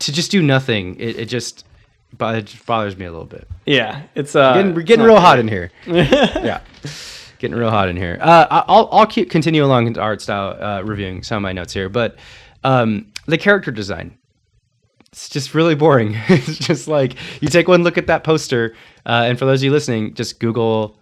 to 0.00 0.12
just 0.12 0.32
do 0.32 0.42
nothing, 0.42 0.98
it, 0.98 1.16
it 1.16 1.26
just 1.26 1.64
it 2.20 2.66
bothers 2.66 2.96
me 2.96 3.06
a 3.06 3.12
little 3.12 3.26
bit. 3.26 3.46
Yeah, 3.66 4.02
it's 4.16 4.34
uh, 4.34 4.54
Getting, 4.54 4.74
we're 4.74 4.82
getting 4.82 5.04
real 5.04 5.20
hot 5.20 5.38
in 5.38 5.46
here. 5.46 5.70
yeah, 5.86 6.60
getting 7.38 7.56
real 7.56 7.70
hot 7.70 7.88
in 7.88 7.96
here. 7.96 8.18
Uh, 8.20 8.64
I'll 8.66 8.88
I'll 8.90 9.06
keep 9.06 9.30
continue 9.30 9.64
along 9.64 9.86
into 9.86 10.00
art 10.00 10.20
style 10.20 10.60
uh, 10.60 10.82
reviewing 10.82 11.22
some 11.22 11.36
of 11.36 11.42
my 11.42 11.52
notes 11.52 11.72
here, 11.72 11.88
but 11.88 12.16
um, 12.64 13.12
the 13.26 13.38
character 13.38 13.70
design. 13.70 14.18
It's 15.12 15.28
just 15.28 15.54
really 15.54 15.74
boring. 15.74 16.14
it's 16.28 16.58
just 16.58 16.88
like 16.88 17.16
you 17.42 17.48
take 17.48 17.68
one 17.68 17.82
look 17.82 17.98
at 17.98 18.06
that 18.06 18.24
poster, 18.24 18.74
uh, 19.04 19.24
and 19.26 19.38
for 19.38 19.44
those 19.44 19.60
of 19.60 19.64
you 19.64 19.70
listening, 19.70 20.14
just 20.14 20.40
Google 20.40 20.98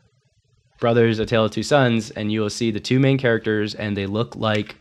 brothers, 0.81 1.19
A 1.21 1.27
Tale 1.27 1.45
of 1.45 1.53
Two 1.53 1.63
Sons, 1.63 2.11
and 2.11 2.33
you 2.33 2.41
will 2.41 2.51
see 2.51 2.71
the 2.73 2.81
two 2.81 2.99
main 2.99 3.19
characters, 3.19 3.75
and 3.75 3.97
they 3.97 4.07
look 4.07 4.35
like 4.35 4.75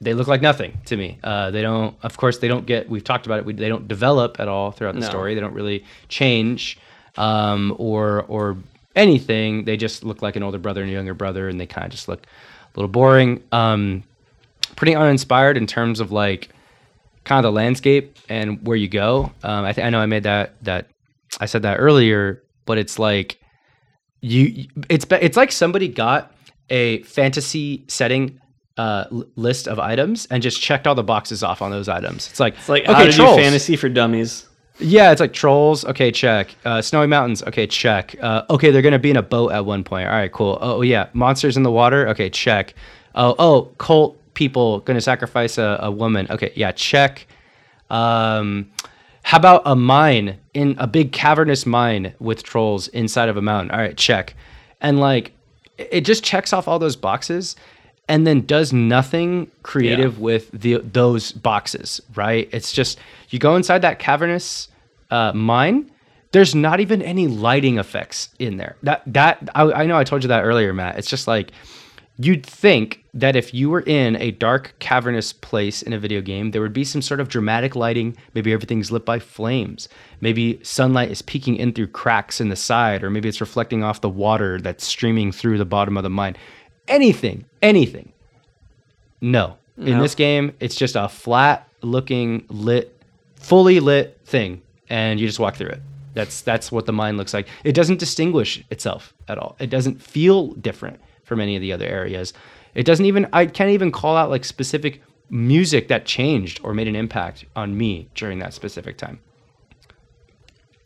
they 0.00 0.14
look 0.14 0.28
like 0.28 0.40
nothing 0.40 0.78
to 0.86 0.96
me. 0.96 1.18
Uh, 1.24 1.50
they 1.50 1.60
don't, 1.60 1.96
of 2.02 2.16
course, 2.16 2.38
they 2.38 2.48
don't 2.48 2.64
get. 2.66 2.88
We've 2.88 3.02
talked 3.04 3.26
about 3.26 3.40
it. 3.40 3.44
We, 3.44 3.52
they 3.52 3.68
don't 3.68 3.88
develop 3.88 4.38
at 4.40 4.48
all 4.48 4.70
throughout 4.70 4.94
the 4.94 5.00
No. 5.00 5.06
story. 5.08 5.34
They 5.34 5.40
don't 5.40 5.54
really 5.54 5.84
change 6.08 6.78
um, 7.18 7.74
or 7.78 8.24
or 8.28 8.56
anything. 8.96 9.64
They 9.64 9.76
just 9.76 10.02
look 10.04 10.22
like 10.22 10.36
an 10.36 10.42
older 10.42 10.58
brother 10.58 10.80
and 10.82 10.90
a 10.90 10.94
younger 10.94 11.14
brother, 11.14 11.48
and 11.48 11.60
they 11.60 11.66
kind 11.66 11.84
of 11.84 11.90
just 11.90 12.08
look 12.08 12.22
a 12.24 12.78
little 12.80 12.88
boring. 12.88 13.42
Um, 13.52 14.02
pretty 14.76 14.94
uninspired 14.94 15.56
in 15.56 15.66
terms 15.66 16.00
of 16.00 16.10
like 16.12 16.50
kind 17.28 17.44
of 17.44 17.52
the 17.52 17.54
landscape 17.54 18.16
and 18.28 18.66
where 18.66 18.76
you 18.76 18.88
go. 18.88 19.30
Um, 19.44 19.64
I, 19.64 19.72
th- 19.72 19.86
I 19.86 19.90
know 19.90 20.00
I 20.00 20.06
made 20.06 20.24
that 20.24 20.54
that 20.64 20.88
I 21.40 21.46
said 21.46 21.62
that 21.62 21.76
earlier, 21.76 22.42
but 22.64 22.78
it's 22.78 22.98
like 22.98 23.38
you 24.20 24.66
it's 24.88 25.06
it's 25.10 25.36
like 25.36 25.52
somebody 25.52 25.88
got 25.88 26.32
a 26.70 27.02
fantasy 27.02 27.84
setting 27.88 28.40
uh, 28.76 29.04
l- 29.12 29.24
list 29.36 29.68
of 29.68 29.78
items 29.78 30.26
and 30.30 30.42
just 30.42 30.60
checked 30.60 30.86
all 30.86 30.94
the 30.94 31.02
boxes 31.04 31.42
off 31.42 31.62
on 31.62 31.70
those 31.70 31.88
items. 31.88 32.28
It's 32.30 32.40
like 32.40 32.54
It's 32.54 32.68
like 32.68 32.86
how 32.86 33.04
to 33.04 33.10
do 33.10 33.16
fantasy 33.36 33.76
for 33.76 33.88
dummies. 33.88 34.46
yeah, 34.80 35.10
it's 35.12 35.20
like 35.20 35.32
trolls. 35.32 35.84
Okay, 35.84 36.10
check. 36.10 36.54
Uh, 36.64 36.80
snowy 36.82 37.06
mountains. 37.06 37.42
Okay, 37.42 37.66
check. 37.66 38.14
Uh, 38.20 38.42
okay, 38.50 38.70
they're 38.70 38.82
gonna 38.82 38.98
be 38.98 39.10
in 39.10 39.16
a 39.16 39.22
boat 39.22 39.52
at 39.52 39.64
one 39.66 39.84
point. 39.84 40.06
All 40.08 40.14
right, 40.14 40.32
cool. 40.32 40.58
Oh 40.60 40.82
yeah, 40.82 41.08
monsters 41.12 41.56
in 41.56 41.62
the 41.62 41.70
water. 41.70 42.08
Okay, 42.08 42.30
check. 42.30 42.74
Oh 43.14 43.34
oh, 43.38 43.62
cult 43.78 44.17
people 44.38 44.78
gonna 44.80 45.00
sacrifice 45.00 45.58
a, 45.58 45.78
a 45.82 45.90
woman. 45.90 46.28
Okay, 46.30 46.52
yeah, 46.54 46.70
check. 46.70 47.26
Um, 47.90 48.70
how 49.24 49.36
about 49.36 49.62
a 49.66 49.74
mine 49.74 50.38
in 50.54 50.76
a 50.78 50.86
big 50.86 51.10
cavernous 51.10 51.66
mine 51.66 52.14
with 52.20 52.44
trolls 52.44 52.86
inside 52.88 53.28
of 53.28 53.36
a 53.36 53.42
mountain? 53.42 53.72
All 53.72 53.78
right, 53.78 53.96
check. 53.96 54.34
And 54.80 55.00
like, 55.00 55.32
it 55.76 55.88
it 55.90 56.04
just 56.04 56.22
checks 56.22 56.52
off 56.52 56.68
all 56.68 56.78
those 56.78 56.94
boxes, 56.94 57.56
and 58.08 58.24
then 58.24 58.46
does 58.46 58.72
nothing 58.72 59.50
creative 59.64 60.20
with 60.20 60.52
the 60.52 60.78
those 60.78 61.32
boxes. 61.32 62.00
Right? 62.14 62.48
It's 62.52 62.72
just 62.72 63.00
you 63.30 63.40
go 63.40 63.56
inside 63.56 63.82
that 63.82 63.98
cavernous 63.98 64.68
uh, 65.10 65.32
mine. 65.32 65.90
There's 66.30 66.54
not 66.54 66.78
even 66.78 67.02
any 67.02 67.26
lighting 67.26 67.78
effects 67.78 68.28
in 68.38 68.56
there. 68.56 68.76
That 68.84 69.02
that 69.06 69.48
I, 69.56 69.62
I 69.82 69.86
know 69.86 69.98
I 69.98 70.04
told 70.04 70.22
you 70.22 70.28
that 70.28 70.44
earlier, 70.44 70.72
Matt. 70.72 70.96
It's 70.96 71.10
just 71.10 71.26
like 71.26 71.50
you'd 72.18 72.44
think 72.44 73.04
that 73.14 73.36
if 73.36 73.54
you 73.54 73.70
were 73.70 73.82
in 73.82 74.16
a 74.16 74.32
dark 74.32 74.74
cavernous 74.80 75.32
place 75.32 75.82
in 75.82 75.92
a 75.92 75.98
video 75.98 76.20
game 76.20 76.50
there 76.50 76.60
would 76.60 76.72
be 76.72 76.84
some 76.84 77.00
sort 77.00 77.20
of 77.20 77.28
dramatic 77.28 77.76
lighting. 77.76 78.16
Maybe 78.34 78.52
everything's 78.52 78.90
lit 78.90 79.04
by 79.04 79.18
flames. 79.20 79.88
Maybe 80.20 80.58
sunlight 80.62 81.10
is 81.10 81.22
peeking 81.22 81.56
in 81.56 81.72
through 81.72 81.88
cracks 81.88 82.40
in 82.40 82.48
the 82.48 82.56
side 82.56 83.02
or 83.04 83.10
maybe 83.10 83.28
it's 83.28 83.40
reflecting 83.40 83.82
off 83.84 84.00
the 84.00 84.08
water 84.08 84.60
that's 84.60 84.84
streaming 84.84 85.30
through 85.32 85.58
the 85.58 85.64
bottom 85.64 85.96
of 85.96 86.02
the 86.02 86.10
mine. 86.10 86.36
Anything 86.88 87.44
anything. 87.62 88.12
No. 89.20 89.56
In 89.76 89.96
No. 89.96 90.02
this 90.02 90.14
game 90.14 90.52
it's 90.60 90.74
just 90.76 90.96
a 90.96 91.08
flat 91.08 91.68
looking 91.82 92.44
lit 92.48 93.00
fully 93.36 93.78
lit 93.78 94.18
thing 94.24 94.60
and 94.90 95.20
you 95.20 95.26
just 95.26 95.38
walk 95.38 95.54
through 95.54 95.68
it. 95.68 95.82
That's 96.14 96.40
that's 96.40 96.72
what 96.72 96.86
the 96.86 96.92
mine 96.92 97.16
looks 97.16 97.32
like. 97.32 97.46
It 97.62 97.74
doesn't 97.74 98.00
distinguish 98.00 98.64
itself 98.70 99.14
at 99.28 99.38
all. 99.38 99.54
It 99.60 99.70
doesn't 99.70 100.02
feel 100.02 100.48
different 100.54 100.98
from 101.28 101.40
any 101.40 101.54
of 101.54 101.62
the 101.62 101.72
other 101.72 101.86
areas 101.86 102.32
it 102.74 102.84
doesn't 102.84 103.06
even 103.06 103.26
i 103.32 103.46
can't 103.46 103.70
even 103.70 103.92
call 103.92 104.16
out 104.16 104.30
like 104.30 104.44
specific 104.44 105.02
music 105.30 105.88
that 105.88 106.04
changed 106.06 106.58
or 106.64 106.72
made 106.74 106.88
an 106.88 106.96
impact 106.96 107.44
on 107.54 107.76
me 107.76 108.08
during 108.14 108.38
that 108.38 108.54
specific 108.54 108.96
time 108.96 109.20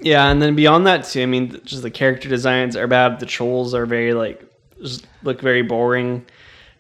Yeah, 0.01 0.29
and 0.31 0.43
then 0.43 0.57
beyond 0.57 0.85
that 0.87 1.05
too, 1.05 1.23
I 1.23 1.27
mean, 1.27 1.61
just 1.65 1.83
the 1.83 1.91
character 1.91 2.29
designs 2.29 2.75
are 2.77 2.89
bad. 2.89 3.21
The 3.21 3.27
trolls 3.27 3.73
are 3.73 3.87
very 3.87 4.15
like 4.15 4.43
just 4.83 5.07
look 5.23 5.41
very 5.41 5.63
boring. 5.63 6.27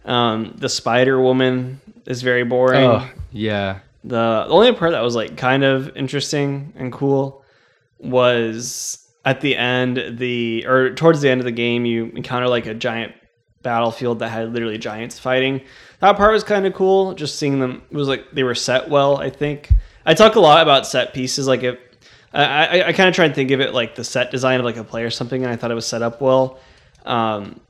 Um, 0.04 0.54
the 0.58 0.68
Spider 0.68 1.20
Woman 1.20 1.80
is 2.04 2.22
very 2.22 2.42
boring. 2.42 2.82
oh 2.90 3.08
yeah 3.30 3.78
The, 4.02 4.44
the 4.48 4.52
only 4.52 4.72
part 4.72 4.90
that 4.90 5.02
was 5.02 5.14
like 5.14 5.36
kind 5.36 5.62
of 5.62 5.96
interesting 5.96 6.72
and 6.76 6.92
cool 6.92 7.44
was 8.00 9.06
at 9.24 9.40
the 9.40 9.56
end 9.56 10.18
the 10.18 10.66
or 10.66 10.92
towards 10.94 11.20
the 11.20 11.30
end 11.30 11.40
of 11.40 11.44
the 11.44 11.52
game 11.52 11.84
you 11.86 12.06
encounter 12.16 12.48
like 12.48 12.66
a 12.66 12.74
giant 12.74 13.12
battlefield 13.62 14.18
that 14.20 14.28
had 14.28 14.52
literally 14.52 14.78
giants 14.78 15.18
fighting. 15.18 15.60
That 16.00 16.16
part 16.16 16.32
was 16.32 16.44
kind 16.44 16.66
of 16.66 16.74
cool. 16.74 17.14
Just 17.14 17.36
seeing 17.36 17.60
them 17.60 17.82
it 17.90 17.96
was 17.96 18.08
like 18.08 18.30
they 18.32 18.42
were 18.42 18.54
set 18.54 18.88
well. 18.88 19.18
I 19.18 19.30
think 19.30 19.72
I 20.04 20.14
talk 20.14 20.34
a 20.34 20.40
lot 20.40 20.62
about 20.62 20.86
set 20.86 21.14
pieces. 21.14 21.46
Like 21.46 21.62
if 21.62 21.78
I 22.32 22.44
I, 22.44 22.88
I 22.88 22.92
kind 22.92 23.08
of 23.08 23.14
try 23.14 23.24
and 23.26 23.34
think 23.34 23.50
of 23.50 23.60
it 23.60 23.72
like 23.72 23.94
the 23.94 24.04
set 24.04 24.30
design 24.30 24.58
of 24.58 24.64
like 24.64 24.76
a 24.76 24.84
play 24.84 25.04
or 25.04 25.10
something, 25.10 25.42
and 25.42 25.52
I 25.52 25.56
thought 25.56 25.70
it 25.70 25.74
was 25.74 25.86
set 25.86 26.02
up 26.02 26.20
well. 26.20 26.58
Um, 27.04 27.60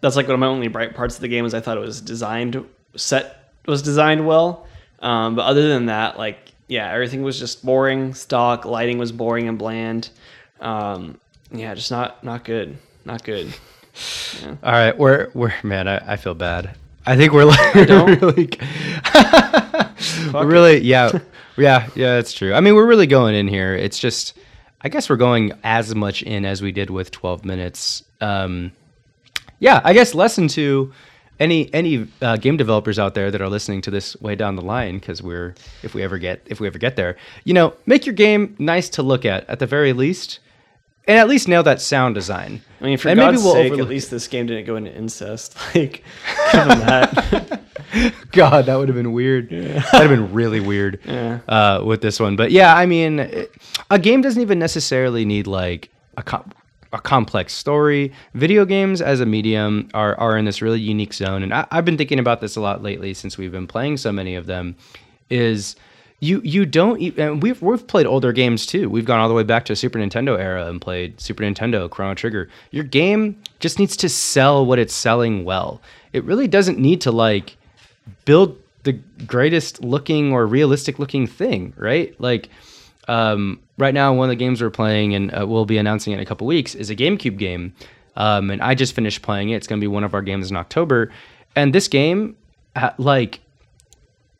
that's 0.00 0.16
like 0.16 0.26
one 0.26 0.34
of 0.34 0.40
my 0.40 0.46
only 0.46 0.68
bright 0.68 0.94
parts 0.94 1.14
of 1.14 1.20
the 1.20 1.28
game 1.28 1.44
is 1.44 1.54
I 1.54 1.60
thought 1.60 1.76
it 1.76 1.80
was 1.80 2.00
designed 2.00 2.64
set 2.96 3.52
was 3.66 3.82
designed 3.82 4.26
well. 4.26 4.66
Um, 5.00 5.34
but 5.34 5.42
other 5.42 5.68
than 5.68 5.86
that, 5.86 6.18
like 6.18 6.52
yeah, 6.68 6.90
everything 6.90 7.22
was 7.22 7.38
just 7.38 7.64
boring. 7.64 8.14
Stock 8.14 8.64
lighting 8.64 8.98
was 8.98 9.12
boring 9.12 9.48
and 9.48 9.58
bland. 9.58 10.10
Um, 10.60 11.18
yeah, 11.50 11.74
just 11.74 11.90
not 11.90 12.24
not 12.24 12.44
good, 12.44 12.78
not 13.04 13.24
good. 13.24 13.52
All 14.62 14.72
right 14.72 14.96
we're 14.96 15.28
we're 15.34 15.52
man 15.62 15.86
i, 15.88 16.12
I 16.12 16.16
feel 16.16 16.34
bad. 16.34 16.74
I 17.04 17.16
think 17.16 17.32
we're 17.32 17.44
like 17.52 17.74
really 17.74 18.48
we're 20.32 20.46
really 20.46 20.78
yeah 20.80 21.10
yeah 21.56 21.88
yeah 21.94 22.14
that's 22.14 22.32
true. 22.32 22.54
I 22.54 22.60
mean 22.60 22.74
we're 22.74 22.86
really 22.86 23.08
going 23.08 23.34
in 23.34 23.48
here. 23.48 23.74
It's 23.74 23.98
just 23.98 24.38
i 24.82 24.88
guess 24.88 25.10
we're 25.10 25.16
going 25.16 25.52
as 25.64 25.94
much 25.94 26.22
in 26.22 26.44
as 26.44 26.62
we 26.62 26.72
did 26.72 26.90
with 26.90 27.10
12 27.10 27.44
minutes. 27.44 28.04
Um 28.20 28.72
yeah 29.62 29.80
i 29.84 29.92
guess 29.92 30.14
lesson 30.14 30.48
two 30.48 30.92
any 31.38 31.72
any 31.72 32.06
uh, 32.20 32.36
game 32.36 32.56
developers 32.56 32.98
out 32.98 33.14
there 33.14 33.30
that 33.30 33.40
are 33.40 33.48
listening 33.48 33.80
to 33.80 33.90
this 33.90 34.20
way 34.20 34.34
down 34.34 34.56
the 34.56 34.62
line 34.62 34.98
because 34.98 35.22
we're 35.22 35.54
if 35.82 35.94
we 35.94 36.02
ever 36.02 36.18
get 36.18 36.42
if 36.46 36.60
we 36.60 36.66
ever 36.66 36.78
get 36.78 36.96
there 36.96 37.16
you 37.44 37.54
know 37.54 37.72
make 37.86 38.04
your 38.04 38.14
game 38.14 38.54
nice 38.58 38.88
to 38.88 39.02
look 39.02 39.24
at 39.24 39.48
at 39.48 39.60
the 39.60 39.66
very 39.66 39.92
least 39.92 40.40
and 41.08 41.18
at 41.18 41.28
least 41.28 41.48
nail 41.48 41.62
that 41.64 41.80
sound 41.80 42.14
design 42.14 42.60
I 42.80 42.84
mean, 42.84 42.98
for 42.98 43.08
And 43.08 43.18
God's 43.18 43.42
sake, 43.42 43.72
overlook 43.72 43.80
at 43.80 43.88
least 43.88 44.10
this 44.10 44.26
game 44.28 44.46
didn't 44.46 44.66
go 44.66 44.76
into 44.76 44.94
incest. 44.94 45.56
Like, 45.74 46.04
give 46.52 46.68
them 46.68 46.78
that. 46.80 47.60
God, 48.32 48.66
that 48.66 48.76
would 48.76 48.88
have 48.88 48.96
been 48.96 49.12
weird. 49.12 49.50
That'd 49.50 49.76
have 49.82 50.08
been 50.08 50.32
really 50.32 50.60
weird 50.60 51.00
Yeah. 51.04 51.40
uh, 51.48 51.82
with 51.84 52.00
this 52.02 52.18
one. 52.18 52.36
But 52.36 52.50
yeah, 52.50 52.74
I 52.76 52.86
mean, 52.86 53.20
it- 53.20 53.52
a 53.90 53.98
game 53.98 54.20
doesn't 54.22 54.40
even 54.40 54.58
necessarily 54.58 55.24
need 55.24 55.46
like 55.46 55.90
a, 56.16 56.22
com- 56.22 56.50
a 56.92 56.98
complex 57.00 57.52
story. 57.52 58.12
Video 58.34 58.64
games 58.64 59.00
as 59.02 59.20
a 59.20 59.26
medium 59.26 59.88
are, 59.94 60.18
are 60.18 60.36
in 60.38 60.44
this 60.44 60.62
really 60.62 60.80
unique 60.80 61.12
zone. 61.14 61.42
And 61.42 61.52
I, 61.52 61.66
I've 61.70 61.84
been 61.84 61.98
thinking 61.98 62.18
about 62.18 62.40
this 62.40 62.56
a 62.56 62.60
lot 62.60 62.82
lately 62.82 63.12
since 63.14 63.36
we've 63.38 63.52
been 63.52 63.66
playing 63.66 63.96
so 63.98 64.10
many 64.12 64.34
of 64.34 64.46
them. 64.46 64.76
Is 65.30 65.76
you 66.22 66.40
you 66.44 66.64
don't 66.64 67.02
and 67.18 67.42
we've 67.42 67.60
we've 67.60 67.84
played 67.84 68.06
older 68.06 68.32
games 68.32 68.64
too. 68.64 68.88
We've 68.88 69.04
gone 69.04 69.18
all 69.18 69.28
the 69.28 69.34
way 69.34 69.42
back 69.42 69.64
to 69.64 69.74
Super 69.74 69.98
Nintendo 69.98 70.38
era 70.38 70.68
and 70.68 70.80
played 70.80 71.20
Super 71.20 71.42
Nintendo 71.42 71.90
Chrono 71.90 72.14
Trigger. 72.14 72.48
Your 72.70 72.84
game 72.84 73.42
just 73.58 73.80
needs 73.80 73.96
to 73.96 74.08
sell 74.08 74.64
what 74.64 74.78
it's 74.78 74.94
selling 74.94 75.44
well. 75.44 75.82
It 76.12 76.22
really 76.22 76.46
doesn't 76.46 76.78
need 76.78 77.00
to 77.00 77.10
like 77.10 77.56
build 78.24 78.56
the 78.84 78.92
greatest 79.26 79.82
looking 79.82 80.32
or 80.32 80.46
realistic 80.46 81.00
looking 81.00 81.26
thing, 81.26 81.74
right? 81.76 82.14
Like 82.20 82.48
um, 83.08 83.58
right 83.76 83.92
now, 83.92 84.14
one 84.14 84.26
of 84.26 84.30
the 84.30 84.36
games 84.36 84.62
we're 84.62 84.70
playing 84.70 85.14
and 85.14 85.34
uh, 85.34 85.44
we'll 85.44 85.66
be 85.66 85.76
announcing 85.76 86.12
in 86.12 86.20
a 86.20 86.24
couple 86.24 86.46
weeks 86.46 86.76
is 86.76 86.88
a 86.88 86.94
GameCube 86.94 87.36
game. 87.36 87.74
Um, 88.14 88.48
and 88.50 88.62
I 88.62 88.76
just 88.76 88.94
finished 88.94 89.22
playing 89.22 89.50
it. 89.50 89.56
It's 89.56 89.66
going 89.66 89.80
to 89.80 89.84
be 89.84 89.88
one 89.88 90.04
of 90.04 90.14
our 90.14 90.22
games 90.22 90.52
in 90.52 90.56
October. 90.56 91.10
And 91.56 91.74
this 91.74 91.88
game, 91.88 92.36
like, 92.98 93.40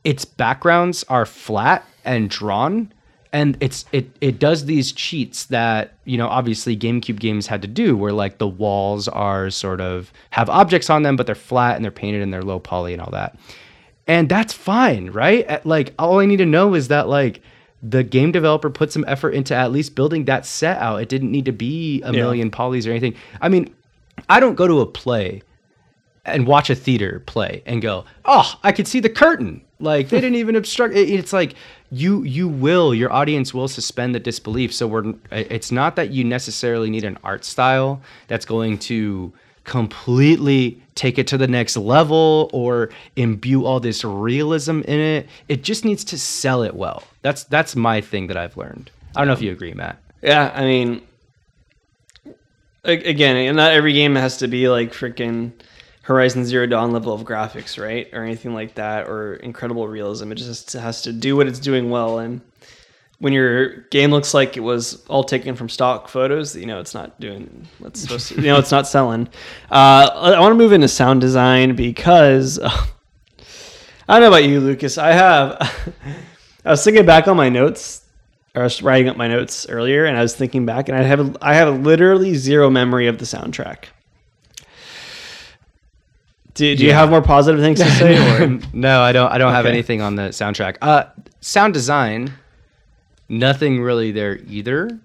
its 0.04 0.24
backgrounds 0.24 1.04
are 1.08 1.24
flat 1.26 1.84
and 2.04 2.28
drawn 2.30 2.92
and 3.32 3.56
it's 3.60 3.84
it 3.92 4.10
it 4.20 4.38
does 4.38 4.64
these 4.66 4.92
cheats 4.92 5.46
that 5.46 5.94
you 6.04 6.18
know 6.18 6.26
obviously 6.28 6.76
GameCube 6.76 7.18
games 7.20 7.46
had 7.46 7.62
to 7.62 7.68
do 7.68 7.96
where 7.96 8.12
like 8.12 8.38
the 8.38 8.48
walls 8.48 9.08
are 9.08 9.48
sort 9.50 9.80
of 9.80 10.12
have 10.30 10.50
objects 10.50 10.90
on 10.90 11.02
them 11.02 11.16
but 11.16 11.26
they're 11.26 11.34
flat 11.34 11.76
and 11.76 11.84
they're 11.84 11.92
painted 11.92 12.20
and 12.22 12.32
they're 12.32 12.42
low 12.42 12.58
poly 12.58 12.92
and 12.92 13.00
all 13.00 13.10
that 13.12 13.38
and 14.06 14.28
that's 14.28 14.52
fine 14.52 15.10
right 15.10 15.46
At- 15.46 15.64
like 15.64 15.94
all 15.98 16.18
i 16.18 16.26
need 16.26 16.38
to 16.38 16.46
know 16.46 16.74
is 16.74 16.88
that 16.88 17.08
like 17.08 17.40
the 17.82 18.02
game 18.04 18.32
developer 18.32 18.70
put 18.70 18.92
some 18.92 19.04
effort 19.08 19.30
into 19.30 19.54
at 19.54 19.72
least 19.72 19.94
building 19.94 20.24
that 20.26 20.44
set 20.44 20.76
out 20.78 21.00
it 21.00 21.08
didn't 21.08 21.30
need 21.30 21.44
to 21.46 21.52
be 21.52 22.02
a 22.02 22.06
Yeah. 22.12 22.22
million 22.22 22.50
polys 22.50 22.86
or 22.86 22.90
anything 22.90 23.14
i 23.40 23.48
mean 23.48 23.72
i 24.28 24.40
don't 24.40 24.56
go 24.56 24.66
to 24.66 24.80
a 24.80 24.86
play 24.86 25.42
and 26.24 26.46
watch 26.46 26.70
a 26.70 26.74
theater 26.76 27.20
play 27.26 27.64
and 27.66 27.82
go, 27.82 28.04
"Oh, 28.24 28.54
I 28.62 28.70
could 28.70 28.86
see 28.86 29.00
the 29.00 29.08
curtain." 29.08 29.60
Like 29.82 30.08
they 30.08 30.20
didn't 30.20 30.36
even 30.36 30.56
obstruct. 30.56 30.94
it- 30.94 31.10
It's 31.10 31.32
like 31.32 31.54
you 31.90 32.22
you 32.22 32.48
will 32.48 32.94
your 32.94 33.12
audience 33.12 33.52
will 33.52 33.68
suspend 33.68 34.14
the 34.14 34.20
disbelief. 34.20 34.72
So 34.72 34.86
we're 34.86 35.14
it's 35.30 35.70
not 35.72 35.96
that 35.96 36.10
you 36.10 36.24
necessarily 36.24 36.88
need 36.88 37.04
an 37.04 37.18
art 37.24 37.44
style 37.44 38.00
that's 38.28 38.46
going 38.46 38.78
to 38.78 39.32
completely 39.64 40.80
take 40.94 41.18
it 41.18 41.26
to 41.28 41.38
the 41.38 41.46
next 41.46 41.76
level 41.76 42.50
or 42.52 42.90
imbue 43.16 43.64
all 43.64 43.80
this 43.80 44.04
realism 44.04 44.80
in 44.86 44.98
it. 45.00 45.28
It 45.48 45.62
just 45.62 45.84
needs 45.84 46.04
to 46.04 46.18
sell 46.18 46.62
it 46.62 46.74
well. 46.74 47.02
That's 47.22 47.44
that's 47.44 47.74
my 47.76 48.00
thing 48.00 48.28
that 48.28 48.36
I've 48.36 48.56
learned. 48.56 48.90
I 49.14 49.20
don't 49.20 49.26
know 49.26 49.34
if 49.34 49.42
you 49.42 49.52
agree, 49.52 49.74
Matt. 49.74 49.98
Yeah, 50.22 50.50
I 50.54 50.64
mean, 50.64 51.02
again, 52.84 53.54
not 53.56 53.72
every 53.72 53.92
game 53.92 54.14
has 54.14 54.38
to 54.38 54.48
be 54.48 54.68
like 54.68 54.92
freaking 54.92 55.52
Horizon 56.02 56.44
Zero 56.44 56.66
Dawn 56.66 56.92
level 56.92 57.12
of 57.12 57.22
graphics, 57.22 57.80
right, 57.80 58.08
or 58.12 58.24
anything 58.24 58.54
like 58.54 58.74
that, 58.74 59.08
or 59.08 59.34
incredible 59.36 59.86
realism. 59.86 60.32
It 60.32 60.36
just 60.36 60.72
has 60.72 61.02
to 61.02 61.12
do 61.12 61.36
what 61.36 61.46
it's 61.46 61.60
doing 61.60 61.90
well, 61.90 62.18
and 62.18 62.40
when 63.22 63.32
your 63.32 63.82
game 63.90 64.10
looks 64.10 64.34
like 64.34 64.56
it 64.56 64.60
was 64.60 65.06
all 65.06 65.22
taken 65.22 65.54
from 65.54 65.68
stock 65.68 66.08
photos, 66.08 66.56
you 66.56 66.66
know 66.66 66.80
it's 66.80 66.92
not 66.92 67.20
doing 67.20 67.68
what's 67.78 68.00
supposed 68.00 68.28
to. 68.28 68.34
You 68.34 68.48
know 68.48 68.58
it's 68.58 68.72
not 68.72 68.88
selling. 68.88 69.28
Uh, 69.70 70.10
I 70.12 70.40
want 70.40 70.50
to 70.50 70.56
move 70.56 70.72
into 70.72 70.88
sound 70.88 71.20
design 71.20 71.76
because 71.76 72.58
I 74.08 74.18
don't 74.18 74.22
know 74.22 74.28
about 74.28 74.44
you, 74.44 74.58
Lucas. 74.58 74.98
I 74.98 75.12
have. 75.12 75.56
I 76.64 76.70
was 76.70 76.82
thinking 76.82 77.06
back 77.06 77.28
on 77.28 77.36
my 77.36 77.48
notes. 77.48 78.04
I 78.56 78.62
was 78.64 78.82
writing 78.82 79.08
up 79.08 79.16
my 79.16 79.28
notes 79.28 79.68
earlier, 79.68 80.04
and 80.04 80.18
I 80.18 80.22
was 80.22 80.34
thinking 80.34 80.66
back, 80.66 80.88
and 80.88 80.98
I 80.98 81.02
have 81.02 81.36
I 81.40 81.54
have 81.54 81.80
literally 81.80 82.34
zero 82.34 82.70
memory 82.70 83.06
of 83.06 83.18
the 83.18 83.24
soundtrack. 83.24 83.84
Do, 86.54 86.76
do 86.76 86.84
you 86.84 86.92
have 86.92 87.08
more 87.08 87.22
positive 87.22 87.60
things 87.60 87.78
to 87.80 87.90
say? 87.90 88.44
Or? 88.44 88.60
no, 88.72 89.00
I 89.00 89.12
don't. 89.12 89.30
I 89.32 89.38
don't 89.38 89.52
have 89.52 89.66
anything 89.66 90.02
on 90.02 90.16
the 90.16 90.24
soundtrack. 90.24 90.76
Uh, 90.82 91.04
sound 91.40 91.72
design, 91.72 92.32
nothing 93.28 93.80
really 93.80 94.12
there 94.12 94.38
either. 94.48 94.98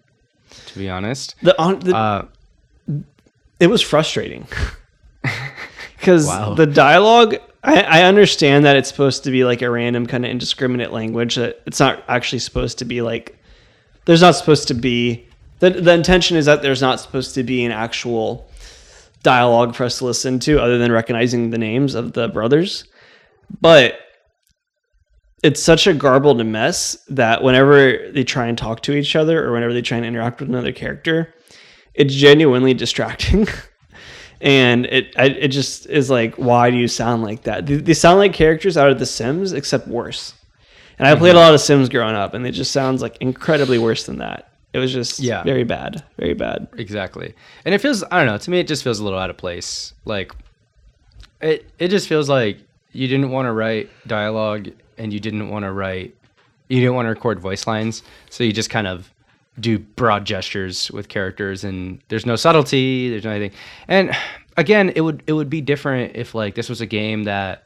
To 0.68 0.80
be 0.80 0.90
honest, 0.90 1.36
The, 1.42 1.60
on, 1.60 1.80
the, 1.80 1.96
uh, 1.96 2.26
it 3.60 3.68
was 3.68 3.82
frustrating 3.82 4.48
because 5.98 6.28
Wow. 6.28 6.54
the 6.54 6.66
dialogue 6.66 7.36
I, 7.64 7.82
I 7.82 8.04
understand 8.04 8.66
that 8.66 8.78
it's 8.78 8.88
supposed 8.88 9.26
to 9.26 9.32
be 9.32 9.44
like 9.44 9.62
a 9.62 9.70
random 9.70 10.06
kind 10.08 10.24
of 10.26 10.32
indiscriminate 10.32 10.94
language 10.94 11.36
that 11.36 11.62
it's 11.66 11.80
not 11.80 12.04
actually 12.08 12.40
supposed 12.40 12.80
to 12.80 12.86
be 12.86 13.02
like 13.02 13.38
there's 14.06 14.22
not 14.22 14.36
supposed 14.36 14.70
to 14.70 14.74
be 14.74 15.26
the, 15.60 15.72
the 15.72 15.94
intention 15.94 16.38
is 16.38 16.46
that 16.46 16.62
there's 16.62 16.82
not 16.82 17.00
supposed 17.00 17.36
to 17.36 17.44
be 17.44 17.66
an 17.66 17.72
actual 17.72 18.47
dialogue 19.24 19.76
for 19.76 19.84
us 19.84 19.98
to 20.00 20.06
listen 20.06 20.40
to 20.40 20.60
other 20.62 20.78
than 20.78 20.92
recognizing 20.92 21.50
the 21.50 21.58
names 21.58 21.96
of 21.96 22.14
the 22.14 22.28
brothers. 22.28 22.86
But 23.62 24.00
it's 25.44 25.62
such 25.62 25.88
a 25.88 25.94
garbled 25.94 26.44
mess 26.46 26.98
that 27.10 27.44
whenever 27.44 28.12
they 28.12 28.24
try 28.24 28.48
and 28.48 28.58
talk 28.58 28.82
to 28.84 28.94
each 28.94 29.16
other 29.16 29.46
or 29.46 29.54
whenever 29.54 29.74
they 29.74 29.82
try 29.82 29.98
and 29.98 30.06
interact 30.06 30.40
with 30.40 30.50
another 30.50 30.72
character 30.72 31.34
it's 31.94 32.14
genuinely 32.14 32.74
distracting. 32.74 33.48
And 34.40 34.86
it 34.86 35.16
I, 35.18 35.26
it 35.26 35.48
just 35.48 35.88
is 35.88 36.12
like 36.12 36.36
why 36.36 36.70
do 36.70 36.78
you 36.78 36.88
sound 36.88 37.24
like 37.24 37.42
that? 37.44 37.66
They, 37.66 37.78
they 37.78 37.96
sound 37.96 38.20
like 38.20 38.34
characters 38.34 38.78
out 38.78 38.92
of 38.92 39.00
the 39.00 39.06
sims 39.08 39.52
except 39.52 39.88
worse. 39.88 40.36
And 41.00 41.08
i 41.08 41.16
played 41.16 41.30
Mm-hmm. 41.30 41.38
a 41.38 41.40
lot 41.40 41.54
of 41.56 41.60
sims 41.62 41.90
growing 41.90 42.14
up 42.14 42.36
and 42.36 42.46
it 42.46 42.52
just 42.52 42.72
sounds 42.72 43.02
like 43.02 43.18
incredibly 43.20 43.80
worse 43.80 44.06
than 44.06 44.20
that 44.20 44.52
it 44.74 44.80
was 44.80 44.92
just 44.94 45.20
Yeah. 45.20 45.44
very 45.44 45.64
bad 45.64 46.04
very 46.18 46.34
bad 46.34 46.68
exactly. 46.78 47.34
And 47.66 47.74
it 47.74 47.80
feels. 47.80 48.04
I 48.04 48.18
don't 48.18 48.28
know. 48.28 48.38
To 48.38 48.50
me, 48.52 48.60
it 48.60 48.68
just 48.68 48.84
feels 48.84 49.00
a 49.00 49.04
little 49.04 49.20
out 49.20 49.30
of 49.30 49.38
place. 49.38 49.94
Like, 50.06 50.32
it. 51.42 51.70
It 51.80 51.88
just 51.90 52.08
feels 52.08 52.30
like 52.30 52.58
you 52.92 53.08
didn't 53.08 53.30
want 53.32 53.46
to 53.48 53.52
write 53.52 53.90
dialogue, 54.08 54.70
and 54.98 55.14
you 55.14 55.20
didn't 55.20 55.50
want 55.50 55.64
to 55.64 55.72
write. 55.72 56.16
You 56.70 56.80
didn't 56.80 56.96
want 56.96 57.06
to 57.06 57.10
record 57.10 57.40
voice 57.40 57.66
lines, 57.68 58.04
so 58.30 58.44
you 58.44 58.52
just 58.52 58.70
kind 58.70 58.88
of 58.88 59.10
do 59.60 59.80
broad 59.80 60.26
gestures 60.26 60.92
with 60.92 61.08
characters, 61.10 61.64
and 61.64 62.00
there's 62.10 62.26
no 62.26 62.36
subtlety. 62.36 63.10
There's 63.10 63.24
no 63.24 63.32
anything. 63.32 63.58
And 63.88 64.16
again, 64.58 64.92
it 64.96 65.02
would 65.02 65.24
it 65.28 65.34
would 65.34 65.50
be 65.50 65.62
different 65.62 66.16
if 66.16 66.36
like 66.36 66.56
this 66.56 66.70
was 66.70 66.82
a 66.82 66.86
game 66.86 67.24
that 67.26 67.64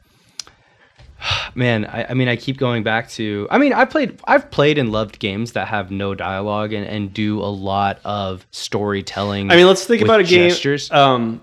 man 1.54 1.84
I, 1.84 2.04
I 2.10 2.14
mean 2.14 2.28
i 2.28 2.36
keep 2.36 2.56
going 2.58 2.82
back 2.82 3.08
to 3.10 3.46
i 3.50 3.58
mean 3.58 3.72
i 3.72 3.84
played 3.84 4.20
i've 4.24 4.50
played 4.50 4.78
and 4.78 4.90
loved 4.92 5.18
games 5.18 5.52
that 5.52 5.68
have 5.68 5.90
no 5.90 6.14
dialogue 6.14 6.72
and, 6.72 6.86
and 6.86 7.12
do 7.12 7.40
a 7.40 7.46
lot 7.50 8.00
of 8.04 8.46
storytelling 8.50 9.50
i 9.50 9.56
mean 9.56 9.66
let's 9.66 9.84
think 9.84 10.02
about 10.02 10.20
a 10.20 10.24
game 10.24 10.50
gestures. 10.50 10.90
um 10.90 11.40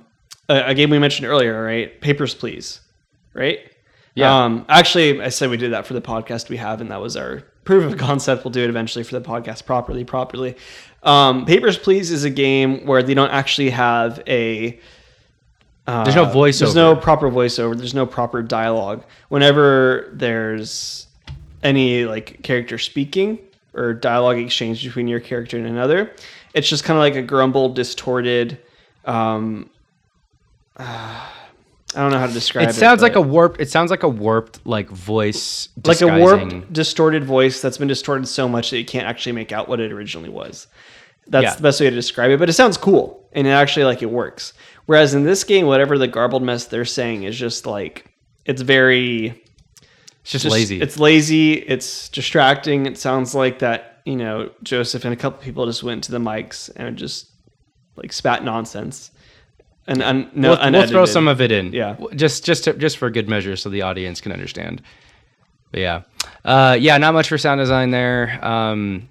a, 0.50 0.70
a 0.70 0.74
game 0.74 0.90
we 0.90 1.00
mentioned 1.00 1.28
earlier 1.28 1.62
right 1.64 2.00
papers 2.02 2.34
please 2.36 2.82
right 3.34 3.60
Yeah. 4.16 4.46
um 4.46 4.66
actually 4.70 5.22
i 5.22 5.30
said 5.30 5.50
we 5.50 5.58
did 5.58 5.72
that 5.74 5.86
for 5.86 5.94
the 5.94 6.02
podcast 6.02 6.50
we 6.50 6.58
have 6.58 6.82
and 6.82 6.92
that 6.92 7.02
was 7.02 7.16
our 7.16 7.44
proof 7.64 7.86
of 7.92 7.98
concept 8.00 8.44
we'll 8.44 8.52
do 8.52 8.64
it 8.64 8.70
eventually 8.70 9.04
for 9.04 9.18
the 9.20 9.26
podcast 9.26 9.66
properly 9.66 10.04
properly 10.04 10.56
um 11.04 11.46
papers 11.46 11.78
please 11.78 12.10
is 12.12 12.24
a 12.24 12.30
game 12.30 12.86
where 12.86 13.04
they 13.04 13.14
don't 13.14 13.30
actually 13.32 13.70
have 13.70 14.22
a 14.28 14.80
uh, 15.90 16.04
There's 16.04 16.16
no 16.16 16.26
voiceover. 16.28 16.60
There's 16.60 16.76
no 16.76 16.96
proper 16.96 17.32
voiceover. 17.32 17.76
There's 17.76 17.96
no 17.96 18.06
proper 18.06 18.44
dialogue. 18.44 19.04
Whenever 19.30 20.10
there's 20.14 21.08
any 21.64 22.06
like 22.06 22.44
character 22.44 22.78
speaking 22.78 23.40
or 23.74 23.94
dialogue 23.94 24.38
exchange 24.38 24.84
between 24.84 25.08
your 25.08 25.20
character 25.20 25.58
and 25.58 25.66
another, 25.66 26.12
it's 26.54 26.70
just 26.70 26.84
kind 26.84 26.98
of 26.98 27.02
like 27.02 27.16
a 27.16 27.24
grumbled, 27.24 27.76
distorted. 27.76 28.60
Um, 29.06 29.72
I 30.78 31.32
don't 31.96 32.12
know 32.12 32.20
how 32.20 32.28
to 32.28 32.34
describe 32.34 32.68
it. 32.68 32.70
it 32.70 32.74
sounds 32.76 33.02
like 33.02 33.16
a 33.16 33.22
warped 33.22 33.60
it 33.60 33.72
sounds 33.72 33.90
like 33.90 34.04
a 34.04 34.08
warped 34.10 34.64
like 34.68 34.90
voice 34.92 35.70
like 35.84 36.02
a 36.02 36.20
warped, 36.20 36.72
distorted 36.72 37.24
voice 37.24 37.64
that's 37.64 37.80
been 37.80 37.88
distorted 37.88 38.28
so 38.28 38.48
much 38.48 38.70
that 38.70 38.78
you 38.78 38.86
can't 38.86 39.08
actually 39.08 39.32
make 39.32 39.52
out 39.52 39.68
what 39.68 39.80
it 39.80 39.92
originally 39.92 40.30
was. 40.30 40.68
That's 41.28 41.44
Yeah. 41.44 41.56
the 41.56 41.64
best 41.64 41.82
way 41.82 41.90
to 41.90 41.96
describe 41.96 42.30
it, 42.30 42.38
but 42.38 42.48
it 42.48 42.54
sounds 42.54 42.78
cool 42.78 43.28
and 43.34 43.48
it 43.48 43.52
actually 43.52 43.86
like 43.86 44.04
it 44.04 44.10
works. 44.12 44.54
Whereas 44.90 45.14
in 45.14 45.24
this 45.24 45.44
game, 45.44 45.68
whatever 45.68 46.00
the 46.00 46.08
garbled 46.08 46.42
mess 46.42 46.66
they're 46.66 46.84
saying 46.84 47.22
is 47.22 47.38
just 47.38 47.68
like 47.68 48.12
it's 48.44 48.64
very 48.64 49.28
it's 50.22 50.32
just, 50.32 50.46
just- 50.46 50.52
lazy 50.52 50.82
It's 50.82 50.98
lazy. 50.98 51.54
It's 51.54 52.10
distracting. 52.10 52.88
It 52.88 52.98
sounds 52.98 53.36
like 53.36 53.60
that. 53.60 54.02
You 54.06 54.16
know, 54.16 54.50
Joseph 54.64 55.06
and 55.06 55.14
a 55.14 55.16
couple 55.16 55.44
people 55.44 55.68
just 55.68 55.84
went 55.84 56.06
to 56.06 56.12
the 56.12 56.18
mics 56.18 56.72
and 56.76 56.98
just 56.98 57.30
like 57.98 58.12
spat 58.12 58.44
nonsense. 58.44 59.12
And, 59.86 60.02
and 60.02 60.36
no, 60.36 60.58
we'll, 60.60 60.72
we'll 60.72 60.88
throw 60.88 61.06
some 61.06 61.28
of 61.28 61.40
it 61.40 61.52
in 61.52 61.72
Yeah. 61.72 61.96
Just 62.16 62.44
just 62.44 62.64
to, 62.64 62.74
just 62.74 62.98
for 62.98 63.12
good 63.12 63.30
measure 63.30 63.56
so 63.56 63.70
the 63.70 63.84
audience 63.84 64.22
can 64.22 64.32
understand 64.32 64.82
but 65.72 65.82
yeah 65.82 66.02
uh 66.46 66.76
yeah 66.80 66.98
not 66.98 67.14
much 67.14 67.30
for 67.30 67.38
sound 67.38 67.60
design 67.60 67.92
there 67.92 68.44
um 68.44 69.08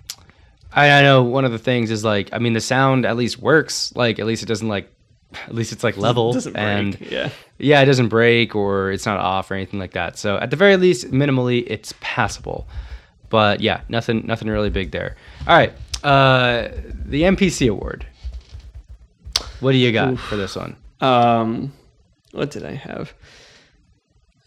I, 0.73 0.91
I 0.91 1.03
know 1.03 1.23
one 1.23 1.45
of 1.45 1.53
the 1.53 1.59
things 1.59 1.93
is 1.93 2.05
like 2.05 2.31
i 2.33 2.39
mean 2.39 2.53
the 2.53 2.61
sound 2.61 3.07
at 3.07 3.17
least 3.17 3.39
works 3.39 3.95
like 3.95 4.19
at 4.19 4.27
least 4.27 4.43
it 4.43 4.47
doesn't 4.47 4.67
like 4.69 4.93
at 5.35 5.55
least 5.55 5.73
it's 5.73 5.85
like 5.85 5.97
level 5.97 6.33
break. 6.43 6.57
and 6.57 7.01
yeah. 7.01 7.31
yeah, 7.59 7.81
it 7.83 7.87
doesn't 7.87 8.09
break 8.09 8.55
or 8.55 8.91
it's 8.91 9.05
not 9.07 9.19
off 9.19 9.51
or 9.51 9.55
anything 9.55 9.79
like 9.79 9.93
that. 9.93 10.19
So 10.19 10.37
at 10.39 10.51
the 10.51 10.57
very 10.57 10.77
least, 10.77 11.11
minimally, 11.11 11.65
it's 11.67 11.95
passable. 12.01 12.67
But 13.29 13.61
yeah, 13.61 13.83
nothing, 13.89 14.27
nothing 14.27 14.49
really 14.49 14.71
big 14.71 14.91
there. 14.91 15.17
All 15.47 15.55
right, 15.55 15.73
uh, 16.03 16.69
the 17.05 17.23
NPC 17.23 17.71
award. 17.71 18.07
What 19.61 19.73
do 19.73 19.79
you 19.79 19.93
got 19.93 20.19
for 20.19 20.37
this 20.37 20.57
one? 20.57 20.77
Um, 21.01 21.73
what 22.33 22.51
did 22.51 22.65
I 22.65 22.73
have? 22.75 23.13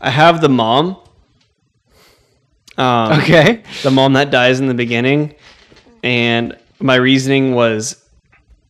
I 0.00 0.10
have 0.10 0.40
the 0.40 0.48
mom. 0.48 0.98
Um, 2.76 3.12
Okay. 3.20 3.62
The 3.82 3.90
mom 3.90 4.12
that 4.12 4.30
dies 4.30 4.60
in 4.60 4.66
the 4.68 4.74
beginning, 4.74 5.34
and 6.04 6.56
my 6.80 6.94
reasoning 6.94 7.54
was 7.54 7.96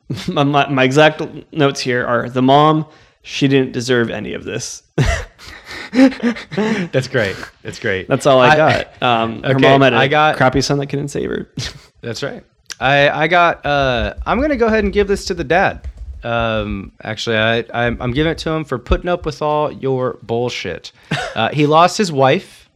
my, 0.28 0.44
my, 0.44 0.68
my 0.68 0.84
exact 0.84 1.22
notes 1.52 1.80
here 1.80 2.06
are 2.06 2.28
the 2.28 2.42
mom. 2.42 2.86
She 3.22 3.48
didn't 3.48 3.72
deserve 3.72 4.10
any 4.10 4.32
of 4.32 4.44
this. 4.44 4.82
That's 5.92 7.08
great. 7.08 7.36
That's 7.62 7.78
great. 7.78 8.08
That's 8.08 8.26
all 8.26 8.40
I, 8.40 8.56
got. 8.56 9.02
Um, 9.02 9.42
her 9.42 9.54
okay, 9.54 9.68
mom 9.68 9.82
had 9.82 9.92
a 9.92 9.96
I 9.96 10.08
got- 10.08 10.36
crappy 10.36 10.60
son 10.60 10.78
that 10.78 10.86
couldn't 10.86 11.08
save 11.08 11.30
her. 11.30 11.48
That's 12.00 12.22
right. 12.22 12.44
I 12.80 13.10
I 13.10 13.26
got. 13.26 13.66
Uh, 13.66 14.14
I'm 14.24 14.40
gonna 14.40 14.56
go 14.56 14.66
ahead 14.68 14.84
and 14.84 14.92
give 14.92 15.08
this 15.08 15.24
to 15.26 15.34
the 15.34 15.42
dad. 15.44 15.88
Um, 16.22 16.92
actually, 17.02 17.36
I 17.36 17.64
I'm, 17.74 18.00
I'm 18.00 18.12
giving 18.12 18.30
it 18.30 18.38
to 18.38 18.50
him 18.50 18.64
for 18.64 18.78
putting 18.78 19.08
up 19.08 19.26
with 19.26 19.42
all 19.42 19.72
your 19.72 20.18
bullshit. 20.22 20.92
Uh, 21.34 21.48
he 21.50 21.66
lost 21.66 21.98
his 21.98 22.12
wife. 22.12 22.68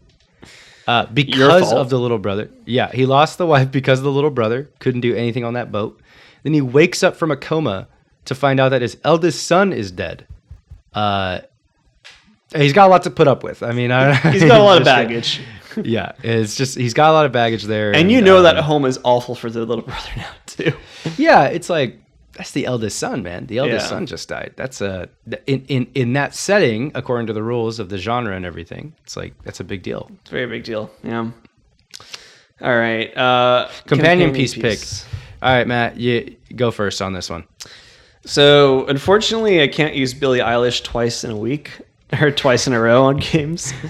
Uh, 0.88 1.06
because 1.06 1.72
of 1.72 1.90
the 1.90 1.98
little 1.98 2.18
brother. 2.18 2.50
Yeah, 2.66 2.90
he 2.90 3.06
lost 3.06 3.38
the 3.38 3.46
wife 3.46 3.70
because 3.70 4.00
of 4.00 4.04
the 4.04 4.10
little 4.10 4.30
brother. 4.30 4.68
Couldn't 4.80 5.02
do 5.02 5.14
anything 5.14 5.44
on 5.44 5.54
that 5.54 5.70
boat. 5.70 6.00
Then 6.42 6.52
he 6.54 6.60
wakes 6.60 7.02
up 7.02 7.16
from 7.16 7.30
a 7.30 7.36
coma 7.36 7.88
to 8.24 8.34
find 8.34 8.58
out 8.60 8.70
that 8.70 8.82
his 8.82 8.96
eldest 9.04 9.46
son 9.46 9.72
is 9.72 9.90
dead. 9.90 10.26
Uh, 10.94 11.40
he's 12.54 12.72
got 12.72 12.86
a 12.88 12.90
lot 12.90 13.02
to 13.04 13.10
put 13.10 13.28
up 13.28 13.42
with. 13.42 13.62
I 13.62 13.72
mean, 13.72 13.90
I, 13.90 14.14
He's 14.32 14.44
got 14.44 14.60
a 14.60 14.64
lot 14.64 14.78
of 14.78 14.84
baggage, 14.96 15.40
Yeah, 15.82 16.12
it's 16.22 16.54
just 16.56 16.76
he's 16.76 16.94
got 16.94 17.10
a 17.10 17.12
lot 17.12 17.24
of 17.26 17.32
baggage 17.32 17.64
there. 17.64 17.94
and 17.94 18.10
you 18.12 18.20
know 18.20 18.38
um, 18.38 18.42
that 18.44 18.56
home 18.58 18.84
is 18.84 18.98
awful 19.04 19.34
for 19.34 19.48
the 19.50 19.64
little 19.64 19.84
brother 19.90 20.10
now 20.16 20.30
too. 20.46 20.72
yeah, 21.16 21.44
it's 21.44 21.70
like 21.70 21.98
that's 22.34 22.50
the 22.52 22.66
eldest 22.66 22.98
son, 22.98 23.22
man. 23.22 23.46
The 23.46 23.58
eldest 23.58 23.84
Yeah. 23.84 23.88
son 23.90 24.06
just 24.06 24.28
died. 24.28 24.52
That's 24.56 24.80
a 24.80 25.08
in, 25.46 25.64
in 25.68 25.86
in 25.94 26.12
that 26.14 26.34
setting, 26.34 26.92
according 26.94 27.26
to 27.28 27.32
the 27.32 27.42
rules 27.42 27.78
of 27.78 27.88
the 27.88 27.98
genre 27.98 28.34
and 28.36 28.44
everything. 28.44 28.94
It's 29.04 29.16
like 29.16 29.34
that's 29.44 29.60
a 29.60 29.64
big 29.64 29.82
deal. 29.82 30.10
It's 30.22 30.30
a 30.30 30.34
very 30.34 30.46
big 30.46 30.64
deal. 30.64 30.90
Yeah. 31.02 31.30
All 32.60 32.76
right. 32.76 33.14
Uh, 33.16 33.68
Companion, 33.86 34.32
piece, 34.32 34.54
pick. 34.54 34.78
All 35.42 35.52
right, 35.52 35.66
Matt, 35.66 35.96
you 35.98 36.36
go 36.54 36.70
first 36.70 37.02
on 37.02 37.12
this 37.12 37.28
one. 37.28 37.44
So 38.24 38.86
unfortunately, 38.86 39.60
I 39.60 39.68
can't 39.68 39.94
use 39.94 40.14
Billie 40.14 40.38
Eilish 40.38 40.84
twice 40.84 41.24
in 41.24 41.32
a 41.32 41.36
week 41.36 41.72
or 42.20 42.30
twice 42.30 42.66
in 42.66 42.72
a 42.72 42.80
row 42.80 43.04
on 43.04 43.16
games. 43.18 43.72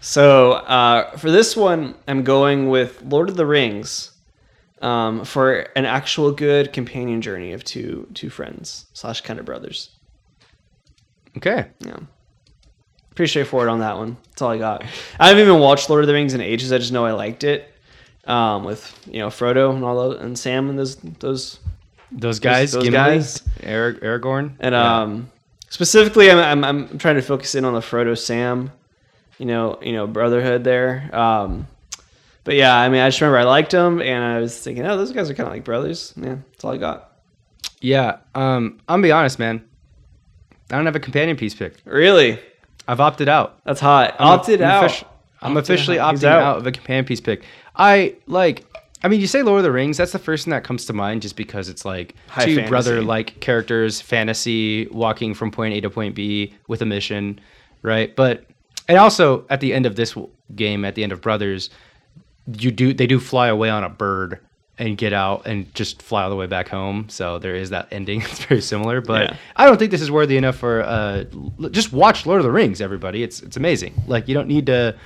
So 0.00 0.52
uh, 0.52 1.16
for 1.16 1.28
this 1.28 1.56
one, 1.56 1.94
I'm 2.06 2.22
going 2.22 2.68
with 2.68 3.02
Lord 3.02 3.28
of 3.28 3.36
the 3.36 3.44
Rings, 3.44 4.12
um, 4.80 5.24
for 5.24 5.66
an 5.74 5.84
actual 5.84 6.30
good 6.30 6.72
companion 6.72 7.20
journey 7.20 7.52
of 7.52 7.64
two 7.64 8.06
two 8.14 8.30
friends 8.30 8.86
slash 8.92 9.20
kind 9.22 9.38
of 9.40 9.44
brothers. 9.44 9.90
Okay. 11.36 11.66
Yeah. 11.80 11.98
Pretty 13.14 13.28
straightforward 13.28 13.68
on 13.68 13.80
that 13.80 13.96
one. 13.96 14.16
That's 14.30 14.42
all 14.42 14.50
I 14.50 14.58
got. 14.58 14.84
I 15.18 15.28
haven't 15.28 15.42
even 15.42 15.58
watched 15.60 15.90
Lord 15.90 16.04
of 16.04 16.06
the 16.06 16.14
Rings 16.14 16.34
in 16.34 16.40
ages. 16.40 16.72
I 16.72 16.78
just 16.78 16.92
know 16.92 17.04
I 17.04 17.12
liked 17.12 17.42
it. 17.42 17.68
Um, 18.28 18.64
with 18.64 18.98
you 19.10 19.20
know 19.20 19.28
Frodo 19.28 19.74
and 19.74 19.82
all 19.82 19.96
those 20.10 20.20
and 20.20 20.38
Sam 20.38 20.68
and 20.70 20.78
those 20.78 20.96
those 20.96 21.58
Those 22.12 22.38
guys, 22.40 22.72
those 22.72 22.84
Gimli, 22.84 22.96
guys. 22.96 23.40
Arag- 23.62 24.00
Aragorn, 24.02 24.52
and 24.60 24.72
Yeah. 24.74 25.00
um 25.00 25.30
specifically 25.70 26.30
I'm, 26.30 26.38
I'm 26.38 26.64
I'm 26.90 26.98
trying 26.98 27.16
to 27.16 27.22
focus 27.22 27.54
in 27.54 27.64
on 27.64 27.72
the 27.74 27.80
Frodo 27.80 28.16
Sam, 28.18 28.70
you 29.38 29.46
know 29.46 29.78
you 29.82 29.92
know 29.92 30.06
brotherhood 30.06 30.62
there. 30.64 31.08
Um, 31.14 31.66
but 32.44 32.54
yeah, 32.54 32.76
I 32.76 32.88
mean 32.90 33.00
I 33.00 33.08
just 33.08 33.20
remember 33.20 33.38
I 33.38 33.44
liked 33.44 33.70
them 33.70 34.00
and 34.02 34.22
I 34.22 34.40
was 34.40 34.58
thinking 34.58 34.84
oh 34.86 34.96
those 34.96 35.12
guys 35.12 35.30
are 35.30 35.34
kind 35.34 35.46
of 35.46 35.52
like 35.54 35.64
brothers. 35.64 36.12
Yeah, 36.16 36.36
that's 36.52 36.64
all 36.64 36.72
I 36.72 36.76
got. 36.76 37.12
yeah. 37.80 38.18
Um, 38.34 38.78
I'm 38.88 38.94
gonna 39.00 39.02
be 39.04 39.12
honest, 39.12 39.38
man. 39.38 39.64
I 40.70 40.76
don't 40.76 40.84
have 40.84 40.96
a 40.96 41.00
companion 41.00 41.36
piece 41.38 41.54
pick. 41.54 41.76
Really, 41.86 42.38
I've 42.86 43.00
opted 43.00 43.28
out. 43.30 43.58
that's 43.64 43.80
hot. 43.80 44.16
I'm 44.18 44.28
Opted 44.38 44.60
I'm 44.60 44.68
out. 44.70 44.90
offici- 44.90 45.04
I'm 45.40 45.56
Opted 45.56 45.64
officially 45.64 45.98
out. 45.98 46.14
Opting 46.16 46.24
out. 46.28 46.42
out. 46.42 46.58
of 46.58 46.66
a 46.66 46.72
companion 46.72 47.04
piece 47.06 47.20
pick. 47.22 47.42
I 47.78 48.16
like. 48.26 48.64
I 49.02 49.06
mean, 49.06 49.20
you 49.20 49.28
say 49.28 49.42
Lord 49.42 49.58
of 49.58 49.62
the 49.64 49.70
Rings. 49.70 49.96
That's 49.96 50.10
the 50.10 50.18
first 50.18 50.44
thing 50.44 50.50
that 50.50 50.64
comes 50.64 50.84
to 50.86 50.92
mind, 50.92 51.22
just 51.22 51.36
because 51.36 51.68
it's 51.68 51.84
like 51.84 52.16
High 52.26 52.46
two 52.46 52.56
fantasy. 52.56 52.68
brother-like 52.68 53.38
characters, 53.40 54.00
fantasy, 54.00 54.88
walking 54.88 55.34
from 55.34 55.52
point 55.52 55.74
A 55.74 55.80
to 55.82 55.90
point 55.90 56.16
B 56.16 56.54
with 56.66 56.82
a 56.82 56.86
mission, 56.86 57.40
right? 57.82 58.14
But 58.16 58.44
and 58.88 58.98
also 58.98 59.44
at 59.50 59.60
the 59.60 59.72
end 59.72 59.86
of 59.86 59.94
this 59.94 60.16
game, 60.56 60.84
at 60.84 60.96
the 60.96 61.04
end 61.04 61.12
of 61.12 61.20
Brothers, 61.20 61.70
you 62.58 62.70
do 62.72 62.92
they 62.92 63.06
do 63.06 63.20
fly 63.20 63.46
away 63.48 63.70
on 63.70 63.84
a 63.84 63.88
bird 63.88 64.40
and 64.80 64.96
get 64.96 65.12
out 65.12 65.44
and 65.46 65.72
just 65.74 66.02
fly 66.02 66.22
all 66.24 66.30
the 66.30 66.36
way 66.36 66.46
back 66.46 66.68
home. 66.68 67.08
So 67.08 67.38
there 67.38 67.54
is 67.54 67.70
that 67.70 67.88
ending. 67.92 68.20
It's 68.30 68.44
very 68.44 68.60
similar, 68.60 69.00
but 69.00 69.30
Yeah. 69.30 69.36
I 69.56 69.66
don't 69.66 69.76
think 69.76 69.90
this 69.92 70.00
is 70.02 70.10
worthy 70.10 70.36
enough 70.36 70.56
for 70.56 70.82
uh 70.82 71.24
just 71.70 71.92
watch 71.92 72.26
Lord 72.26 72.40
of 72.40 72.44
the 72.44 72.50
Rings 72.50 72.80
everybody. 72.80 73.22
It's 73.22 73.42
it's 73.42 73.56
amazing. 73.56 73.94
Like 74.08 74.26
you 74.26 74.34
don't 74.34 74.48
need 74.48 74.66
to 74.66 74.96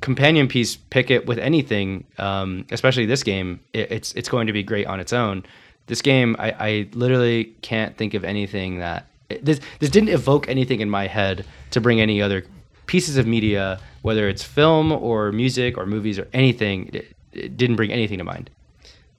companion 0.00 0.48
piece 0.48 0.76
pick 0.76 1.10
it 1.10 1.26
with 1.26 1.38
anything 1.38 2.04
um 2.18 2.64
especially 2.70 3.06
this 3.06 3.22
game 3.22 3.60
it, 3.72 3.90
it's 3.92 4.12
it's 4.14 4.28
going 4.28 4.46
to 4.46 4.52
be 4.52 4.62
great 4.62 4.86
on 4.86 5.00
its 5.00 5.12
own 5.12 5.44
this 5.86 6.00
game 6.02 6.36
i 6.38 6.50
i 6.52 6.88
literally 6.92 7.44
can't 7.62 7.96
think 7.96 8.14
of 8.14 8.24
anything 8.24 8.78
that 8.78 9.06
this 9.42 9.60
this 9.78 9.90
didn't 9.90 10.08
evoke 10.08 10.48
anything 10.48 10.80
in 10.80 10.88
my 10.88 11.06
head 11.06 11.44
to 11.70 11.80
bring 11.80 12.00
any 12.00 12.20
other 12.22 12.44
pieces 12.86 13.16
of 13.16 13.26
media 13.26 13.78
whether 14.02 14.28
it's 14.28 14.42
film 14.42 14.90
or 14.90 15.32
music 15.32 15.76
or 15.76 15.86
movies 15.86 16.18
or 16.18 16.26
anything 16.32 16.88
it, 16.92 17.16
it 17.32 17.56
didn't 17.56 17.76
bring 17.76 17.92
anything 17.92 18.18
to 18.18 18.24
mind 18.24 18.50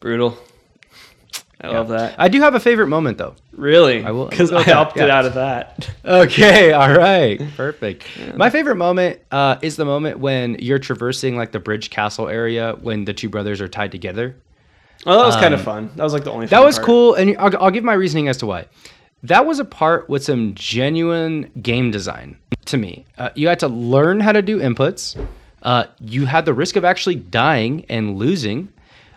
Brutal. 0.02 0.36
I 1.64 1.68
love 1.70 1.90
that. 1.90 2.16
i 2.18 2.28
do 2.28 2.40
have 2.42 2.56
a 2.56 2.60
favorite 2.60 2.88
moment 2.88 3.18
though 3.20 3.36
Really? 3.54 4.04
I 4.04 4.12
will- 4.12 4.28
Because 4.28 4.52
I 4.52 4.56
will 4.56 4.62
I 4.62 4.66
go 4.66 4.74
opted 4.80 5.08
yeah. 5.08 5.18
out 5.18 5.26
of 5.26 5.34
that. 5.36 5.90
Okay, 6.06 6.72
all 6.74 6.92
right, 6.92 7.40
perfect. 7.58 8.06
My 8.36 8.50
favorite 8.50 8.76
moment 8.78 9.20
uh, 9.32 9.58
is 9.62 9.76
the 9.76 9.86
moment 9.86 10.18
when 10.20 10.56
you're 10.60 10.80
traversing 10.80 11.38
like 11.38 11.52
the 11.52 11.60
bridge 11.60 11.90
castle 11.92 12.28
area 12.28 12.74
when 12.82 13.06
the 13.06 13.14
two 13.14 13.30
brothers 13.30 13.62
are 13.62 13.68
tied 13.68 13.92
together. 13.92 14.36
Well, 15.06 15.20
that 15.20 15.26
was 15.26 15.36
kind 15.36 15.54
of 15.54 15.60
Um, 15.62 15.66
fun. 15.66 15.90
That 15.96 16.04
was 16.04 16.14
like 16.14 16.24
the 16.24 16.32
only. 16.32 16.48
That 16.48 16.64
was 16.64 16.78
part. 16.78 16.86
cool, 16.86 17.14
and 17.16 17.38
I'll, 17.38 17.64
I'll 17.66 17.72
give 17.72 17.84
my 17.84 17.94
reasoning 17.94 18.28
as 18.28 18.38
to 18.38 18.46
why. 18.48 18.66
That 19.24 19.46
was 19.46 19.60
a 19.60 19.66
part 19.66 20.10
with 20.10 20.24
some 20.24 20.54
genuine 20.56 21.52
game 21.62 21.92
design 21.92 22.38
to 22.66 22.78
me. 22.78 23.06
Uh, 23.18 23.30
you 23.36 23.48
had 23.48 23.60
to 23.60 23.68
learn 23.68 24.20
how 24.20 24.32
to 24.32 24.42
do 24.42 24.60
inputs. 24.60 25.16
Uh, 25.62 25.84
you 26.00 26.26
had 26.26 26.46
the 26.46 26.54
risk 26.54 26.76
of 26.76 26.84
actually 26.84 27.16
dying 27.16 27.86
and 27.90 28.18
losing, 28.18 28.70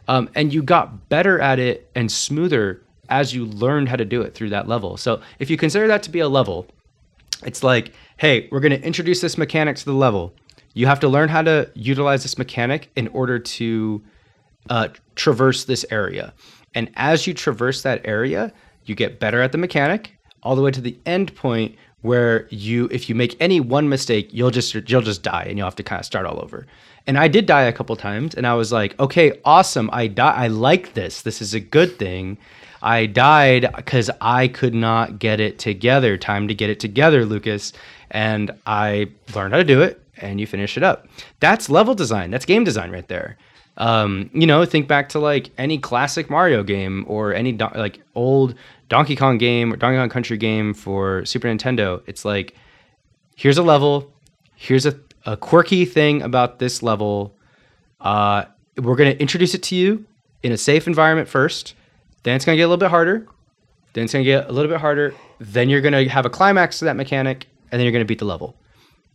um, 0.08 0.28
and 0.34 0.52
you 0.52 0.62
got 0.62 1.08
better 1.08 1.40
at 1.40 1.58
it 1.58 1.90
and 1.94 2.10
smoother 2.10 2.82
as 3.08 3.34
you 3.34 3.44
learned 3.46 3.88
how 3.88 3.96
to 3.96 4.04
do 4.04 4.22
it 4.22 4.34
through 4.34 4.50
that 4.50 4.68
level. 4.68 4.96
So 4.96 5.20
if 5.38 5.50
you 5.50 5.56
consider 5.56 5.86
that 5.88 6.02
to 6.04 6.10
be 6.10 6.20
a 6.20 6.28
level, 6.28 6.66
it's 7.44 7.62
like, 7.62 7.92
hey, 8.16 8.48
we're 8.50 8.60
going 8.60 8.72
to 8.72 8.82
introduce 8.82 9.20
this 9.20 9.36
mechanic 9.36 9.76
to 9.76 9.84
the 9.84 9.92
level. 9.92 10.34
You 10.72 10.86
have 10.86 11.00
to 11.00 11.08
learn 11.08 11.28
how 11.28 11.42
to 11.42 11.70
utilize 11.74 12.22
this 12.22 12.38
mechanic 12.38 12.90
in 12.96 13.08
order 13.08 13.38
to 13.38 14.02
uh, 14.70 14.88
traverse 15.14 15.64
this 15.64 15.84
area. 15.90 16.32
And 16.74 16.90
as 16.96 17.26
you 17.26 17.34
traverse 17.34 17.82
that 17.82 18.00
area, 18.04 18.52
you 18.84 18.94
get 18.94 19.20
better 19.20 19.40
at 19.40 19.52
the 19.52 19.58
mechanic 19.58 20.16
all 20.42 20.56
the 20.56 20.62
way 20.62 20.70
to 20.70 20.80
the 20.80 20.98
end 21.06 21.34
point 21.36 21.76
where 22.04 22.46
you 22.50 22.86
if 22.92 23.08
you 23.08 23.14
make 23.14 23.34
any 23.40 23.60
one 23.60 23.88
mistake, 23.88 24.28
you'll 24.30 24.50
just 24.50 24.74
you'll 24.74 25.00
just 25.00 25.22
die 25.22 25.46
and 25.48 25.56
you'll 25.56 25.66
have 25.66 25.74
to 25.76 25.82
kind 25.82 25.98
of 25.98 26.04
start 26.04 26.26
all 26.26 26.38
over. 26.38 26.66
And 27.06 27.16
I 27.16 27.28
did 27.28 27.46
die 27.46 27.62
a 27.62 27.72
couple 27.72 27.96
times 27.96 28.34
and 28.34 28.46
I 28.46 28.52
was 28.54 28.70
like, 28.70 28.98
"Okay, 29.00 29.40
awesome. 29.42 29.88
I 29.90 30.08
die 30.08 30.34
I 30.34 30.48
like 30.48 30.92
this. 30.92 31.22
This 31.22 31.40
is 31.40 31.54
a 31.54 31.60
good 31.60 31.98
thing." 31.98 32.36
I 32.82 33.06
died 33.06 33.72
cuz 33.86 34.10
I 34.20 34.48
could 34.48 34.74
not 34.74 35.18
get 35.18 35.40
it 35.40 35.58
together. 35.58 36.18
Time 36.18 36.46
to 36.48 36.54
get 36.54 36.68
it 36.68 36.78
together, 36.78 37.24
Lucas. 37.24 37.72
And 38.10 38.50
I 38.66 39.08
learned 39.34 39.54
how 39.54 39.58
to 39.58 39.64
do 39.64 39.80
it 39.80 40.02
and 40.18 40.38
you 40.38 40.46
finish 40.46 40.76
it 40.76 40.82
up. 40.82 41.08
That's 41.40 41.70
level 41.70 41.94
design. 41.94 42.30
That's 42.30 42.44
game 42.44 42.64
design 42.64 42.90
right 42.90 43.08
there 43.08 43.38
um, 43.76 44.30
you 44.32 44.46
know, 44.46 44.64
think 44.64 44.86
back 44.86 45.08
to 45.10 45.18
like 45.18 45.50
any 45.58 45.78
classic 45.78 46.30
Mario 46.30 46.62
game 46.62 47.04
or 47.08 47.34
any 47.34 47.52
like 47.52 48.00
old 48.14 48.54
Donkey 48.88 49.16
Kong 49.16 49.38
game 49.38 49.72
or 49.72 49.76
Donkey 49.76 49.98
Kong 49.98 50.08
Country 50.08 50.36
game 50.36 50.74
for 50.74 51.24
Super 51.24 51.48
Nintendo. 51.48 52.02
It's 52.06 52.24
like, 52.24 52.54
here's 53.36 53.58
a 53.58 53.62
level, 53.62 54.12
here's 54.56 54.86
a, 54.86 54.98
a 55.26 55.36
quirky 55.36 55.84
thing 55.84 56.22
about 56.22 56.58
this 56.58 56.82
level. 56.82 57.36
Uh, 58.00 58.44
we're 58.76 58.96
going 58.96 59.12
to 59.12 59.20
introduce 59.20 59.54
it 59.54 59.62
to 59.64 59.76
you 59.76 60.04
in 60.42 60.52
a 60.52 60.56
safe 60.56 60.86
environment 60.86 61.28
first. 61.28 61.74
Then 62.22 62.36
it's 62.36 62.44
going 62.44 62.56
to 62.56 62.58
get 62.58 62.64
a 62.64 62.68
little 62.68 62.78
bit 62.80 62.90
harder. 62.90 63.26
Then 63.92 64.04
it's 64.04 64.12
going 64.12 64.24
to 64.24 64.30
get 64.30 64.48
a 64.48 64.52
little 64.52 64.70
bit 64.70 64.80
harder. 64.80 65.14
Then 65.38 65.68
you're 65.68 65.80
going 65.80 65.92
to 65.92 66.08
have 66.08 66.26
a 66.26 66.30
climax 66.30 66.78
to 66.80 66.86
that 66.86 66.96
mechanic, 66.96 67.46
and 67.70 67.78
then 67.78 67.82
you're 67.82 67.92
going 67.92 68.04
to 68.04 68.08
beat 68.08 68.18
the 68.18 68.24
level 68.24 68.56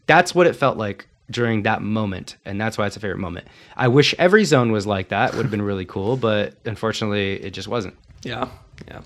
that's 0.09 0.34
what 0.34 0.47
it 0.47 0.55
felt 0.55 0.76
like 0.76 1.07
during 1.30 1.61
that 1.61 1.84
moment 1.84 2.36
and 2.43 2.59
that's 2.59 2.80
why 2.80 2.88
it's 2.88 2.97
a 2.97 2.99
favorite 2.99 3.20
moment 3.20 3.47
i 3.78 3.88
wish 3.88 4.15
every 4.17 4.43
zone 4.43 4.72
was 4.72 4.88
like 4.88 5.09
that 5.09 5.36
would 5.36 5.43
have 5.43 5.51
been 5.51 5.61
really 5.61 5.86
cool 5.86 6.17
but 6.17 6.55
unfortunately 6.65 7.34
it 7.43 7.51
just 7.51 7.67
wasn't 7.67 7.95
Yeah, 8.24 8.49
yeah. 8.88 9.01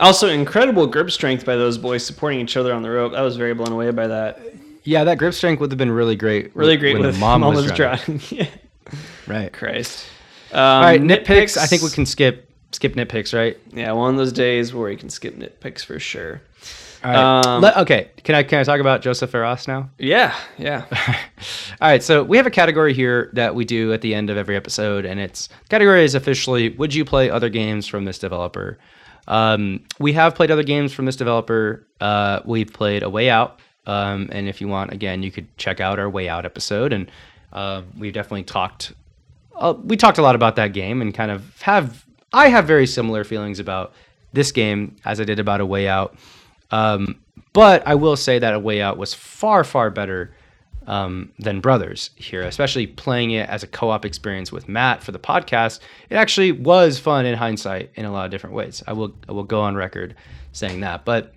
Also, 0.00 0.28
incredible 0.28 0.86
grip 0.86 1.10
strength 1.10 1.44
by 1.44 1.56
those 1.56 1.76
boys 1.78 2.04
supporting 2.04 2.40
each 2.40 2.56
other 2.56 2.72
on 2.72 2.82
the 2.82 2.90
rope. 2.90 3.12
I 3.14 3.22
was 3.22 3.36
very 3.36 3.54
blown 3.54 3.72
away 3.72 3.90
by 3.90 4.06
that. 4.06 4.40
yeah 4.84 5.04
that 5.04 5.18
grip 5.18 5.34
strength 5.34 5.60
would 5.60 5.70
have 5.72 5.78
been 5.78 5.90
really 5.90 6.16
great 6.16 6.54
Really 6.54 6.76
great 6.76 6.94
when 6.94 7.02
with 7.06 7.18
mom, 7.18 7.40
mom, 7.42 7.54
was, 7.54 7.70
driving. 7.72 8.20
yeah. 8.30 8.46
right 9.26 9.52
Christ. 9.52 10.06
Um, 10.52 10.60
all 10.60 10.80
right 10.82 11.00
nitpicks 11.00 11.58
i 11.58 11.66
think 11.66 11.82
we 11.82 11.90
can 11.90 12.06
skip 12.06 12.48
skip 12.72 12.94
nitpicks 12.94 13.34
right 13.36 13.58
Yeah, 13.72 13.92
one 13.92 14.10
of 14.14 14.16
those 14.16 14.32
days 14.32 14.72
where 14.72 14.90
you 14.90 14.96
can 14.96 15.10
skip 15.10 15.36
nitpicks 15.36 15.84
for 15.84 15.98
sure. 15.98 16.40
all 17.04 17.10
right 17.10 17.44
Um, 17.46 17.60
Let- 17.60 17.76
okay 17.78 18.10
can 18.24 18.34
i 18.34 18.42
can 18.42 18.60
i 18.60 18.62
talk 18.64 18.80
about 18.80 19.02
joseph 19.02 19.30
Fares 19.30 19.68
now 19.68 19.90
Yeah, 19.98 20.34
yeah. 20.56 20.84
All 21.80 21.88
right, 21.88 22.02
so 22.02 22.24
we 22.24 22.36
have 22.38 22.46
a 22.46 22.50
category 22.50 22.92
here 22.94 23.30
that 23.34 23.54
we 23.54 23.64
do 23.64 23.92
at 23.92 24.00
the 24.00 24.12
end 24.14 24.30
of 24.30 24.36
every 24.36 24.56
episode, 24.56 25.04
and 25.04 25.20
it's 25.20 25.48
category 25.68 26.02
is 26.04 26.14
officially 26.16 26.70
Would 26.70 26.92
you 26.94 27.04
play 27.04 27.28
other 27.30 27.48
games 27.50 27.86
from 27.86 28.04
this 28.06 28.18
developer? 28.18 28.78
Um, 29.28 29.84
we 30.00 30.14
have 30.14 30.34
played 30.34 30.50
other 30.50 30.62
games 30.62 30.92
from 30.92 31.04
this 31.04 31.14
developer. 31.14 31.86
Uh, 32.00 32.40
we've 32.44 32.72
played 32.72 33.02
A 33.02 33.10
Way 33.10 33.30
Out, 33.30 33.60
um, 33.86 34.28
and 34.32 34.48
if 34.48 34.60
you 34.60 34.68
want, 34.68 34.92
again, 34.92 35.22
you 35.22 35.30
could 35.30 35.54
check 35.58 35.80
out 35.80 35.98
our 35.98 36.08
Way 36.08 36.28
Out 36.28 36.44
episode, 36.44 36.92
and 36.92 37.10
uh, 37.52 37.82
we 37.96 38.10
definitely 38.10 38.44
talked. 38.44 38.94
Uh, 39.54 39.74
we 39.84 39.96
talked 39.96 40.18
a 40.18 40.22
lot 40.22 40.34
about 40.34 40.56
that 40.56 40.72
game, 40.72 41.02
and 41.02 41.14
kind 41.14 41.30
of 41.30 41.60
have 41.60 42.04
I 42.32 42.48
have 42.48 42.66
very 42.66 42.86
similar 42.86 43.22
feelings 43.22 43.60
about 43.60 43.92
this 44.32 44.50
game 44.50 44.96
as 45.04 45.20
I 45.20 45.24
did 45.24 45.38
about 45.38 45.60
A 45.60 45.66
Way 45.66 45.88
Out. 45.88 46.16
Um, 46.70 47.20
but 47.52 47.86
I 47.86 47.94
will 47.94 48.16
say 48.16 48.38
that 48.38 48.54
A 48.54 48.58
Way 48.58 48.80
Out 48.80 48.96
was 48.96 49.12
far, 49.14 49.62
far 49.62 49.90
better 49.90 50.32
um, 50.88 51.30
than 51.38 51.60
Brothers 51.60 52.10
here, 52.16 52.42
especially 52.42 52.86
playing 52.86 53.30
it 53.32 53.48
as 53.48 53.62
a 53.62 53.66
co 53.66 53.90
op 53.90 54.04
experience 54.04 54.50
with 54.50 54.68
Matt 54.68 55.02
for 55.02 55.12
the 55.12 55.18
podcast. 55.18 55.80
It 56.08 56.16
actually 56.16 56.50
was 56.50 56.98
fun 56.98 57.26
in 57.26 57.36
hindsight 57.36 57.90
in 57.94 58.06
a 58.06 58.10
lot 58.10 58.24
of 58.24 58.30
different 58.30 58.56
ways. 58.56 58.82
I 58.86 58.94
will, 58.94 59.14
I 59.28 59.32
will 59.32 59.44
go 59.44 59.60
on 59.60 59.76
record 59.76 60.16
saying 60.52 60.80
that. 60.80 61.04
But 61.04 61.34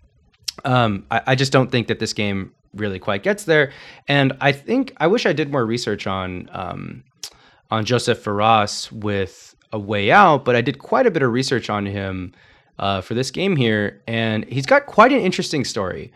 um, 0.64 1.06
I, 1.12 1.22
I 1.28 1.36
just 1.36 1.52
don't 1.52 1.70
think 1.70 1.88
that 1.88 2.00
this 2.00 2.14
game 2.14 2.54
really 2.74 2.98
quite 2.98 3.24
gets 3.24 3.44
there. 3.44 3.74
And 4.08 4.34
I 4.40 4.54
think 4.54 4.94
I 4.98 5.08
wish 5.08 5.26
I 5.26 5.34
did 5.34 5.52
more 5.52 5.66
research 5.66 6.08
on 6.08 6.50
um, 6.54 7.04
on 7.70 7.84
Joseph 7.84 8.20
Fares 8.24 8.90
with 8.92 9.54
A 9.74 9.80
Way 9.80 10.12
Out, 10.12 10.46
but 10.46 10.56
I 10.56 10.62
did 10.62 10.80
quite 10.80 11.06
a 11.06 11.12
bit 11.12 11.24
of 11.24 11.32
research 11.32 11.70
on 11.70 11.86
him 11.86 12.34
uh, 12.80 13.02
for 13.02 13.16
this 13.16 13.32
game 13.32 13.58
here, 13.58 14.02
and 14.08 14.46
he's 14.46 14.66
got 14.66 14.86
quite 14.86 15.12
an 15.12 15.20
interesting 15.20 15.66
story. 15.66 16.12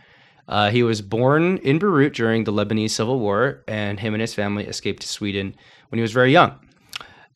Uh, 0.47 0.69
he 0.69 0.83
was 0.83 1.01
born 1.01 1.57
in 1.57 1.79
Beirut 1.79 2.13
during 2.13 2.43
the 2.43 2.53
Lebanese 2.53 2.91
Civil 2.91 3.19
War, 3.19 3.63
and 3.67 3.99
him 3.99 4.13
and 4.13 4.21
his 4.21 4.33
family 4.33 4.65
escaped 4.65 5.01
to 5.01 5.07
Sweden 5.07 5.55
when 5.89 5.97
he 5.97 6.01
was 6.01 6.11
very 6.11 6.31
young. 6.31 6.59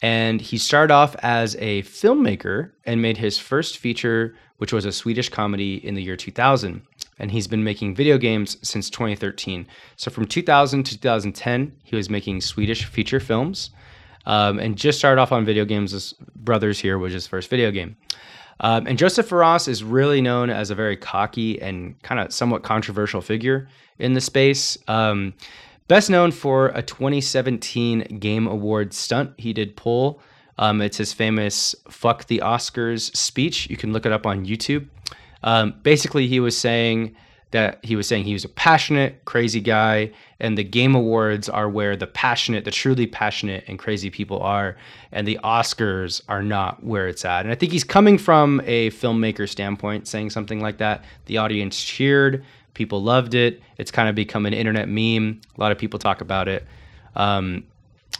And 0.01 0.39
he 0.39 0.57
started 0.57 0.93
off 0.93 1.15
as 1.21 1.55
a 1.59 1.81
filmmaker 1.83 2.71
and 2.85 3.01
made 3.01 3.17
his 3.17 3.37
first 3.37 3.77
feature, 3.77 4.35
which 4.57 4.71
was 4.71 4.85
a 4.85 4.91
Swedish 4.91 5.29
comedy 5.29 5.75
in 5.85 5.95
the 5.95 6.03
year 6.03 6.15
2000. 6.15 6.81
And 7.17 7.31
he's 7.31 7.47
been 7.47 7.63
making 7.65 7.95
video 7.95 8.17
games 8.17 8.57
since 8.61 8.89
2013. 8.89 9.67
So 9.97 10.09
from 10.09 10.25
2000 10.25 10.83
to 10.83 10.91
2010, 10.99 11.75
he 11.83 11.95
was 11.95 12.09
making 12.09 12.41
Swedish 12.41 12.85
feature 12.85 13.19
films. 13.19 13.71
um, 14.25 14.59
and 14.59 14.77
just 14.77 14.99
started 14.99 15.19
off 15.19 15.31
on 15.31 15.45
video 15.45 15.65
games. 15.65 16.13
Brothers 16.35 16.79
here 16.79 16.97
was 16.97 17.13
his 17.13 17.27
first 17.27 17.49
video 17.49 17.71
game. 17.71 17.97
Um, 18.61 18.87
and 18.87 18.97
Joseph 18.97 19.27
Fares 19.27 19.67
is 19.67 19.83
really 19.83 20.21
known 20.21 20.49
as 20.49 20.69
a 20.69 20.75
very 20.75 20.97
cocky 20.97 21.61
and 21.61 22.01
kind 22.01 22.19
of 22.19 22.33
somewhat 22.33 22.63
controversial 22.63 23.21
figure 23.21 23.67
in 23.97 24.13
the 24.13 24.21
space. 24.21 24.77
Um, 24.87 25.33
best 25.87 26.09
known 26.09 26.31
for 26.31 26.67
a 26.69 26.81
2017 26.81 28.19
Game 28.19 28.47
Awards 28.47 28.97
stunt 28.97 29.33
he 29.37 29.53
did 29.53 29.75
pull. 29.75 30.21
Um, 30.57 30.81
it's 30.81 30.97
his 30.97 31.13
famous 31.13 31.73
"fuck 31.89 32.25
the 32.25 32.39
Oscars" 32.39 33.15
speech. 33.15 33.69
You 33.69 33.77
can 33.77 33.93
look 33.93 34.05
it 34.05 34.11
up 34.11 34.25
on 34.25 34.45
YouTube. 34.45 34.87
Um, 35.41 35.75
basically, 35.83 36.27
he 36.27 36.41
was 36.41 36.57
saying 36.57 37.15
that 37.51 37.79
he 37.83 37.95
was 37.95 38.07
saying 38.07 38.25
he 38.25 38.33
was 38.33 38.45
a 38.45 38.49
passionate, 38.49 39.25
crazy 39.25 39.59
guy, 39.59 40.11
and 40.39 40.57
the 40.57 40.63
Game 40.63 40.93
Awards 40.93 41.49
are 41.49 41.67
where 41.67 41.95
the 41.95 42.05
passionate, 42.05 42.63
the 42.63 42.71
truly 42.71 43.07
passionate 43.07 43.63
and 43.67 43.79
crazy 43.79 44.09
people 44.09 44.39
are, 44.39 44.77
and 45.11 45.27
the 45.27 45.39
Oscars 45.43 46.21
are 46.29 46.43
not 46.43 46.83
where 46.83 47.07
it's 47.07 47.25
at. 47.25 47.41
And 47.41 47.51
I 47.51 47.55
think 47.55 47.71
he's 47.71 47.83
coming 47.83 48.17
from 48.17 48.61
a 48.65 48.91
filmmaker 48.91 49.49
standpoint, 49.49 50.07
saying 50.07 50.29
something 50.29 50.61
like 50.61 50.77
that. 50.77 51.03
The 51.25 51.37
audience 51.37 51.81
cheered, 51.81 52.45
people 52.75 53.01
loved 53.01 53.33
it. 53.33 53.61
It's 53.77 53.91
kind 53.91 54.07
of 54.07 54.15
become 54.15 54.45
an 54.45 54.53
internet 54.53 54.87
meme. 54.87 55.41
A 55.57 55.59
lot 55.59 55.71
of 55.71 55.79
people 55.79 55.97
talk 55.97 56.21
about 56.21 56.47
it, 56.47 56.67
um, 57.15 57.63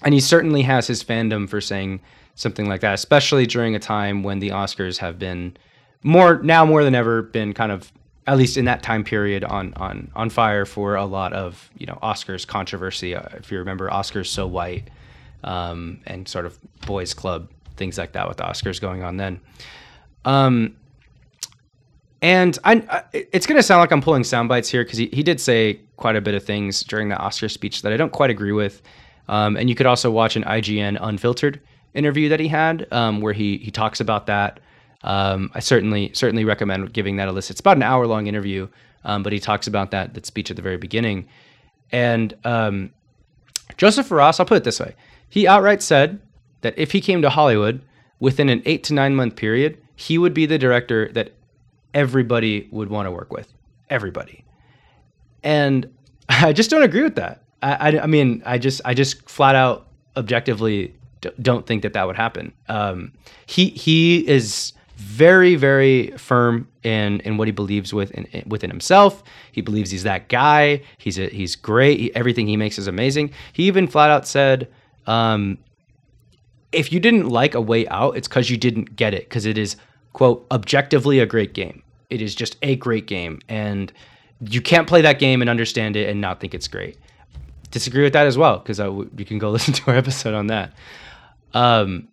and 0.03 0.13
he 0.13 0.19
certainly 0.19 0.63
has 0.63 0.88
his 0.88 1.03
fandom 1.03 1.47
for 1.47 1.61
saying 1.61 2.01
something 2.34 2.67
like 2.67 2.82
that, 2.82 2.93
especially 2.95 3.45
during 3.45 3.75
a 3.75 3.80
time 3.80 4.23
when 4.23 4.39
the 4.39 4.49
Oscars 4.49 4.97
have 4.97 5.19
been 5.19 5.55
more 6.01 6.41
now 6.41 6.65
more 6.65 6.84
than 6.84 6.95
ever 6.95 7.21
been 7.21 7.53
kind 7.53 7.71
of 7.71 7.91
at 8.30 8.38
least 8.38 8.57
in 8.57 8.65
that 8.65 8.84
time 8.84 9.03
period 9.03 9.43
on 9.43 9.73
on 9.75 10.11
on 10.15 10.30
fire 10.30 10.63
for 10.63 10.95
a 10.95 11.05
lot 11.05 11.34
of 11.34 11.69
you 11.77 11.88
know 11.88 11.97
Oscars 12.03 12.45
controversy. 12.45 13.15
Uh, 13.15 13.23
if 13.34 13.51
you 13.51 13.57
remember, 13.57 13.89
Oscars 13.89 14.27
so 14.27 14.45
white 14.45 14.88
um, 15.43 15.99
and 16.05 16.27
sort 16.27 16.45
of 16.45 16.57
boys 16.86 17.15
club 17.15 17.49
things 17.75 17.97
like 17.97 18.11
that 18.11 18.27
with 18.27 18.38
the 18.38 18.43
Oscars 18.43 18.80
going 18.80 19.01
on 19.01 19.17
then. 19.17 19.41
Um, 20.25 20.75
and 22.21 22.55
I, 22.63 22.84
I 22.88 23.03
it's 23.13 23.47
going 23.47 23.57
to 23.57 23.63
sound 23.63 23.80
like 23.80 23.91
I'm 23.91 24.01
pulling 24.01 24.23
sound 24.23 24.47
bites 24.47 24.69
here 24.69 24.84
because 24.84 24.99
he, 24.99 25.07
he 25.07 25.23
did 25.23 25.41
say 25.41 25.80
quite 25.97 26.15
a 26.15 26.21
bit 26.21 26.36
of 26.36 26.43
things 26.43 26.84
during 26.84 27.09
the 27.09 27.17
Oscar 27.17 27.49
speech 27.49 27.82
that 27.82 27.91
I 27.91 27.97
don't 27.97 28.11
quite 28.11 28.30
agree 28.30 28.51
with. 28.51 28.84
Um, 29.27 29.57
and 29.57 29.69
you 29.69 29.75
could 29.75 29.88
also 29.88 30.11
watch 30.11 30.36
an 30.36 30.43
IGN 30.43 30.99
unfiltered 31.01 31.61
interview 31.95 32.30
that 32.30 32.39
he 32.39 32.47
had 32.47 32.88
um, 32.91 33.21
where 33.21 33.34
he 33.34 33.57
he 33.57 33.71
talks 33.71 33.99
about 33.99 34.27
that. 34.27 34.59
Um, 35.04 35.52
I 35.54 35.60
certainly 35.60 36.12
certainly 36.14 36.43
recommend 36.43 36.91
giving 36.93 37.16
that 37.18 37.28
a 37.28 37.32
listen. 37.32 37.54
It's 37.54 37.62
about 37.62 37.78
an 37.78 37.84
hour 37.84 38.06
long 38.06 38.28
interview, 38.28 38.68
um, 39.06 39.24
but 39.24 39.32
he 39.34 39.39
talks 39.39 39.68
about 39.68 39.91
that 39.91 40.14
that 40.14 40.26
speech 40.26 40.50
at 40.50 40.56
the 40.56 40.62
very 40.62 40.78
beginning. 40.78 41.28
And 41.91 42.36
um, 42.43 42.91
Joseph 43.78 44.08
Fares, 44.08 44.39
I'll 44.39 44.45
put 44.45 44.58
it 44.58 44.64
this 44.64 44.80
way: 44.80 44.95
he 45.30 45.47
outright 45.47 45.82
said 45.82 46.20
that 46.62 46.78
if 46.78 46.91
he 46.91 47.02
came 47.02 47.22
to 47.22 47.30
Hollywood 47.30 47.82
within 48.20 48.50
an 48.50 48.62
eight 48.66 48.84
to 48.86 48.93
nine 48.93 49.16
month 49.16 49.36
period, 49.36 49.82
he 49.95 50.18
would 50.18 50.34
be 50.34 50.45
the 50.45 50.58
director 50.58 51.10
that 51.14 51.34
everybody 51.93 52.68
would 52.72 52.89
want 52.89 53.06
to 53.06 53.12
work 53.12 53.32
with. 53.32 53.54
Everybody. 53.89 54.43
And 55.43 55.91
I 56.30 56.54
just 56.54 56.70
don't 56.70 56.84
agree 56.84 57.04
with 57.04 57.16
that. 57.16 57.43
I, 57.62 57.74
I, 57.74 58.04
I 58.04 58.06
mean, 58.06 58.43
I 58.45 58.58
just 58.58 58.82
I 58.86 58.93
just 58.93 59.30
flat 59.30 59.56
out 59.56 59.88
objectively 60.18 60.95
don't 61.41 61.66
think 61.66 61.84
that 61.84 61.93
that 61.93 62.08
would 62.08 62.16
happen. 62.16 62.54
Um, 62.68 63.14
he 63.45 63.70
he 63.70 64.28
is 64.28 64.74
very 65.00 65.56
very 65.56 66.12
firm 66.18 66.68
in 66.84 67.22
in 67.22 67.38
what 67.38 67.47
he 67.47 67.54
believes 67.54 67.93
with 67.93 68.12
in, 68.12 68.26
in, 68.26 68.50
within 68.50 68.70
himself. 68.70 69.24
He 69.54 69.62
believes 69.62 69.91
he's 69.91 70.04
that 70.04 70.28
guy. 70.28 70.82
He's 70.97 71.18
a, 71.18 71.28
he's 71.28 71.56
great. 71.56 72.00
He, 72.00 72.16
everything 72.16 72.47
he 72.47 72.58
makes 72.58 72.78
is 72.78 72.86
amazing. 72.88 73.32
He 73.54 73.64
even 73.64 73.88
flat 73.88 74.10
out 74.10 74.28
said, 74.28 74.68
um, 75.08 75.58
"If 76.74 76.91
you 76.91 77.00
didn't 77.00 77.30
like 77.30 77.56
A 77.56 77.62
Way 77.62 77.88
Out, 77.88 78.18
it's 78.18 78.28
because 78.28 78.50
you 78.50 78.58
didn't 78.58 78.97
get 78.97 79.14
it. 79.14 79.30
Because 79.30 79.45
it 79.45 79.58
is 79.58 79.78
quote 80.12 80.45
objectively 80.52 81.20
a 81.20 81.26
great 81.26 81.54
game. 81.54 81.82
It 82.10 82.22
is 82.22 82.36
just 82.36 82.58
a 82.62 82.76
great 82.76 83.08
game, 83.08 83.39
and 83.47 83.93
you 84.41 84.62
can't 84.62 84.88
play 84.88 85.02
that 85.02 85.18
game 85.18 85.39
and 85.39 85.50
understand 85.50 85.95
it 85.95 86.10
and 86.10 86.20
not 86.20 86.41
think 86.41 86.54
it's 86.54 86.68
great." 86.68 86.97
Disagree 87.72 88.04
with 88.04 88.14
that 88.14 88.28
as 88.28 88.38
well 88.38 88.58
because 88.58 88.80
you 88.80 89.26
can 89.26 89.39
go 89.39 89.50
listen 89.58 89.74
to 89.76 89.91
our 89.91 89.95
episode 89.95 90.34
on 90.34 90.47
that. 90.47 90.74
Um, 91.54 92.10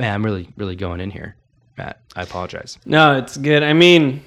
Man, 0.00 0.14
I'm 0.14 0.24
really, 0.24 0.48
really 0.56 0.76
going 0.76 0.98
in 1.00 1.10
here, 1.10 1.36
Matt. 1.76 2.00
I 2.16 2.22
apologize. 2.22 2.78
No, 2.86 3.18
it's 3.18 3.36
good. 3.36 3.62
I 3.62 3.74
mean, 3.74 4.22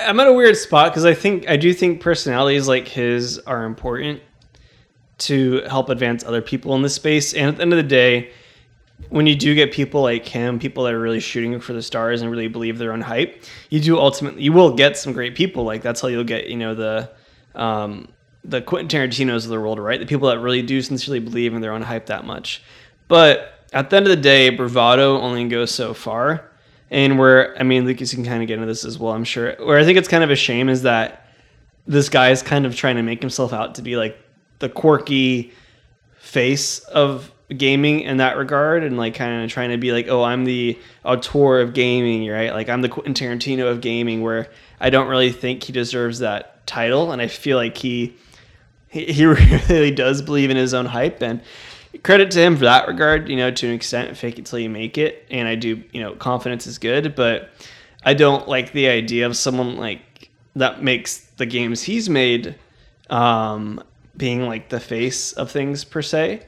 I'm 0.00 0.18
at 0.20 0.26
a 0.26 0.32
weird 0.32 0.56
spot 0.56 0.90
because 0.90 1.04
I 1.04 1.12
think 1.12 1.50
I 1.50 1.58
do 1.58 1.74
think 1.74 2.00
personalities 2.00 2.66
like 2.66 2.88
his 2.88 3.38
are 3.40 3.64
important 3.64 4.22
to 5.18 5.60
help 5.68 5.90
advance 5.90 6.24
other 6.24 6.40
people 6.40 6.74
in 6.74 6.80
this 6.80 6.94
space. 6.94 7.34
And 7.34 7.48
at 7.48 7.56
the 7.56 7.62
end 7.62 7.74
of 7.74 7.76
the 7.76 7.82
day, 7.82 8.30
when 9.10 9.26
you 9.26 9.36
do 9.36 9.54
get 9.54 9.70
people 9.70 10.00
like 10.00 10.26
him, 10.26 10.58
people 10.58 10.84
that 10.84 10.94
are 10.94 11.00
really 11.00 11.20
shooting 11.20 11.60
for 11.60 11.74
the 11.74 11.82
stars 11.82 12.22
and 12.22 12.30
really 12.30 12.48
believe 12.48 12.78
their 12.78 12.94
own 12.94 13.02
hype, 13.02 13.44
you 13.68 13.80
do 13.80 13.98
ultimately 13.98 14.42
you 14.42 14.54
will 14.54 14.74
get 14.74 14.96
some 14.96 15.12
great 15.12 15.34
people. 15.34 15.64
Like 15.64 15.82
that's 15.82 16.00
how 16.00 16.08
you'll 16.08 16.24
get 16.24 16.46
you 16.46 16.56
know 16.56 16.74
the 16.74 17.10
um, 17.54 18.08
the 18.46 18.62
Quentin 18.62 18.88
Tarantino's 18.88 19.44
of 19.44 19.50
the 19.50 19.60
world, 19.60 19.78
right? 19.78 20.00
The 20.00 20.06
people 20.06 20.30
that 20.30 20.38
really 20.38 20.62
do 20.62 20.80
sincerely 20.80 21.20
believe 21.20 21.52
in 21.52 21.60
their 21.60 21.72
own 21.72 21.82
hype 21.82 22.06
that 22.06 22.24
much. 22.24 22.62
But 23.08 23.61
at 23.72 23.90
the 23.90 23.96
end 23.96 24.06
of 24.06 24.10
the 24.10 24.16
day, 24.16 24.50
bravado 24.50 25.18
only 25.20 25.48
goes 25.48 25.70
so 25.70 25.94
far. 25.94 26.50
And 26.90 27.18
where, 27.18 27.58
I 27.58 27.62
mean, 27.62 27.86
Lucas, 27.86 28.12
can 28.12 28.24
kind 28.24 28.42
of 28.42 28.48
get 28.48 28.54
into 28.54 28.66
this 28.66 28.84
as 28.84 28.98
well, 28.98 29.12
I'm 29.12 29.24
sure. 29.24 29.54
Where 29.58 29.78
I 29.78 29.84
think 29.84 29.96
it's 29.96 30.08
kind 30.08 30.22
of 30.22 30.30
a 30.30 30.36
shame 30.36 30.68
is 30.68 30.82
that 30.82 31.26
this 31.86 32.08
guy 32.08 32.30
is 32.30 32.42
kind 32.42 32.66
of 32.66 32.76
trying 32.76 32.96
to 32.96 33.02
make 33.02 33.20
himself 33.20 33.52
out 33.52 33.76
to 33.76 33.82
be 33.82 33.96
like 33.96 34.18
the 34.58 34.68
quirky 34.68 35.52
face 36.18 36.80
of 36.80 37.32
gaming 37.56 38.00
in 38.00 38.18
that 38.18 38.36
regard 38.36 38.84
and 38.84 38.96
like 38.96 39.14
kind 39.14 39.42
of 39.42 39.50
trying 39.50 39.70
to 39.70 39.76
be 39.76 39.92
like 39.92 40.08
oh 40.08 40.22
i'm 40.22 40.44
the 40.44 40.78
auteur 41.04 41.60
of 41.60 41.74
gaming 41.74 42.26
right 42.30 42.52
like 42.52 42.68
i'm 42.70 42.80
the 42.80 42.88
quentin 42.88 43.12
tarantino 43.12 43.70
of 43.70 43.80
gaming 43.80 44.22
where 44.22 44.48
i 44.80 44.88
don't 44.88 45.08
really 45.08 45.30
think 45.30 45.62
he 45.62 45.72
deserves 45.72 46.20
that 46.20 46.66
title 46.66 47.12
and 47.12 47.20
i 47.20 47.26
feel 47.26 47.58
like 47.58 47.76
he 47.76 48.14
he 48.88 49.26
really 49.68 49.90
does 49.90 50.22
believe 50.22 50.48
in 50.48 50.56
his 50.56 50.72
own 50.72 50.86
hype 50.86 51.20
and 51.22 51.42
credit 52.02 52.30
to 52.32 52.40
him 52.40 52.56
for 52.56 52.64
that 52.64 52.88
regard, 52.88 53.28
you 53.28 53.36
know, 53.36 53.50
to 53.50 53.66
an 53.66 53.74
extent, 53.74 54.16
fake 54.16 54.38
it 54.38 54.46
till 54.46 54.58
you 54.58 54.70
make 54.70 54.98
it. 54.98 55.26
And 55.30 55.46
I 55.46 55.54
do, 55.54 55.82
you 55.92 56.00
know, 56.00 56.14
confidence 56.14 56.66
is 56.66 56.78
good, 56.78 57.14
but 57.14 57.50
I 58.04 58.14
don't 58.14 58.48
like 58.48 58.72
the 58.72 58.88
idea 58.88 59.26
of 59.26 59.36
someone 59.36 59.76
like 59.76 60.30
that 60.56 60.82
makes 60.82 61.18
the 61.36 61.46
games 61.46 61.82
he's 61.82 62.08
made 62.08 62.56
um, 63.10 63.82
being 64.16 64.46
like 64.46 64.68
the 64.68 64.80
face 64.80 65.32
of 65.32 65.50
things 65.50 65.84
per 65.84 66.02
se. 66.02 66.46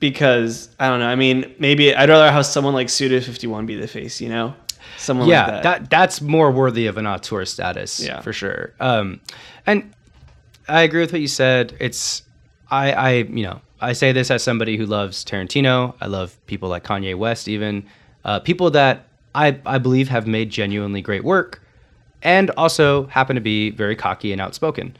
Because 0.00 0.68
I 0.78 0.88
don't 0.88 0.98
know. 0.98 1.06
I 1.06 1.14
mean, 1.14 1.54
maybe 1.58 1.94
I'd 1.94 2.08
rather 2.08 2.30
have 2.30 2.44
someone 2.44 2.74
like 2.74 2.88
Suda51 2.88 3.64
be 3.64 3.76
the 3.76 3.86
face, 3.86 4.20
you 4.20 4.28
know? 4.28 4.54
Someone 4.98 5.28
yeah, 5.28 5.46
like 5.46 5.62
that. 5.62 5.62
that. 5.62 5.90
that's 5.90 6.20
more 6.20 6.50
worthy 6.50 6.86
of 6.88 6.98
an 6.98 7.06
auteur 7.06 7.44
status, 7.46 8.00
yeah. 8.00 8.20
for 8.20 8.32
sure. 8.32 8.74
Um, 8.80 9.20
and 9.66 9.94
I 10.68 10.82
agree 10.82 11.00
with 11.00 11.12
what 11.12 11.22
you 11.22 11.28
said. 11.28 11.74
It's 11.80 12.22
I, 12.70 12.92
I, 12.92 13.10
you 13.12 13.44
know, 13.44 13.60
I 13.84 13.92
say 13.92 14.12
this 14.12 14.30
as 14.30 14.42
somebody 14.42 14.76
who 14.76 14.86
loves 14.86 15.24
Tarantino. 15.24 15.94
I 16.00 16.06
love 16.06 16.36
people 16.46 16.68
like 16.68 16.84
Kanye 16.84 17.16
West, 17.16 17.48
even 17.48 17.84
uh, 18.24 18.40
people 18.40 18.70
that 18.70 19.06
I, 19.34 19.58
I 19.66 19.78
believe 19.78 20.08
have 20.08 20.26
made 20.26 20.50
genuinely 20.50 21.02
great 21.02 21.24
work, 21.24 21.62
and 22.22 22.50
also 22.52 23.06
happen 23.06 23.36
to 23.36 23.42
be 23.42 23.70
very 23.70 23.96
cocky 23.96 24.32
and 24.32 24.40
outspoken. 24.40 24.96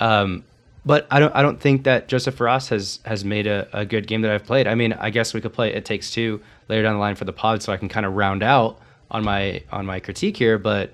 Um, 0.00 0.44
but 0.84 1.06
I 1.10 1.18
don't 1.20 1.34
I 1.34 1.42
don't 1.42 1.60
think 1.60 1.84
that 1.84 2.08
Joseph 2.08 2.34
Fares 2.34 2.68
has 2.68 2.98
has 3.04 3.24
made 3.24 3.46
a, 3.46 3.68
a 3.72 3.86
good 3.86 4.06
game 4.06 4.22
that 4.22 4.30
I've 4.30 4.44
played. 4.44 4.66
I 4.66 4.74
mean, 4.74 4.92
I 4.94 5.10
guess 5.10 5.32
we 5.32 5.40
could 5.40 5.52
play 5.52 5.72
It 5.72 5.84
Takes 5.84 6.10
Two 6.10 6.40
later 6.68 6.82
down 6.82 6.94
the 6.94 7.00
line 7.00 7.14
for 7.14 7.24
the 7.24 7.32
pod, 7.32 7.62
so 7.62 7.72
I 7.72 7.76
can 7.76 7.88
kind 7.88 8.04
of 8.04 8.14
round 8.14 8.42
out 8.42 8.80
on 9.10 9.24
my 9.24 9.62
on 9.72 9.86
my 9.86 10.00
critique 10.00 10.36
here. 10.36 10.58
But 10.58 10.92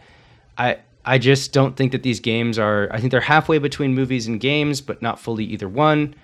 I 0.58 0.78
I 1.04 1.18
just 1.18 1.52
don't 1.52 1.76
think 1.76 1.92
that 1.92 2.02
these 2.02 2.20
games 2.20 2.58
are. 2.58 2.88
I 2.92 3.00
think 3.00 3.10
they're 3.10 3.20
halfway 3.20 3.58
between 3.58 3.94
movies 3.94 4.26
and 4.26 4.38
games, 4.38 4.80
but 4.80 5.00
not 5.02 5.18
fully 5.18 5.44
either 5.44 5.68
one. 5.68 6.14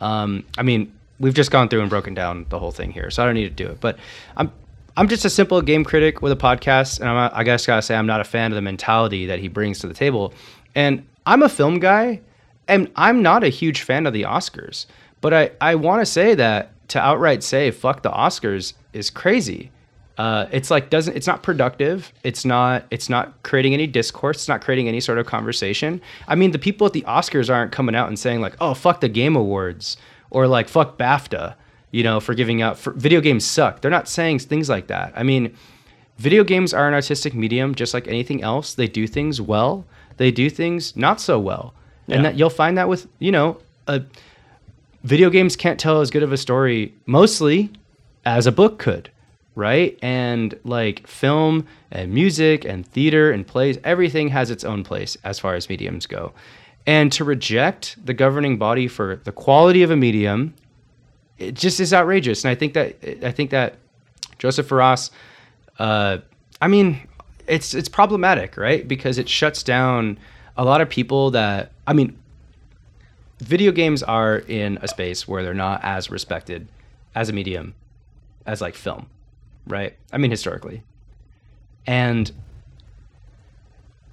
Um, 0.00 0.44
I 0.58 0.62
mean, 0.62 0.92
we've 1.18 1.34
just 1.34 1.50
gone 1.50 1.68
through 1.68 1.80
and 1.80 1.90
broken 1.90 2.14
down 2.14 2.46
the 2.48 2.58
whole 2.58 2.72
thing 2.72 2.92
here, 2.92 3.10
so 3.10 3.22
I 3.22 3.26
don't 3.26 3.34
need 3.34 3.56
to 3.56 3.64
do 3.64 3.70
it. 3.70 3.80
But 3.80 3.98
I'm 4.36 4.52
I'm 4.96 5.08
just 5.08 5.24
a 5.24 5.30
simple 5.30 5.60
game 5.62 5.84
critic 5.84 6.22
with 6.22 6.32
a 6.32 6.36
podcast, 6.36 7.00
and 7.00 7.08
I'm, 7.08 7.30
I 7.34 7.42
guess 7.44 7.66
gotta 7.66 7.82
say 7.82 7.96
I'm 7.96 8.06
not 8.06 8.20
a 8.20 8.24
fan 8.24 8.52
of 8.52 8.56
the 8.56 8.62
mentality 8.62 9.26
that 9.26 9.40
he 9.40 9.48
brings 9.48 9.80
to 9.80 9.88
the 9.88 9.94
table. 9.94 10.32
And 10.74 11.06
I'm 11.26 11.42
a 11.42 11.48
film 11.48 11.78
guy, 11.78 12.20
and 12.68 12.90
I'm 12.96 13.22
not 13.22 13.44
a 13.44 13.48
huge 13.48 13.82
fan 13.82 14.06
of 14.06 14.12
the 14.12 14.22
Oscars. 14.22 14.86
But 15.20 15.34
I 15.34 15.50
I 15.60 15.74
want 15.74 16.00
to 16.02 16.06
say 16.06 16.34
that 16.34 16.70
to 16.88 17.00
outright 17.00 17.42
say 17.42 17.70
fuck 17.70 18.02
the 18.02 18.10
Oscars 18.10 18.74
is 18.92 19.10
crazy. 19.10 19.70
Uh, 20.16 20.46
it's 20.52 20.70
like 20.70 20.90
doesn't 20.90 21.16
it's 21.16 21.26
not 21.26 21.42
productive. 21.42 22.12
It's 22.22 22.44
not 22.44 22.84
it's 22.90 23.08
not 23.08 23.42
creating 23.42 23.74
any 23.74 23.86
discourse. 23.86 24.36
It's 24.36 24.48
not 24.48 24.60
creating 24.62 24.88
any 24.88 25.00
sort 25.00 25.18
of 25.18 25.26
conversation. 25.26 26.00
I 26.28 26.34
mean 26.36 26.52
the 26.52 26.58
people 26.58 26.86
at 26.86 26.92
the 26.92 27.02
oscars 27.02 27.52
aren't 27.52 27.72
coming 27.72 27.94
out 27.96 28.08
and 28.08 28.18
saying 28.18 28.40
like 28.40 28.54
oh 28.60 28.74
fuck 28.74 29.00
the 29.00 29.08
game 29.08 29.34
awards 29.34 29.96
or 30.30 30.46
like 30.46 30.68
fuck 30.68 30.98
bafta 30.98 31.54
you 31.90 32.02
know 32.04 32.20
for 32.20 32.34
giving 32.34 32.62
out 32.62 32.78
for 32.78 32.92
video 32.92 33.20
games 33.20 33.44
suck. 33.44 33.80
They're 33.80 33.90
not 33.90 34.08
saying 34.08 34.38
things 34.40 34.68
like 34.68 34.86
that. 34.86 35.12
I 35.16 35.24
mean 35.24 35.56
video 36.18 36.44
games 36.44 36.72
are 36.72 36.86
an 36.86 36.94
artistic 36.94 37.34
medium 37.34 37.74
just 37.74 37.92
like 37.92 38.06
anything 38.06 38.42
else. 38.42 38.74
They 38.74 38.86
do 38.86 39.08
things 39.08 39.40
well. 39.40 39.84
They 40.16 40.30
do 40.30 40.48
things 40.48 40.96
not 40.96 41.20
so 41.20 41.40
well. 41.40 41.74
Yeah. 42.06 42.16
and 42.16 42.24
that 42.24 42.36
you'll 42.36 42.50
find 42.50 42.78
that 42.78 42.88
with 42.88 43.08
you 43.18 43.32
know 43.32 43.58
a 43.88 44.02
video 45.02 45.28
games 45.30 45.56
can't 45.56 45.78
tell 45.78 46.00
as 46.00 46.10
good 46.10 46.22
of 46.22 46.32
a 46.32 46.36
story 46.36 46.94
mostly 47.06 47.70
as 48.24 48.46
a 48.46 48.52
book 48.52 48.78
could, 48.78 49.10
right? 49.54 49.98
And 50.02 50.58
like 50.64 51.06
film 51.06 51.66
and 51.90 52.12
music 52.12 52.64
and 52.64 52.86
theater 52.86 53.30
and 53.30 53.46
plays, 53.46 53.78
everything 53.84 54.28
has 54.28 54.50
its 54.50 54.64
own 54.64 54.84
place 54.84 55.16
as 55.24 55.38
far 55.38 55.54
as 55.54 55.68
mediums 55.68 56.06
go. 56.06 56.32
And 56.86 57.10
to 57.12 57.24
reject 57.24 57.96
the 58.04 58.14
governing 58.14 58.58
body 58.58 58.88
for 58.88 59.16
the 59.24 59.32
quality 59.32 59.82
of 59.82 59.90
a 59.90 59.96
medium, 59.96 60.54
it 61.38 61.54
just 61.54 61.80
is 61.80 61.94
outrageous. 61.94 62.44
And 62.44 62.50
I 62.50 62.54
think 62.54 62.74
that 62.74 62.96
I 63.24 63.30
think 63.30 63.50
that 63.50 63.76
Joseph 64.38 64.68
Fares, 64.68 65.10
uh, 65.78 66.18
I 66.60 66.68
mean, 66.68 67.00
it's 67.46 67.74
it's 67.74 67.88
problematic, 67.88 68.56
right? 68.56 68.86
Because 68.86 69.18
it 69.18 69.28
shuts 69.28 69.62
down 69.62 70.18
a 70.56 70.64
lot 70.64 70.80
of 70.80 70.88
people 70.88 71.30
that 71.30 71.72
I 71.86 71.92
mean, 71.94 72.18
video 73.38 73.72
games 73.72 74.02
are 74.02 74.38
in 74.38 74.78
a 74.82 74.88
space 74.88 75.26
where 75.26 75.42
they're 75.42 75.54
not 75.54 75.80
as 75.82 76.10
respected 76.10 76.68
as 77.14 77.28
a 77.28 77.32
medium 77.32 77.74
as 78.46 78.60
like 78.60 78.74
film, 78.74 79.06
right? 79.66 79.96
I 80.12 80.18
mean 80.18 80.30
historically. 80.30 80.82
And 81.86 82.30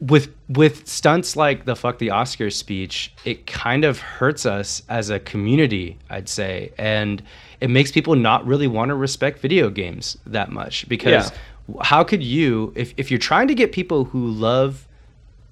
with 0.01 0.33
with 0.49 0.87
stunts 0.87 1.35
like 1.35 1.65
the 1.65 1.75
fuck 1.75 1.99
the 1.99 2.07
Oscars 2.07 2.53
speech, 2.53 3.13
it 3.23 3.45
kind 3.45 3.85
of 3.85 3.99
hurts 3.99 4.45
us 4.45 4.81
as 4.89 5.09
a 5.09 5.19
community, 5.19 5.97
I'd 6.09 6.27
say. 6.27 6.73
And 6.77 7.21
it 7.61 7.69
makes 7.69 7.91
people 7.91 8.15
not 8.15 8.45
really 8.45 8.67
want 8.67 8.89
to 8.89 8.95
respect 8.95 9.39
video 9.39 9.69
games 9.69 10.17
that 10.25 10.51
much 10.51 10.89
because 10.89 11.31
yeah. 11.31 11.81
how 11.83 12.03
could 12.03 12.23
you 12.23 12.73
if 12.75 12.93
if 12.97 13.11
you're 13.11 13.19
trying 13.19 13.47
to 13.47 13.55
get 13.55 13.71
people 13.71 14.05
who 14.05 14.27
love 14.31 14.87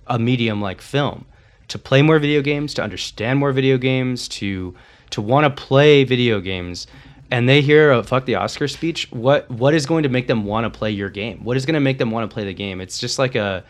a 0.08 0.18
medium 0.18 0.60
like 0.60 0.82
film 0.82 1.26
to 1.68 1.78
play 1.78 2.02
more 2.02 2.18
video 2.18 2.42
games, 2.42 2.74
to 2.74 2.82
understand 2.82 3.38
more 3.40 3.52
video 3.52 3.78
games, 3.78 4.28
to 4.28 4.76
to 5.12 5.22
want 5.22 5.44
to 5.44 5.64
play 5.64 6.04
video 6.04 6.40
games, 6.40 6.88
and 7.32 7.48
they 7.48 7.62
hear 7.62 7.92
a 7.92 8.04
fuck 8.04 8.26
the 8.26 8.36
Oscar 8.36 8.68
speech, 8.68 9.12
what 9.12 9.50
what 9.52 9.74
is 9.74 9.86
going 9.86 10.04
to 10.04 10.10
make 10.10 10.28
them 10.28 10.46
want 10.46 10.72
to 10.72 10.78
play 10.78 10.92
your 10.92 11.10
game? 11.10 11.44
What 11.44 11.58
is 11.58 11.66
going 11.66 11.76
to 11.76 11.80
make 11.80 11.98
them 11.98 12.12
want 12.12 12.30
to 12.30 12.34
play 12.34 12.46
the 12.46 12.54
game? 12.54 12.82
It's 12.82 12.98
just 12.98 13.20
like 13.20 13.36
a 13.36 13.64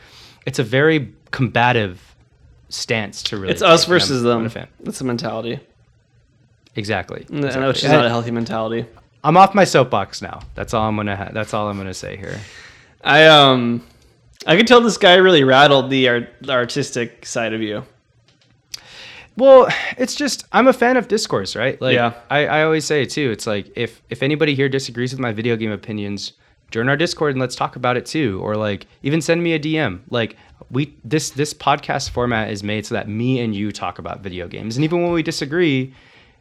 it's 0.45 0.59
a 0.59 0.63
very 0.63 1.13
combative 1.31 2.15
stance 2.69 3.23
to 3.23 3.37
really 3.37 3.51
It's 3.51 3.61
us 3.61 3.85
versus 3.85 4.23
them. 4.23 4.49
That's 4.79 4.99
the 4.99 5.05
mentality. 5.05 5.59
Exactly. 6.75 7.25
And 7.29 7.43
exactly. 7.43 7.67
which 7.67 7.83
is 7.83 7.91
not 7.91 8.05
a 8.05 8.09
healthy 8.09 8.31
mentality. 8.31 8.85
I'm 9.23 9.35
off 9.35 9.53
my 9.53 9.65
soapbox 9.65 10.21
now. 10.21 10.39
That's 10.55 10.73
all 10.73 10.87
I'm 10.87 10.95
gonna. 10.95 11.15
Ha- 11.15 11.29
that's 11.33 11.53
all 11.53 11.67
I'm 11.67 11.77
gonna 11.77 11.93
say 11.93 12.15
here. 12.15 12.39
I 13.03 13.25
um, 13.25 13.85
I 14.47 14.55
can 14.55 14.65
tell 14.65 14.79
this 14.79 14.97
guy 14.97 15.15
really 15.15 15.43
rattled 15.43 15.89
the, 15.89 16.07
art- 16.07 16.33
the 16.41 16.53
artistic 16.53 17.25
side 17.25 17.53
of 17.53 17.61
you. 17.61 17.83
Well, 19.39 19.69
it's 19.97 20.15
just 20.15 20.45
I'm 20.51 20.67
a 20.67 20.73
fan 20.73 20.97
of 20.97 21.07
discourse, 21.07 21.55
right? 21.55 21.81
Like, 21.81 21.95
yeah. 21.95 22.13
I, 22.29 22.45
I 22.45 22.63
always 22.63 22.83
say 22.83 23.03
it 23.03 23.09
too. 23.09 23.31
It's 23.31 23.47
like 23.47 23.71
if 23.75 24.01
if 24.09 24.21
anybody 24.21 24.53
here 24.53 24.67
disagrees 24.67 25.11
with 25.11 25.19
my 25.19 25.31
video 25.31 25.55
game 25.55 25.71
opinions, 25.71 26.33
join 26.71 26.89
our 26.89 26.97
Discord 26.97 27.31
and 27.31 27.39
let's 27.39 27.55
talk 27.55 27.77
about 27.77 27.95
it 27.95 28.05
too. 28.05 28.41
Or 28.43 28.57
like 28.57 28.85
even 29.01 29.21
send 29.21 29.41
me 29.41 29.53
a 29.53 29.59
DM. 29.59 30.01
Like 30.09 30.35
we 30.69 30.93
this 31.05 31.29
this 31.29 31.53
podcast 31.53 32.09
format 32.09 32.51
is 32.51 32.63
made 32.63 32.85
so 32.85 32.95
that 32.95 33.07
me 33.07 33.39
and 33.39 33.55
you 33.55 33.71
talk 33.71 33.97
about 33.97 34.19
video 34.21 34.45
games. 34.47 34.75
And 34.75 34.83
even 34.83 35.01
when 35.03 35.13
we 35.13 35.23
disagree, 35.23 35.93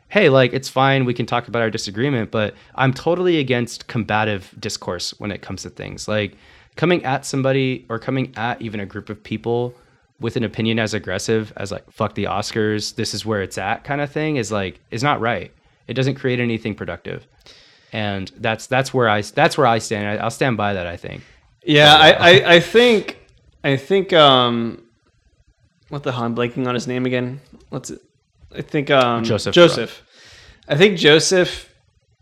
hey, 0.08 0.28
like 0.28 0.52
it's 0.52 0.68
fine, 0.68 1.04
we 1.04 1.14
can 1.14 1.24
talk 1.24 1.46
about 1.46 1.62
our 1.62 1.70
disagreement, 1.70 2.32
but 2.32 2.54
I'm 2.74 2.92
totally 2.92 3.38
against 3.38 3.86
combative 3.86 4.52
discourse 4.58 5.14
when 5.20 5.30
it 5.30 5.40
comes 5.40 5.62
to 5.62 5.70
things. 5.70 6.08
Like 6.08 6.36
coming 6.74 7.04
at 7.04 7.24
somebody 7.24 7.86
or 7.88 8.00
coming 8.00 8.32
at 8.36 8.60
even 8.60 8.80
a 8.80 8.86
group 8.86 9.08
of 9.08 9.22
people 9.22 9.74
with 10.20 10.36
an 10.36 10.44
opinion 10.44 10.78
as 10.78 10.94
aggressive 10.94 11.52
as 11.56 11.70
like 11.70 11.90
fuck 11.90 12.14
the 12.14 12.24
Oscars, 12.24 12.94
this 12.94 13.14
is 13.14 13.24
where 13.24 13.42
it's 13.42 13.58
at 13.58 13.84
kind 13.84 14.00
of 14.00 14.10
thing 14.10 14.36
is 14.36 14.50
like 14.50 14.80
is 14.90 15.02
not 15.02 15.20
right. 15.20 15.52
It 15.86 15.94
doesn't 15.94 16.16
create 16.16 16.40
anything 16.40 16.74
productive. 16.74 17.26
And 17.92 18.30
that's 18.36 18.66
that's 18.66 18.92
where 18.92 19.08
I 19.08 19.22
that's 19.22 19.56
where 19.56 19.66
I 19.66 19.78
stand. 19.78 20.20
I, 20.20 20.22
will 20.22 20.30
stand 20.30 20.56
by 20.56 20.74
that. 20.74 20.86
I 20.86 20.96
think. 20.96 21.22
Yeah, 21.64 21.94
I, 21.94 22.12
I, 22.12 22.54
I 22.54 22.60
think 22.60 23.18
I 23.64 23.76
think 23.76 24.12
um, 24.12 24.82
what 25.88 26.02
the 26.02 26.12
hell? 26.12 26.24
I'm 26.24 26.34
blanking 26.34 26.66
on 26.66 26.74
his 26.74 26.86
name 26.86 27.06
again. 27.06 27.40
What's 27.70 27.90
it? 27.90 28.02
I 28.54 28.62
think 28.62 28.90
um, 28.90 29.24
Joseph. 29.24 29.54
Joseph. 29.54 30.02
I 30.68 30.76
think 30.76 30.98
Joseph. 30.98 31.66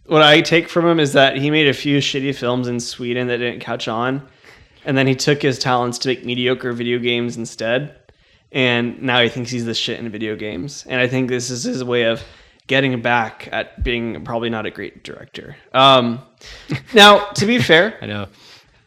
What 0.07 0.23
I 0.23 0.41
take 0.41 0.69
from 0.69 0.87
him 0.87 1.01
is 1.01 1.15
that 1.15 1.37
he 1.37 1.51
made 1.51 1.67
a 1.67 1.73
few 1.73 1.99
shitty 1.99 2.37
films 2.37 2.69
in 2.69 2.79
Sweden 2.79 3.27
that 3.27 3.39
didn't 3.39 3.59
catch 3.59 3.89
on, 3.89 4.27
and 4.87 4.97
then 4.97 5.07
he 5.07 5.15
took 5.15 5.43
his 5.43 5.59
talents 5.59 5.99
to 5.99 6.09
make 6.09 6.25
mediocre 6.25 6.73
video 6.73 6.99
games 6.99 7.37
instead. 7.37 7.95
And 8.53 9.03
now 9.03 9.21
he 9.21 9.29
thinks 9.29 9.51
he's 9.51 9.67
the 9.67 9.75
shit 9.75 9.99
in 9.99 10.09
video 10.09 10.37
games. 10.37 10.87
And 10.89 11.01
I 11.01 11.09
think 11.09 11.29
this 11.29 11.51
is 11.51 11.65
his 11.65 11.83
way 11.85 12.05
of 12.05 12.23
getting 12.69 13.03
back 13.03 13.49
at 13.53 13.83
being 13.83 14.25
probably 14.25 14.49
not 14.49 14.65
a 14.65 14.71
great 14.71 15.03
director. 15.03 15.57
Um, 15.75 16.23
now, 16.95 17.27
to 17.33 17.47
be 17.47 17.59
fair, 17.59 17.99
I 18.03 18.07
know 18.07 18.29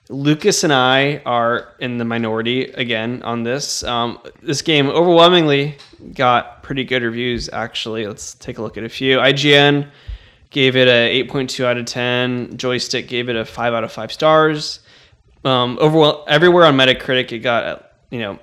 Lucas 0.09 0.63
and 0.63 0.73
I 0.73 1.21
are 1.25 1.75
in 1.79 1.97
the 1.97 2.05
minority 2.05 2.63
again 2.63 3.21
on 3.23 3.43
this. 3.43 3.83
Um, 3.83 4.19
this 4.41 4.61
game 4.61 4.87
overwhelmingly 4.87 5.77
got 6.15 6.63
pretty 6.63 6.85
good 6.85 7.03
reviews. 7.03 7.49
Actually, 7.51 8.07
let's 8.07 8.35
take 8.35 8.57
a 8.57 8.61
look 8.61 8.77
at 8.77 8.85
a 8.85 8.89
few. 8.89 9.17
IGN 9.17 9.89
gave 10.49 10.77
it 10.77 10.87
a 10.87 11.23
8.2 11.27 11.65
out 11.65 11.77
of 11.77 11.85
10. 11.85 12.57
Joystiq 12.57 13.07
gave 13.07 13.29
it 13.29 13.35
a 13.35 13.43
5 13.43 13.73
out 13.73 13.83
of 13.83 13.91
5 13.91 14.11
stars. 14.11 14.79
Um, 15.45 15.77
overall, 15.79 16.25
everywhere 16.27 16.65
on 16.65 16.75
Metacritic, 16.75 17.31
it 17.31 17.39
got 17.39 17.93
you 18.09 18.19
know 18.19 18.39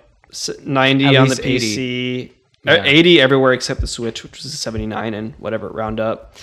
90 0.65 1.05
At 1.05 1.17
on 1.17 1.29
the 1.29 1.35
PC, 1.35 1.45
80. 1.45 2.33
Yeah. 2.65 2.83
80 2.85 3.21
everywhere 3.21 3.53
except 3.53 3.81
the 3.81 3.87
Switch, 3.87 4.23
which 4.23 4.43
was 4.43 4.47
a 4.47 4.57
79 4.57 5.15
and 5.15 5.35
whatever 5.35 5.69
round 5.69 6.01
up. 6.01 6.35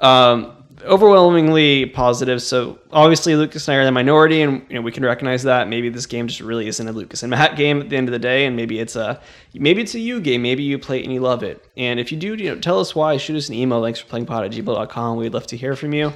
Um, 0.00 0.62
overwhelmingly 0.84 1.86
positive. 1.86 2.42
So 2.42 2.78
obviously 2.92 3.36
Lucas 3.36 3.68
and 3.68 3.76
I 3.76 3.78
are 3.78 3.84
the 3.84 3.92
minority, 3.92 4.42
and 4.42 4.64
you 4.68 4.76
know 4.76 4.82
we 4.82 4.92
can 4.92 5.04
recognize 5.04 5.42
that. 5.44 5.68
Maybe 5.68 5.88
this 5.88 6.06
game 6.06 6.28
just 6.28 6.40
really 6.40 6.68
isn't 6.68 6.86
a 6.86 6.92
Lucas 6.92 7.22
and 7.22 7.30
Matt 7.30 7.56
game 7.56 7.80
at 7.80 7.88
the 7.88 7.96
end 7.96 8.08
of 8.08 8.12
the 8.12 8.18
day, 8.18 8.46
and 8.46 8.56
maybe 8.56 8.78
it's 8.78 8.96
a 8.96 9.20
maybe 9.54 9.82
it's 9.82 9.94
a 9.94 9.98
you 9.98 10.20
game. 10.20 10.42
Maybe 10.42 10.62
you 10.62 10.78
play 10.78 11.00
it 11.00 11.04
and 11.04 11.12
you 11.12 11.20
love 11.20 11.42
it. 11.42 11.64
And 11.76 12.00
if 12.00 12.12
you 12.12 12.18
do, 12.18 12.34
you 12.34 12.54
know, 12.54 12.60
tell 12.60 12.80
us 12.80 12.94
why. 12.94 13.16
Shoot 13.16 13.36
us 13.36 13.48
an 13.48 13.54
email. 13.54 13.82
Thanks 13.82 13.98
for 13.98 14.06
playing 14.06 14.26
pod 14.26 14.44
at 14.44 14.52
gmail.com. 14.52 15.16
We'd 15.16 15.34
love 15.34 15.46
to 15.48 15.56
hear 15.56 15.76
from 15.76 15.94
you. 15.94 16.12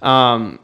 Um, 0.00 0.58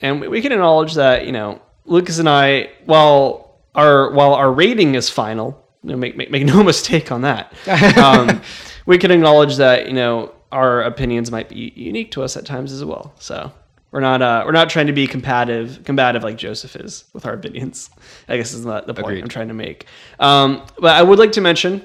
and 0.00 0.20
we 0.20 0.40
can 0.42 0.52
acknowledge 0.52 0.94
that 0.94 1.26
you 1.26 1.32
know 1.32 1.60
Lucas 1.86 2.18
and 2.18 2.28
I, 2.28 2.70
while 2.84 3.58
our 3.74 4.10
while 4.12 4.34
our 4.34 4.52
rating 4.52 4.94
is 4.94 5.08
final, 5.08 5.64
you 5.82 5.90
know, 5.90 5.96
make, 5.96 6.16
make 6.16 6.30
make 6.30 6.44
no 6.46 6.62
mistake 6.62 7.10
on 7.12 7.22
that. 7.22 7.52
Um, 7.98 8.40
we 8.86 8.98
can 8.98 9.10
acknowledge 9.10 9.56
that 9.56 9.86
you 9.86 9.94
know 9.94 10.32
our 10.52 10.82
opinions 10.82 11.30
might 11.30 11.48
be 11.48 11.72
unique 11.76 12.10
to 12.12 12.22
us 12.22 12.36
at 12.36 12.46
times 12.46 12.72
as 12.72 12.84
well. 12.84 13.12
So 13.18 13.52
we're 13.90 14.00
not 14.00 14.22
uh, 14.22 14.42
we're 14.44 14.52
not 14.52 14.70
trying 14.70 14.86
to 14.88 14.92
be 14.92 15.06
combative 15.06 15.82
combative 15.84 16.22
like 16.22 16.36
Joseph 16.36 16.76
is 16.76 17.04
with 17.12 17.26
our 17.26 17.34
opinions. 17.34 17.90
I 18.28 18.36
guess 18.36 18.52
is 18.52 18.64
not 18.64 18.86
the 18.86 18.94
point 18.94 19.06
Agreed. 19.06 19.22
I'm 19.22 19.28
trying 19.28 19.48
to 19.48 19.54
make. 19.54 19.86
Um, 20.18 20.62
but 20.78 20.96
I 20.96 21.02
would 21.02 21.18
like 21.18 21.32
to 21.32 21.40
mention 21.40 21.84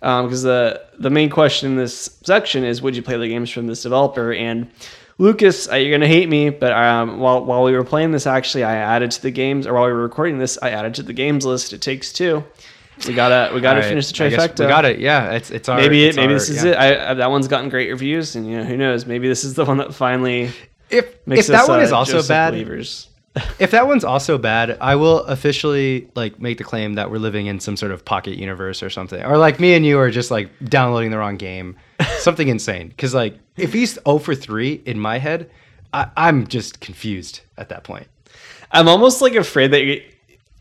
because 0.00 0.44
um, 0.44 0.50
the 0.50 0.82
the 0.98 1.10
main 1.10 1.30
question 1.30 1.70
in 1.72 1.76
this 1.76 2.18
section 2.24 2.64
is 2.64 2.82
would 2.82 2.96
you 2.96 3.02
play 3.02 3.16
the 3.16 3.28
games 3.28 3.50
from 3.50 3.66
this 3.66 3.82
developer 3.82 4.32
and 4.32 4.70
Lucas, 5.18 5.70
uh, 5.70 5.76
you're 5.76 5.96
gonna 5.96 6.06
hate 6.06 6.28
me, 6.28 6.50
but 6.50 6.72
um, 6.72 7.18
while 7.18 7.44
while 7.44 7.62
we 7.62 7.72
were 7.72 7.84
playing 7.84 8.12
this, 8.12 8.26
actually, 8.26 8.64
I 8.64 8.76
added 8.76 9.10
to 9.12 9.22
the 9.22 9.30
games, 9.30 9.66
or 9.66 9.72
while 9.72 9.86
we 9.86 9.92
were 9.92 10.02
recording 10.02 10.38
this, 10.38 10.58
I 10.60 10.70
added 10.70 10.94
to 10.94 11.02
the 11.02 11.14
games 11.14 11.46
list. 11.46 11.72
It 11.72 11.80
takes 11.80 12.12
two. 12.12 12.44
We 13.06 13.14
gotta 13.14 13.54
we 13.54 13.60
gotta 13.60 13.80
right. 13.80 13.88
finish 13.88 14.08
the 14.08 14.14
trifecta. 14.14 14.60
We 14.60 14.66
got 14.66 14.84
it. 14.84 14.98
Yeah, 14.98 15.32
it's 15.32 15.50
it's 15.50 15.68
our, 15.68 15.78
maybe 15.78 16.04
it's 16.04 16.16
maybe 16.16 16.32
our, 16.32 16.38
this 16.38 16.50
is 16.50 16.64
yeah. 16.64 16.70
it. 16.70 16.74
I, 16.76 17.10
I, 17.10 17.14
that 17.14 17.30
one's 17.30 17.48
gotten 17.48 17.70
great 17.70 17.90
reviews, 17.90 18.36
and 18.36 18.46
you 18.46 18.58
know 18.58 18.64
who 18.64 18.76
knows? 18.76 19.06
Maybe 19.06 19.26
this 19.28 19.44
is 19.44 19.54
the 19.54 19.64
one 19.64 19.78
that 19.78 19.94
finally. 19.94 20.50
If 20.90 21.14
if 21.26 21.46
that 21.48 21.62
us, 21.62 21.68
one 21.68 21.80
uh, 21.80 21.82
is 21.82 21.92
also 21.92 22.12
Joseph 22.12 22.28
bad, 22.28 22.50
believers. 22.52 23.08
If 23.58 23.70
that 23.72 23.86
one's 23.86 24.04
also 24.04 24.38
bad, 24.38 24.78
I 24.80 24.96
will 24.96 25.20
officially 25.24 26.08
like 26.14 26.40
make 26.40 26.58
the 26.58 26.64
claim 26.64 26.94
that 26.94 27.10
we're 27.10 27.18
living 27.18 27.46
in 27.46 27.60
some 27.60 27.76
sort 27.76 27.92
of 27.92 28.04
pocket 28.04 28.36
universe 28.36 28.82
or 28.82 28.90
something, 28.90 29.22
or 29.22 29.36
like 29.36 29.60
me 29.60 29.74
and 29.74 29.84
you 29.84 29.98
are 29.98 30.10
just 30.10 30.30
like 30.30 30.50
downloading 30.64 31.10
the 31.10 31.18
wrong 31.18 31.36
game, 31.36 31.76
something 32.18 32.48
insane. 32.48 32.88
Because 32.88 33.14
like 33.14 33.38
if 33.56 33.72
he's 33.72 33.98
0 34.06 34.18
for 34.18 34.34
three 34.34 34.82
in 34.86 34.98
my 34.98 35.18
head, 35.18 35.50
I, 35.92 36.08
I'm 36.16 36.46
just 36.46 36.80
confused 36.80 37.40
at 37.58 37.68
that 37.68 37.84
point. 37.84 38.06
I'm 38.72 38.88
almost 38.88 39.20
like 39.20 39.34
afraid 39.34 39.70
that 39.72 40.02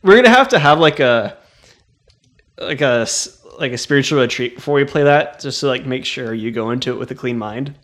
we're 0.03 0.15
gonna 0.15 0.29
have 0.29 0.49
to 0.49 0.59
have 0.59 0.79
like 0.79 0.99
a 0.99 1.37
like 2.57 2.81
a 2.81 3.07
like 3.57 3.71
a 3.71 3.77
spiritual 3.77 4.19
retreat 4.19 4.55
before 4.55 4.75
we 4.75 4.83
play 4.83 5.03
that, 5.03 5.39
just 5.39 5.61
to 5.61 5.67
like 5.67 5.85
make 5.85 6.05
sure 6.05 6.33
you 6.33 6.51
go 6.51 6.71
into 6.71 6.91
it 6.91 6.97
with 6.97 7.09
a 7.11 7.15
clean 7.15 7.37
mind. 7.37 7.75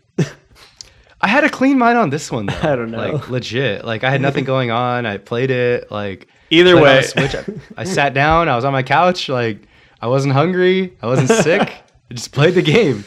I 1.22 1.28
had 1.28 1.43
a 1.43 1.49
clean 1.49 1.78
mind 1.78 1.97
on 1.97 2.09
this 2.09 2.32
one. 2.32 2.47
Though. 2.47 2.53
I 2.61 2.76
don't 2.76 2.91
know, 2.91 2.97
like 2.97 3.30
legit. 3.30 3.86
Like 3.86 4.03
I 4.03 4.09
had 4.09 4.22
nothing 4.22 4.43
going 4.43 4.72
on. 4.72 5.05
I 5.05 5.17
played 5.17 5.51
it. 5.51 5.91
Like 5.91 6.28
either 6.49 6.80
way, 6.80 7.01
Switch. 7.03 7.36
I, 7.36 7.45
I 7.78 7.84
sat 7.84 8.13
down. 8.13 8.49
I 8.49 8.55
was 8.55 8.65
on 8.65 8.74
my 8.74 8.84
couch. 8.84 9.30
Like 9.30 9.59
I 10.01 10.07
wasn't 10.07 10.34
hungry. 10.34 10.97
I 11.01 11.07
wasn't 11.07 11.30
sick. 11.43 11.61
I 12.09 12.13
just 12.13 12.32
played 12.32 12.55
the 12.55 12.61
game. 12.61 13.05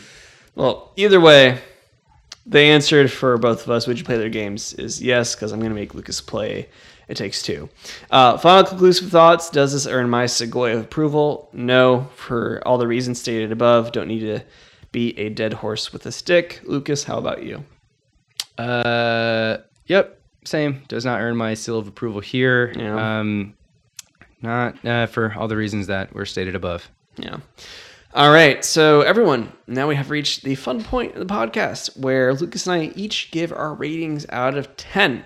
Well, 0.54 0.92
either 0.96 1.20
way, 1.20 1.58
the 2.46 2.60
answer 2.60 3.08
for 3.08 3.36
both 3.38 3.64
of 3.64 3.70
us, 3.70 3.86
would 3.86 3.98
you 3.98 4.04
play 4.04 4.16
their 4.16 4.28
games, 4.28 4.72
is 4.74 5.02
yes, 5.02 5.34
because 5.34 5.52
I'm 5.52 5.58
going 5.58 5.72
to 5.72 5.74
make 5.74 5.94
Lucas 5.94 6.20
play 6.20 6.68
it 7.08 7.16
Takes 7.16 7.42
Two. 7.42 7.68
Uh, 8.10 8.38
final 8.38 8.64
conclusive 8.64 9.10
thoughts. 9.10 9.50
Does 9.50 9.72
this 9.72 9.86
earn 9.86 10.08
my 10.08 10.24
Segoy 10.24 10.80
approval? 10.80 11.50
No, 11.52 12.08
for 12.16 12.62
all 12.66 12.78
the 12.78 12.86
reasons 12.86 13.20
stated 13.20 13.52
above. 13.52 13.92
Don't 13.92 14.08
need 14.08 14.20
to 14.20 14.40
beat 14.90 15.18
a 15.18 15.28
dead 15.28 15.52
horse 15.52 15.92
with 15.92 16.06
a 16.06 16.12
stick. 16.12 16.62
Lucas, 16.64 17.04
how 17.04 17.18
about 17.18 17.42
you? 17.42 17.64
Uh, 18.58 19.58
yep, 19.86 20.20
same. 20.44 20.82
Does 20.88 21.04
not 21.04 21.20
earn 21.20 21.36
my 21.36 21.54
seal 21.54 21.78
of 21.78 21.88
approval 21.88 22.20
here. 22.20 22.72
Yeah. 22.76 23.20
Um, 23.20 23.54
not 24.42 24.84
uh, 24.84 25.06
for 25.06 25.34
all 25.36 25.48
the 25.48 25.56
reasons 25.56 25.86
that 25.86 26.12
were 26.14 26.26
stated 26.26 26.54
above. 26.54 26.88
Yeah. 27.16 27.38
All 28.14 28.30
right. 28.30 28.64
So, 28.64 29.00
everyone, 29.00 29.52
now 29.66 29.88
we 29.88 29.96
have 29.96 30.10
reached 30.10 30.44
the 30.44 30.54
fun 30.54 30.84
point 30.84 31.14
of 31.14 31.26
the 31.26 31.34
podcast 31.34 31.98
where 31.98 32.32
Lucas 32.34 32.66
and 32.66 32.74
I 32.74 32.92
each 32.94 33.30
give 33.32 33.52
our 33.52 33.74
ratings 33.74 34.26
out 34.28 34.56
of 34.56 34.76
10. 34.76 35.24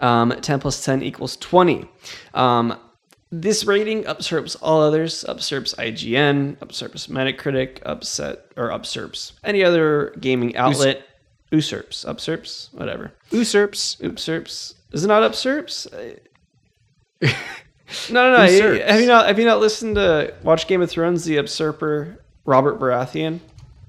Um, 0.00 0.30
10 0.40 0.60
plus 0.60 0.84
10 0.84 1.02
equals 1.02 1.36
20. 1.36 1.86
Um, 2.32 2.78
this 3.30 3.64
rating 3.64 4.04
usurps 4.04 4.54
all 4.56 4.80
others, 4.80 5.24
usurps 5.28 5.74
IGN, 5.74 6.56
usurps 6.62 7.08
Metacritic, 7.08 7.80
upset 7.84 8.46
or 8.56 8.70
usurps 8.70 9.32
any 9.42 9.64
other 9.64 10.14
gaming 10.20 10.56
outlet. 10.56 11.02
Usurps, 11.54 12.04
usurps, 12.04 12.70
whatever. 12.72 13.12
Usurps. 13.30 13.96
Usurps. 14.00 14.74
Is 14.92 15.04
it 15.04 15.08
not 15.08 15.22
usurps? 15.22 15.86
Uh, 15.86 16.14
no, 17.22 17.28
no, 18.10 18.36
no. 18.38 18.44
Usurps. 18.44 18.84
Have 18.90 19.00
you 19.00 19.06
not 19.06 19.26
have 19.28 19.38
you 19.38 19.44
not 19.44 19.60
listened 19.60 19.94
to 19.94 20.34
watch 20.42 20.66
Game 20.66 20.82
of 20.82 20.90
Thrones? 20.90 21.24
The 21.24 21.34
usurper 21.34 22.18
Robert 22.44 22.80
Baratheon. 22.80 23.38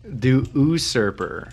The 0.03 0.47
usurper. 0.53 1.49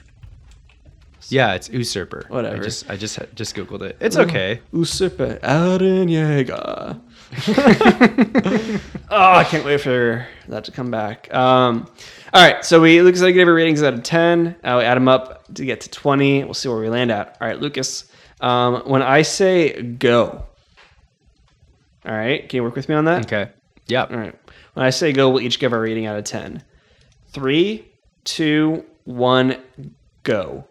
Yeah, 1.29 1.55
it's 1.55 1.71
usurper. 1.71 2.27
Whatever. 2.29 2.57
I 2.57 2.59
just 2.61 2.91
I 2.91 2.97
just 2.97 3.19
just 3.35 3.57
googled 3.57 3.83
it. 3.83 3.97
It's 4.01 4.19
okay. 4.19 4.61
Usurper 4.73 5.39
Eren 5.43 6.11
Yeager. 6.11 7.01
oh, 7.49 8.81
I 9.11 9.45
can't 9.45 9.65
wait 9.65 9.81
for 9.81 10.27
that 10.49 10.65
to 10.65 10.73
come 10.73 10.91
back. 10.91 11.33
Um, 11.35 11.89
all 12.33 12.43
right, 12.43 12.65
so 12.65 12.81
we 12.81 13.01
Lucas 13.03 13.23
I 13.23 13.31
give 13.31 13.49
our 13.49 13.55
ratings 13.55 13.83
out 13.83 13.95
of 13.95 14.03
ten. 14.03 14.57
Uh, 14.63 14.77
we 14.79 14.85
add 14.85 14.97
them 14.97 15.09
up 15.09 15.53
to 15.55 15.65
get 15.65 15.81
to 15.83 15.91
twenty. 15.91 16.45
We'll 16.45 16.55
see 16.55 16.69
where 16.69 16.79
we 16.79 16.89
land 16.89 17.11
at. 17.11 17.37
All 17.41 17.49
right, 17.49 17.59
Lucas. 17.59 18.11
Um, 18.41 18.83
when 18.87 19.03
I 19.03 19.23
say 19.23 19.81
go, 19.83 20.45
all 22.05 22.13
right, 22.15 22.49
can 22.49 22.57
you 22.57 22.63
work 22.65 22.75
with 22.75 22.89
me 22.89 22.97
on 22.97 23.05
that? 23.05 23.27
Okay. 23.27 23.51
Yeah. 23.87 24.05
All 24.05 24.17
right. 24.17 24.35
When 24.75 24.85
I 24.85 24.91
say 24.91 25.13
go, 25.13 25.31
we'll 25.31 25.43
each 25.43 25.59
give 25.59 25.73
our 25.73 25.81
rating 25.81 26.07
out 26.07 26.19
of 26.19 26.25
10. 26.25 26.63
Three, 27.29 27.89
two, 28.25 28.85
one, 29.05 29.57
go. 30.23 30.67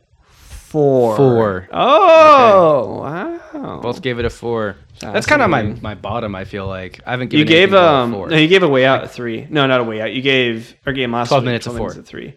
Four. 0.72 1.18
Four. 1.18 1.68
Oh, 1.74 3.02
wow. 3.02 3.80
Both 3.82 4.02
gave 4.02 4.20
it 4.20 4.26
a 4.26 4.30
four. 4.30 4.78
That's 5.00 5.26
kind 5.26 5.42
of 5.42 5.50
my, 5.50 5.64
my 5.64 5.96
bottom. 5.96 6.34
I 6.34 6.46
feel 6.46 6.66
like 6.66 7.02
I 7.06 7.12
haven't 7.12 7.28
given. 7.30 7.46
you 7.46 7.46
gave 7.46 7.74
um 7.74 8.14
four. 8.14 8.30
no, 8.30 8.38
you 8.38 8.48
gave 8.48 8.64
a 8.64 8.68
way 8.70 8.86
out 8.86 9.04
a 9.04 9.08
three. 9.08 9.48
No, 9.50 9.68
not 9.68 9.82
a 9.82 9.84
way 9.84 10.00
out. 10.02 10.14
You 10.14 10.22
gave 10.22 10.74
our 10.86 10.94
game 10.94 11.12
last 11.12 11.28
12 11.30 11.44
week, 11.44 11.46
minutes 11.48 11.68
a 11.68 11.72
four. 11.72 11.90
a 11.92 11.94
three. 12.02 12.36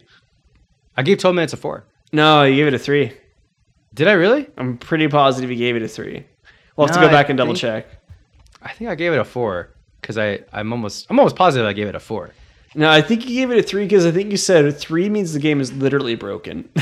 I 0.96 1.02
gave 1.02 1.18
twelve 1.18 1.34
minutes 1.36 1.52
a 1.52 1.56
four. 1.56 1.84
No, 2.12 2.42
you 2.42 2.56
gave 2.56 2.66
it 2.66 2.74
a 2.74 2.78
three. 2.78 3.12
Did 3.94 4.08
I 4.08 4.12
really? 4.12 4.48
I'm 4.56 4.78
pretty 4.78 5.06
positive 5.08 5.50
you 5.50 5.56
gave 5.56 5.76
it 5.76 5.82
a 5.82 5.88
three. 5.88 6.24
We'll 6.76 6.88
have 6.88 6.96
No, 6.96 7.02
to 7.02 7.06
go 7.06 7.10
I 7.10 7.12
back 7.16 7.28
and 7.28 7.38
double 7.38 7.52
think- 7.54 7.60
check. 7.60 7.86
I 8.62 8.72
think 8.72 8.90
I 8.90 8.94
gave 8.96 9.12
it 9.12 9.18
a 9.20 9.24
four 9.24 9.70
because 10.00 10.18
I 10.18 10.40
I'm 10.52 10.72
almost 10.72 11.06
I'm 11.10 11.18
almost 11.20 11.36
positive 11.36 11.66
I 11.68 11.72
gave 11.72 11.86
it 11.86 11.94
a 11.94 12.00
four. 12.00 12.30
No, 12.74 12.90
I 12.90 13.00
think 13.02 13.28
you 13.28 13.36
gave 13.36 13.52
it 13.52 13.58
a 13.58 13.62
three 13.62 13.84
because 13.84 14.04
I 14.04 14.10
think 14.10 14.32
you 14.32 14.36
said 14.36 14.76
three 14.76 15.08
means 15.08 15.32
the 15.32 15.38
game 15.38 15.60
is 15.60 15.72
literally 15.72 16.16
broken. 16.16 16.68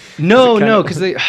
No, 0.18 0.58
no, 0.58 0.82
because 0.82 0.98
they. 0.98 1.16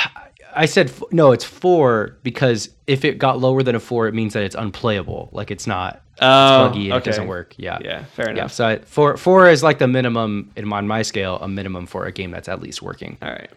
I 0.55 0.65
said 0.65 0.91
no. 1.11 1.31
It's 1.31 1.43
four 1.43 2.17
because 2.21 2.69
if 2.85 3.03
it 3.03 3.17
got 3.17 3.39
lower 3.39 3.63
than 3.63 3.73
a 3.73 3.79
four, 3.79 4.07
it 4.07 4.13
means 4.13 4.33
that 4.33 4.43
it's 4.43 4.55
unplayable. 4.55 5.29
Like 5.31 5.49
it's 5.49 5.65
not. 5.65 6.01
Oh, 6.21 6.65
it's 6.67 6.73
buggy 6.73 6.83
and 6.91 6.93
okay. 6.93 7.09
it 7.09 7.11
doesn't 7.11 7.27
work. 7.27 7.55
Yeah. 7.57 7.79
yeah, 7.83 8.03
fair 8.05 8.27
Yeah. 8.27 8.31
enough. 8.33 8.53
So 8.53 8.67
I, 8.67 8.77
four 8.79 9.17
four 9.17 9.49
is 9.49 9.63
like 9.63 9.79
the 9.79 9.87
minimum 9.87 10.51
in 10.55 10.71
on 10.71 10.87
my 10.87 11.01
scale, 11.01 11.37
a 11.41 11.47
minimum 11.47 11.87
for 11.87 12.05
a 12.05 12.11
game 12.11 12.29
that's 12.29 12.47
at 12.47 12.61
least 12.61 12.83
working. 12.83 13.17
All 13.23 13.29
right. 13.31 13.49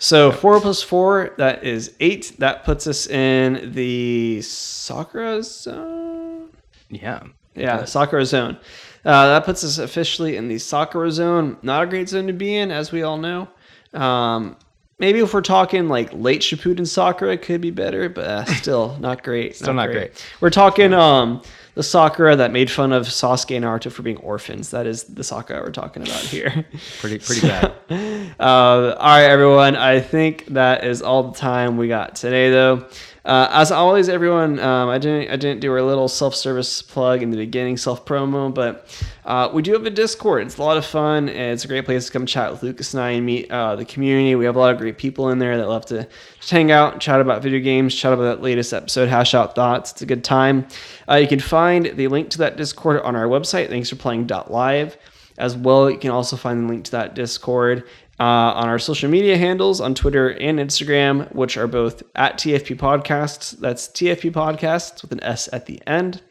So 0.00 0.32
four 0.32 0.60
plus 0.60 0.82
four, 0.82 1.34
that 1.38 1.62
is 1.62 1.94
eight. 2.00 2.32
That 2.38 2.64
puts 2.64 2.88
us 2.88 3.06
in 3.06 3.70
the 3.72 4.42
Sakura 4.42 5.44
zone. 5.44 6.50
Yeah. 6.88 7.22
Yeah, 7.54 7.84
Sakura 7.84 8.24
zone. 8.24 8.56
Uh, 9.04 9.26
that 9.28 9.44
puts 9.44 9.62
us 9.64 9.78
officially 9.78 10.36
in 10.36 10.48
the 10.48 10.58
Sakura 10.58 11.10
zone. 11.12 11.58
Not 11.62 11.84
a 11.84 11.86
great 11.86 12.08
zone 12.08 12.26
to 12.26 12.32
be 12.32 12.56
in, 12.56 12.70
as 12.70 12.90
we 12.92 13.02
all 13.02 13.18
know. 13.18 13.48
Um, 13.92 14.56
maybe 14.98 15.18
if 15.18 15.34
we're 15.34 15.40
talking 15.40 15.88
like 15.88 16.10
late 16.12 16.42
Shippuden 16.42 16.86
Sakura, 16.86 17.32
it 17.32 17.42
could 17.42 17.60
be 17.60 17.70
better, 17.70 18.08
but 18.08 18.24
uh, 18.24 18.44
still 18.44 18.96
not 19.00 19.22
great. 19.22 19.56
Still 19.56 19.74
not 19.74 19.90
great. 19.90 20.24
We're 20.40 20.50
talking 20.50 20.94
um, 20.94 21.42
the 21.74 21.82
Sakura 21.82 22.36
that 22.36 22.52
made 22.52 22.70
fun 22.70 22.92
of 22.92 23.06
Sasuke 23.06 23.56
and 23.56 23.64
Naruto 23.64 23.90
for 23.90 24.02
being 24.02 24.16
orphans. 24.18 24.70
That 24.70 24.86
is 24.86 25.04
the 25.04 25.24
Sakura 25.24 25.60
we're 25.62 25.70
talking 25.70 26.02
about 26.02 26.20
here. 26.20 26.66
Pretty 27.00 27.18
pretty 27.18 27.46
bad. 27.46 27.72
Uh, 28.38 28.96
all 28.98 29.08
right, 29.08 29.24
everyone. 29.24 29.76
I 29.76 30.00
think 30.00 30.46
that 30.46 30.84
is 30.84 31.02
all 31.02 31.24
the 31.24 31.38
time 31.38 31.76
we 31.76 31.88
got 31.88 32.14
today, 32.14 32.50
though. 32.50 32.86
Uh, 33.24 33.48
as 33.50 33.70
always, 33.70 34.08
everyone, 34.08 34.58
um, 34.60 34.88
I 34.88 34.96
didn't 34.96 35.30
I 35.30 35.36
didn't 35.36 35.60
do 35.60 35.70
our 35.72 35.82
little 35.82 36.08
self-service 36.08 36.82
plug 36.82 37.22
in 37.22 37.30
the 37.30 37.36
beginning, 37.36 37.76
self 37.76 38.06
promo, 38.06 38.52
but 38.52 38.86
uh, 39.26 39.50
we 39.52 39.60
do 39.60 39.72
have 39.74 39.84
a 39.84 39.90
Discord. 39.90 40.46
It's 40.46 40.56
a 40.56 40.62
lot 40.62 40.78
of 40.78 40.86
fun, 40.86 41.28
and 41.28 41.52
it's 41.52 41.64
a 41.64 41.68
great 41.68 41.84
place 41.84 42.06
to 42.06 42.12
come 42.12 42.24
chat 42.24 42.50
with 42.50 42.62
Lucas 42.62 42.94
and 42.94 43.02
I 43.02 43.10
and 43.10 43.26
meet 43.26 43.50
uh, 43.50 43.76
the 43.76 43.84
community. 43.84 44.34
We 44.36 44.46
have 44.46 44.56
a 44.56 44.58
lot 44.58 44.72
of 44.72 44.78
great 44.78 44.96
people 44.96 45.28
in 45.28 45.38
there 45.38 45.58
that 45.58 45.68
love 45.68 45.84
to 45.86 46.08
just 46.40 46.50
hang 46.50 46.72
out, 46.72 47.00
chat 47.00 47.20
about 47.20 47.42
video 47.42 47.60
games, 47.60 47.94
chat 47.94 48.12
about 48.12 48.22
that 48.22 48.42
latest 48.42 48.72
episode, 48.72 49.08
hash 49.08 49.34
out 49.34 49.54
thoughts. 49.54 49.92
It's 49.92 50.02
a 50.02 50.06
good 50.06 50.24
time. 50.24 50.66
Uh, 51.08 51.16
you 51.16 51.28
can 51.28 51.38
find 51.38 51.86
the 51.86 52.08
link 52.08 52.30
to 52.30 52.38
that 52.38 52.56
Discord 52.56 53.00
on 53.02 53.14
our 53.14 53.26
website. 53.26 53.68
Thanks 53.68 53.90
for 53.90 53.96
playing.live. 53.96 54.96
As 55.36 55.56
well, 55.56 55.90
you 55.90 55.98
can 55.98 56.10
also 56.10 56.36
find 56.36 56.64
the 56.64 56.68
link 56.68 56.84
to 56.86 56.90
that 56.92 57.14
Discord 57.14 57.84
uh, 58.18 58.24
on 58.24 58.68
our 58.68 58.78
social 58.78 59.10
media 59.10 59.36
handles 59.36 59.80
on 59.80 59.94
Twitter 59.94 60.30
and 60.30 60.58
Instagram, 60.58 61.32
which 61.34 61.56
are 61.56 61.66
both 61.66 62.02
at 62.14 62.38
TFP 62.38 62.76
Podcasts. 62.76 63.58
That's 63.58 63.88
TFP 63.88 64.32
Podcasts 64.32 65.02
with 65.02 65.12
an 65.12 65.22
S 65.22 65.48
at 65.52 65.66
the 65.66 65.80
end. 65.86 66.22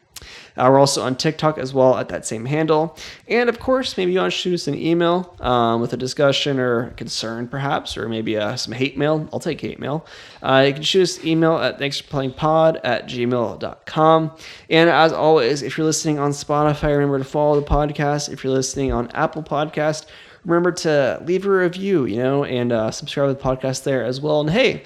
Uh, 0.60 0.70
we're 0.70 0.80
also 0.80 1.02
on 1.02 1.16
TikTok 1.16 1.58
as 1.58 1.74
well 1.74 1.98
at 1.98 2.10
that 2.10 2.26
same 2.26 2.46
handle. 2.46 2.98
And 3.28 3.50
of 3.50 3.60
course, 3.60 3.98
maybe 3.98 4.12
you 4.12 4.20
want 4.20 4.34
to 4.34 4.38
shoot 4.38 4.54
us 4.54 4.68
an 4.68 4.76
email 4.76 5.36
um, 5.40 5.82
with 5.82 5.94
a 5.94 5.98
discussion 5.98 6.60
or 6.60 6.92
concern, 6.92 7.48
perhaps, 7.48 7.98
or 7.98 8.10
maybe 8.10 8.38
uh, 8.38 8.56
some 8.56 8.74
hate 8.74 8.98
mail. 8.98 9.28
I'll 9.32 9.40
take 9.40 9.62
hate 9.62 9.80
mail. 9.80 10.06
Uh, 10.42 10.66
you 10.68 10.74
can 10.74 10.84
shoot 10.84 11.04
us 11.04 11.24
email 11.24 11.58
at 11.58 11.80
thanks 11.80 12.00
for 12.00 12.10
playing 12.10 12.34
pod 12.34 12.80
at 12.84 13.08
gmail.com. 13.08 14.32
And 14.70 14.90
as 14.90 15.14
always, 15.14 15.62
if 15.62 15.78
you're 15.78 15.86
listening 15.86 16.20
on 16.20 16.32
Spotify, 16.32 16.90
remember 16.90 17.20
to 17.20 17.24
follow 17.24 17.60
the 17.60 17.66
podcast. 17.66 18.32
If 18.32 18.44
you're 18.44 18.54
listening 18.54 18.92
on 18.92 19.10
Apple 19.12 19.44
Podcast, 19.44 20.08
remember 20.46 20.72
to 20.72 21.22
leave 21.26 21.46
a 21.46 21.50
review, 21.50 22.06
you 22.06 22.18
know, 22.18 22.44
and 22.44 22.72
uh, 22.72 22.92
subscribe 22.92 23.30
to 23.30 23.34
the 23.34 23.42
podcast 23.42 23.84
there 23.84 24.04
as 24.04 24.20
well. 24.22 24.42
And 24.42 24.50
hey, 24.50 24.84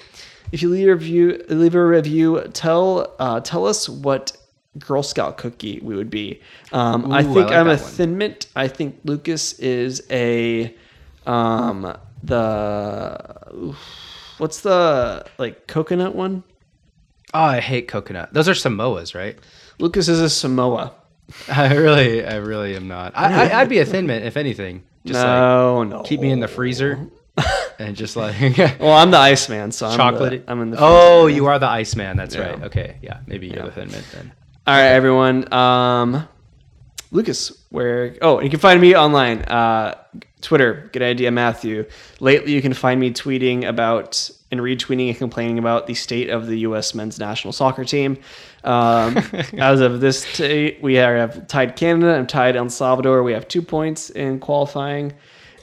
if 0.52 0.62
you 0.62 0.68
leave 0.68 0.88
a 0.88 0.94
review, 0.94 1.44
leave 1.48 1.74
a 1.74 1.84
review, 1.84 2.42
tell 2.52 3.14
uh, 3.18 3.40
tell 3.40 3.66
us 3.66 3.88
what 3.88 4.36
Girl 4.78 5.02
Scout 5.02 5.36
cookie 5.38 5.80
we 5.82 5.94
would 5.96 6.10
be. 6.10 6.40
Um, 6.72 7.12
I 7.12 7.18
Ooh, 7.18 7.20
I 7.20 7.22
think 7.22 7.36
like 7.36 7.52
I'm 7.52 7.66
a 7.66 7.70
one. 7.70 7.78
Thin 7.78 8.18
Mint. 8.18 8.46
I 8.56 8.68
think 8.68 8.98
Lucas 9.04 9.52
is 9.60 10.02
a 10.10 10.74
um, 11.26 11.96
the 12.22 13.36
oof, 13.54 13.78
what's 14.38 14.60
the 14.60 15.24
like 15.38 15.66
coconut 15.66 16.14
one? 16.14 16.42
Oh, 17.32 17.40
I 17.40 17.60
hate 17.60 17.88
coconut. 17.88 18.32
Those 18.32 18.48
are 18.48 18.52
Samoas, 18.54 19.14
right? 19.14 19.38
Lucas 19.78 20.08
is 20.08 20.20
a 20.20 20.30
Samoa. 20.30 20.92
I 21.48 21.74
really, 21.74 22.24
I 22.24 22.36
really 22.36 22.76
am 22.76 22.86
not. 22.86 23.12
I, 23.16 23.48
I, 23.50 23.60
I'd 23.60 23.68
be 23.68 23.78
a 23.78 23.84
thin 23.86 24.06
mint 24.06 24.24
if 24.24 24.36
anything. 24.36 24.84
Just 25.04 25.18
like 25.18 25.26
no, 25.26 25.82
no. 25.84 26.02
keep 26.02 26.20
me 26.20 26.30
in 26.30 26.40
the 26.40 26.48
freezer 26.48 27.08
and 27.78 27.94
just 27.96 28.16
like 28.16 28.36
Well, 28.78 28.92
I'm 28.92 29.10
the 29.10 29.18
Iceman, 29.18 29.72
so 29.72 29.86
I'm 29.86 29.96
chocolate. 29.96 30.46
The, 30.46 30.50
I'm 30.52 30.62
in 30.62 30.70
the. 30.70 30.76
oh, 30.80 31.26
you 31.26 31.46
are 31.46 31.58
the 31.58 31.66
Iceman. 31.66 32.16
That's 32.16 32.34
Yeah. 32.34 32.50
right. 32.50 32.62
Okay, 32.64 32.96
yeah, 33.02 33.18
maybe 33.26 33.46
you're 33.48 33.56
Yeah. 33.56 33.64
the 33.66 33.70
thin 33.72 33.90
mint 33.90 34.06
then. 34.12 34.32
All 34.66 34.74
right, 34.74 34.92
everyone. 34.92 35.52
Um, 35.52 36.26
Lucas, 37.10 37.52
where? 37.68 38.16
Oh, 38.22 38.40
you 38.40 38.48
can 38.48 38.60
find 38.60 38.80
me 38.80 38.96
online. 38.96 39.40
Uh, 39.42 39.94
Twitter, 40.40 40.88
good 40.90 41.02
idea, 41.02 41.30
Matthew. 41.30 41.84
Lately, 42.18 42.52
you 42.52 42.62
can 42.62 42.72
find 42.72 42.98
me 42.98 43.10
tweeting 43.10 43.68
about 43.68 44.30
and 44.50 44.62
retweeting 44.62 45.08
and 45.08 45.18
complaining 45.18 45.58
about 45.58 45.86
the 45.86 45.92
state 45.92 46.30
of 46.30 46.46
the 46.46 46.60
U.S. 46.60 46.94
men's 46.94 47.18
national 47.18 47.52
soccer 47.52 47.84
team. 47.84 48.16
Um, 48.64 49.18
as 49.58 49.82
of 49.82 50.00
this 50.00 50.34
day, 50.38 50.78
we 50.80 50.96
are, 50.98 51.14
have 51.14 51.46
tied 51.46 51.76
Canada 51.76 52.14
and 52.14 52.26
tied 52.26 52.56
El 52.56 52.70
Salvador. 52.70 53.22
We 53.22 53.34
have 53.34 53.46
two 53.46 53.60
points 53.60 54.08
in 54.08 54.40
qualifying, 54.40 55.12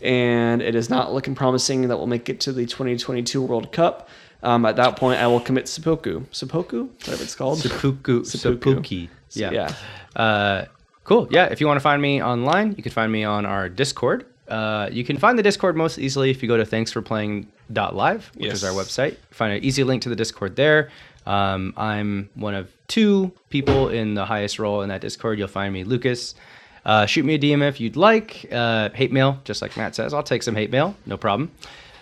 and 0.04 0.62
it 0.62 0.76
is 0.76 0.92
not 0.92 1.12
looking 1.12 1.34
promising 1.34 1.88
that 1.88 1.98
we'll 1.98 2.06
make 2.06 2.30
it 2.30 2.40
to 2.42 2.54
the 2.54 2.68
2022 2.68 3.42
World 3.42 3.72
Cup. 3.72 4.10
Um, 4.44 4.66
at 4.66 4.76
that 4.78 4.96
point, 4.98 5.20
I 5.20 5.28
will 5.28 5.40
commit 5.40 5.68
seppuku. 5.68 6.24
Seppuku, 6.32 6.86
whatever 6.86 7.24
it's 7.24 7.36
called. 7.36 7.60
Seppuku, 7.60 8.24
Seppuku. 8.24 8.74
seppuku. 8.74 9.08
Yeah. 9.32 9.52
yeah. 9.52 9.74
Uh, 10.16 10.66
cool. 11.04 11.28
Yeah. 11.32 11.46
If 11.46 11.62
you 11.62 11.68
want 11.68 11.78
to 11.78 11.82
find 11.82 12.02
me 12.02 12.22
online, 12.22 12.74
you 12.76 12.84
can 12.84 12.92
find 12.92 13.12
me 13.12 13.24
on 13.24 13.46
our 13.46 13.70
Discord. 13.70 14.26
Uh, 14.48 14.90
you 14.92 15.04
can 15.04 15.18
find 15.18 15.38
the 15.40 15.44
Discord 15.44 15.78
most 15.78 15.98
easily 15.98 16.30
if 16.30 16.42
you 16.42 16.50
go 16.50 16.58
to 16.58 16.66
thanksforplaying.live, 16.66 18.32
which 18.36 18.52
is 18.52 18.64
our 18.64 18.74
website. 18.74 19.16
Find 19.30 19.54
an 19.54 19.64
easy 19.64 19.84
link 19.84 20.02
to 20.02 20.10
the 20.10 20.16
Discord 20.16 20.56
there. 20.56 20.90
Um, 21.26 21.74
I'm 21.78 22.30
one 22.34 22.56
of 22.56 22.70
two 22.88 23.32
people 23.50 23.90
in 23.90 24.16
the 24.16 24.26
highest 24.26 24.60
role 24.60 24.82
in 24.82 24.90
that 24.90 25.02
Discord. 25.02 25.40
You'll 25.40 25.48
find 25.48 25.72
me, 25.74 25.84
Lucas. 25.84 26.36
Uh, 26.84 27.06
shoot 27.06 27.24
me 27.24 27.36
a 27.36 27.40
DM 27.40 27.62
if 27.68 27.80
you'd 27.80 27.96
like. 27.96 28.48
Uh, 28.52 28.90
hate 28.90 29.12
mail, 29.12 29.40
just 29.44 29.62
like 29.62 29.78
Matt 29.78 29.96
says. 29.96 30.14
I'll 30.14 30.24
take 30.24 30.44
some 30.44 30.56
hate 30.56 30.72
mail, 30.72 30.96
no 31.06 31.16
problem. 31.16 31.52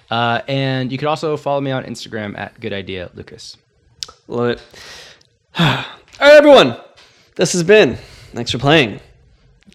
Uh, 0.10 0.41
and 0.47 0.91
you 0.91 0.97
could 0.97 1.07
also 1.07 1.38
follow 1.38 1.62
me 1.62 1.72
on 1.72 1.84
Instagram 1.84 2.38
at 2.38 2.60
Good 2.60 2.74
Idea 2.74 3.12
Lucas. 3.14 3.57
Love 4.28 4.49
it. 4.49 4.62
All 5.60 5.86
right, 6.20 6.34
everyone. 6.34 6.78
This 7.36 7.53
has 7.53 7.64
been. 7.64 7.95
Thanks 8.34 8.51
for 8.51 8.57
playing. 8.57 8.99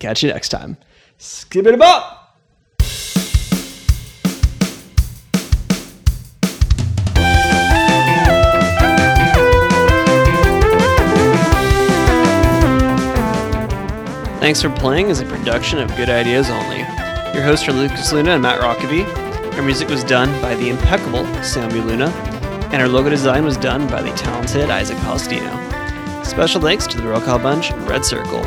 Catch 0.01 0.23
you 0.23 0.31
next 0.31 0.49
time. 0.51 0.77
Skip 1.19 1.67
it 1.67 1.75
about. 1.75 2.25
Thanks 14.45 14.61
for 14.61 14.69
Playing 14.69 15.09
is 15.09 15.21
a 15.21 15.25
production 15.25 15.79
of 15.79 15.89
Good 15.97 16.11
Ideas 16.11 16.51
Only. 16.51 16.81
Your 17.33 17.43
hosts 17.43 17.67
are 17.67 17.73
Lucas 17.73 18.13
Luna 18.13 18.33
and 18.33 18.43
Matt 18.43 18.61
Rockaby. 18.61 19.24
Our 19.57 19.63
music 19.63 19.89
was 19.89 20.03
done 20.03 20.29
by 20.43 20.57
the 20.57 20.69
impeccable 20.69 21.25
Sammy 21.45 21.81
Luna, 21.81 22.09
and 22.73 22.83
our 22.83 22.89
logo 22.89 23.09
design 23.09 23.45
was 23.45 23.57
done 23.57 23.87
by 23.87 24.03
the 24.03 24.11
talented 24.17 24.69
Isaac 24.69 24.99
Palestino. 24.99 25.49
Special 26.25 26.61
thanks 26.61 26.89
to 26.89 26.97
the 26.97 27.07
Roll 27.07 27.21
Call 27.21 27.39
Bunch 27.39 27.71
and 27.71 27.89
Red 27.89 28.05
Circle. 28.05 28.43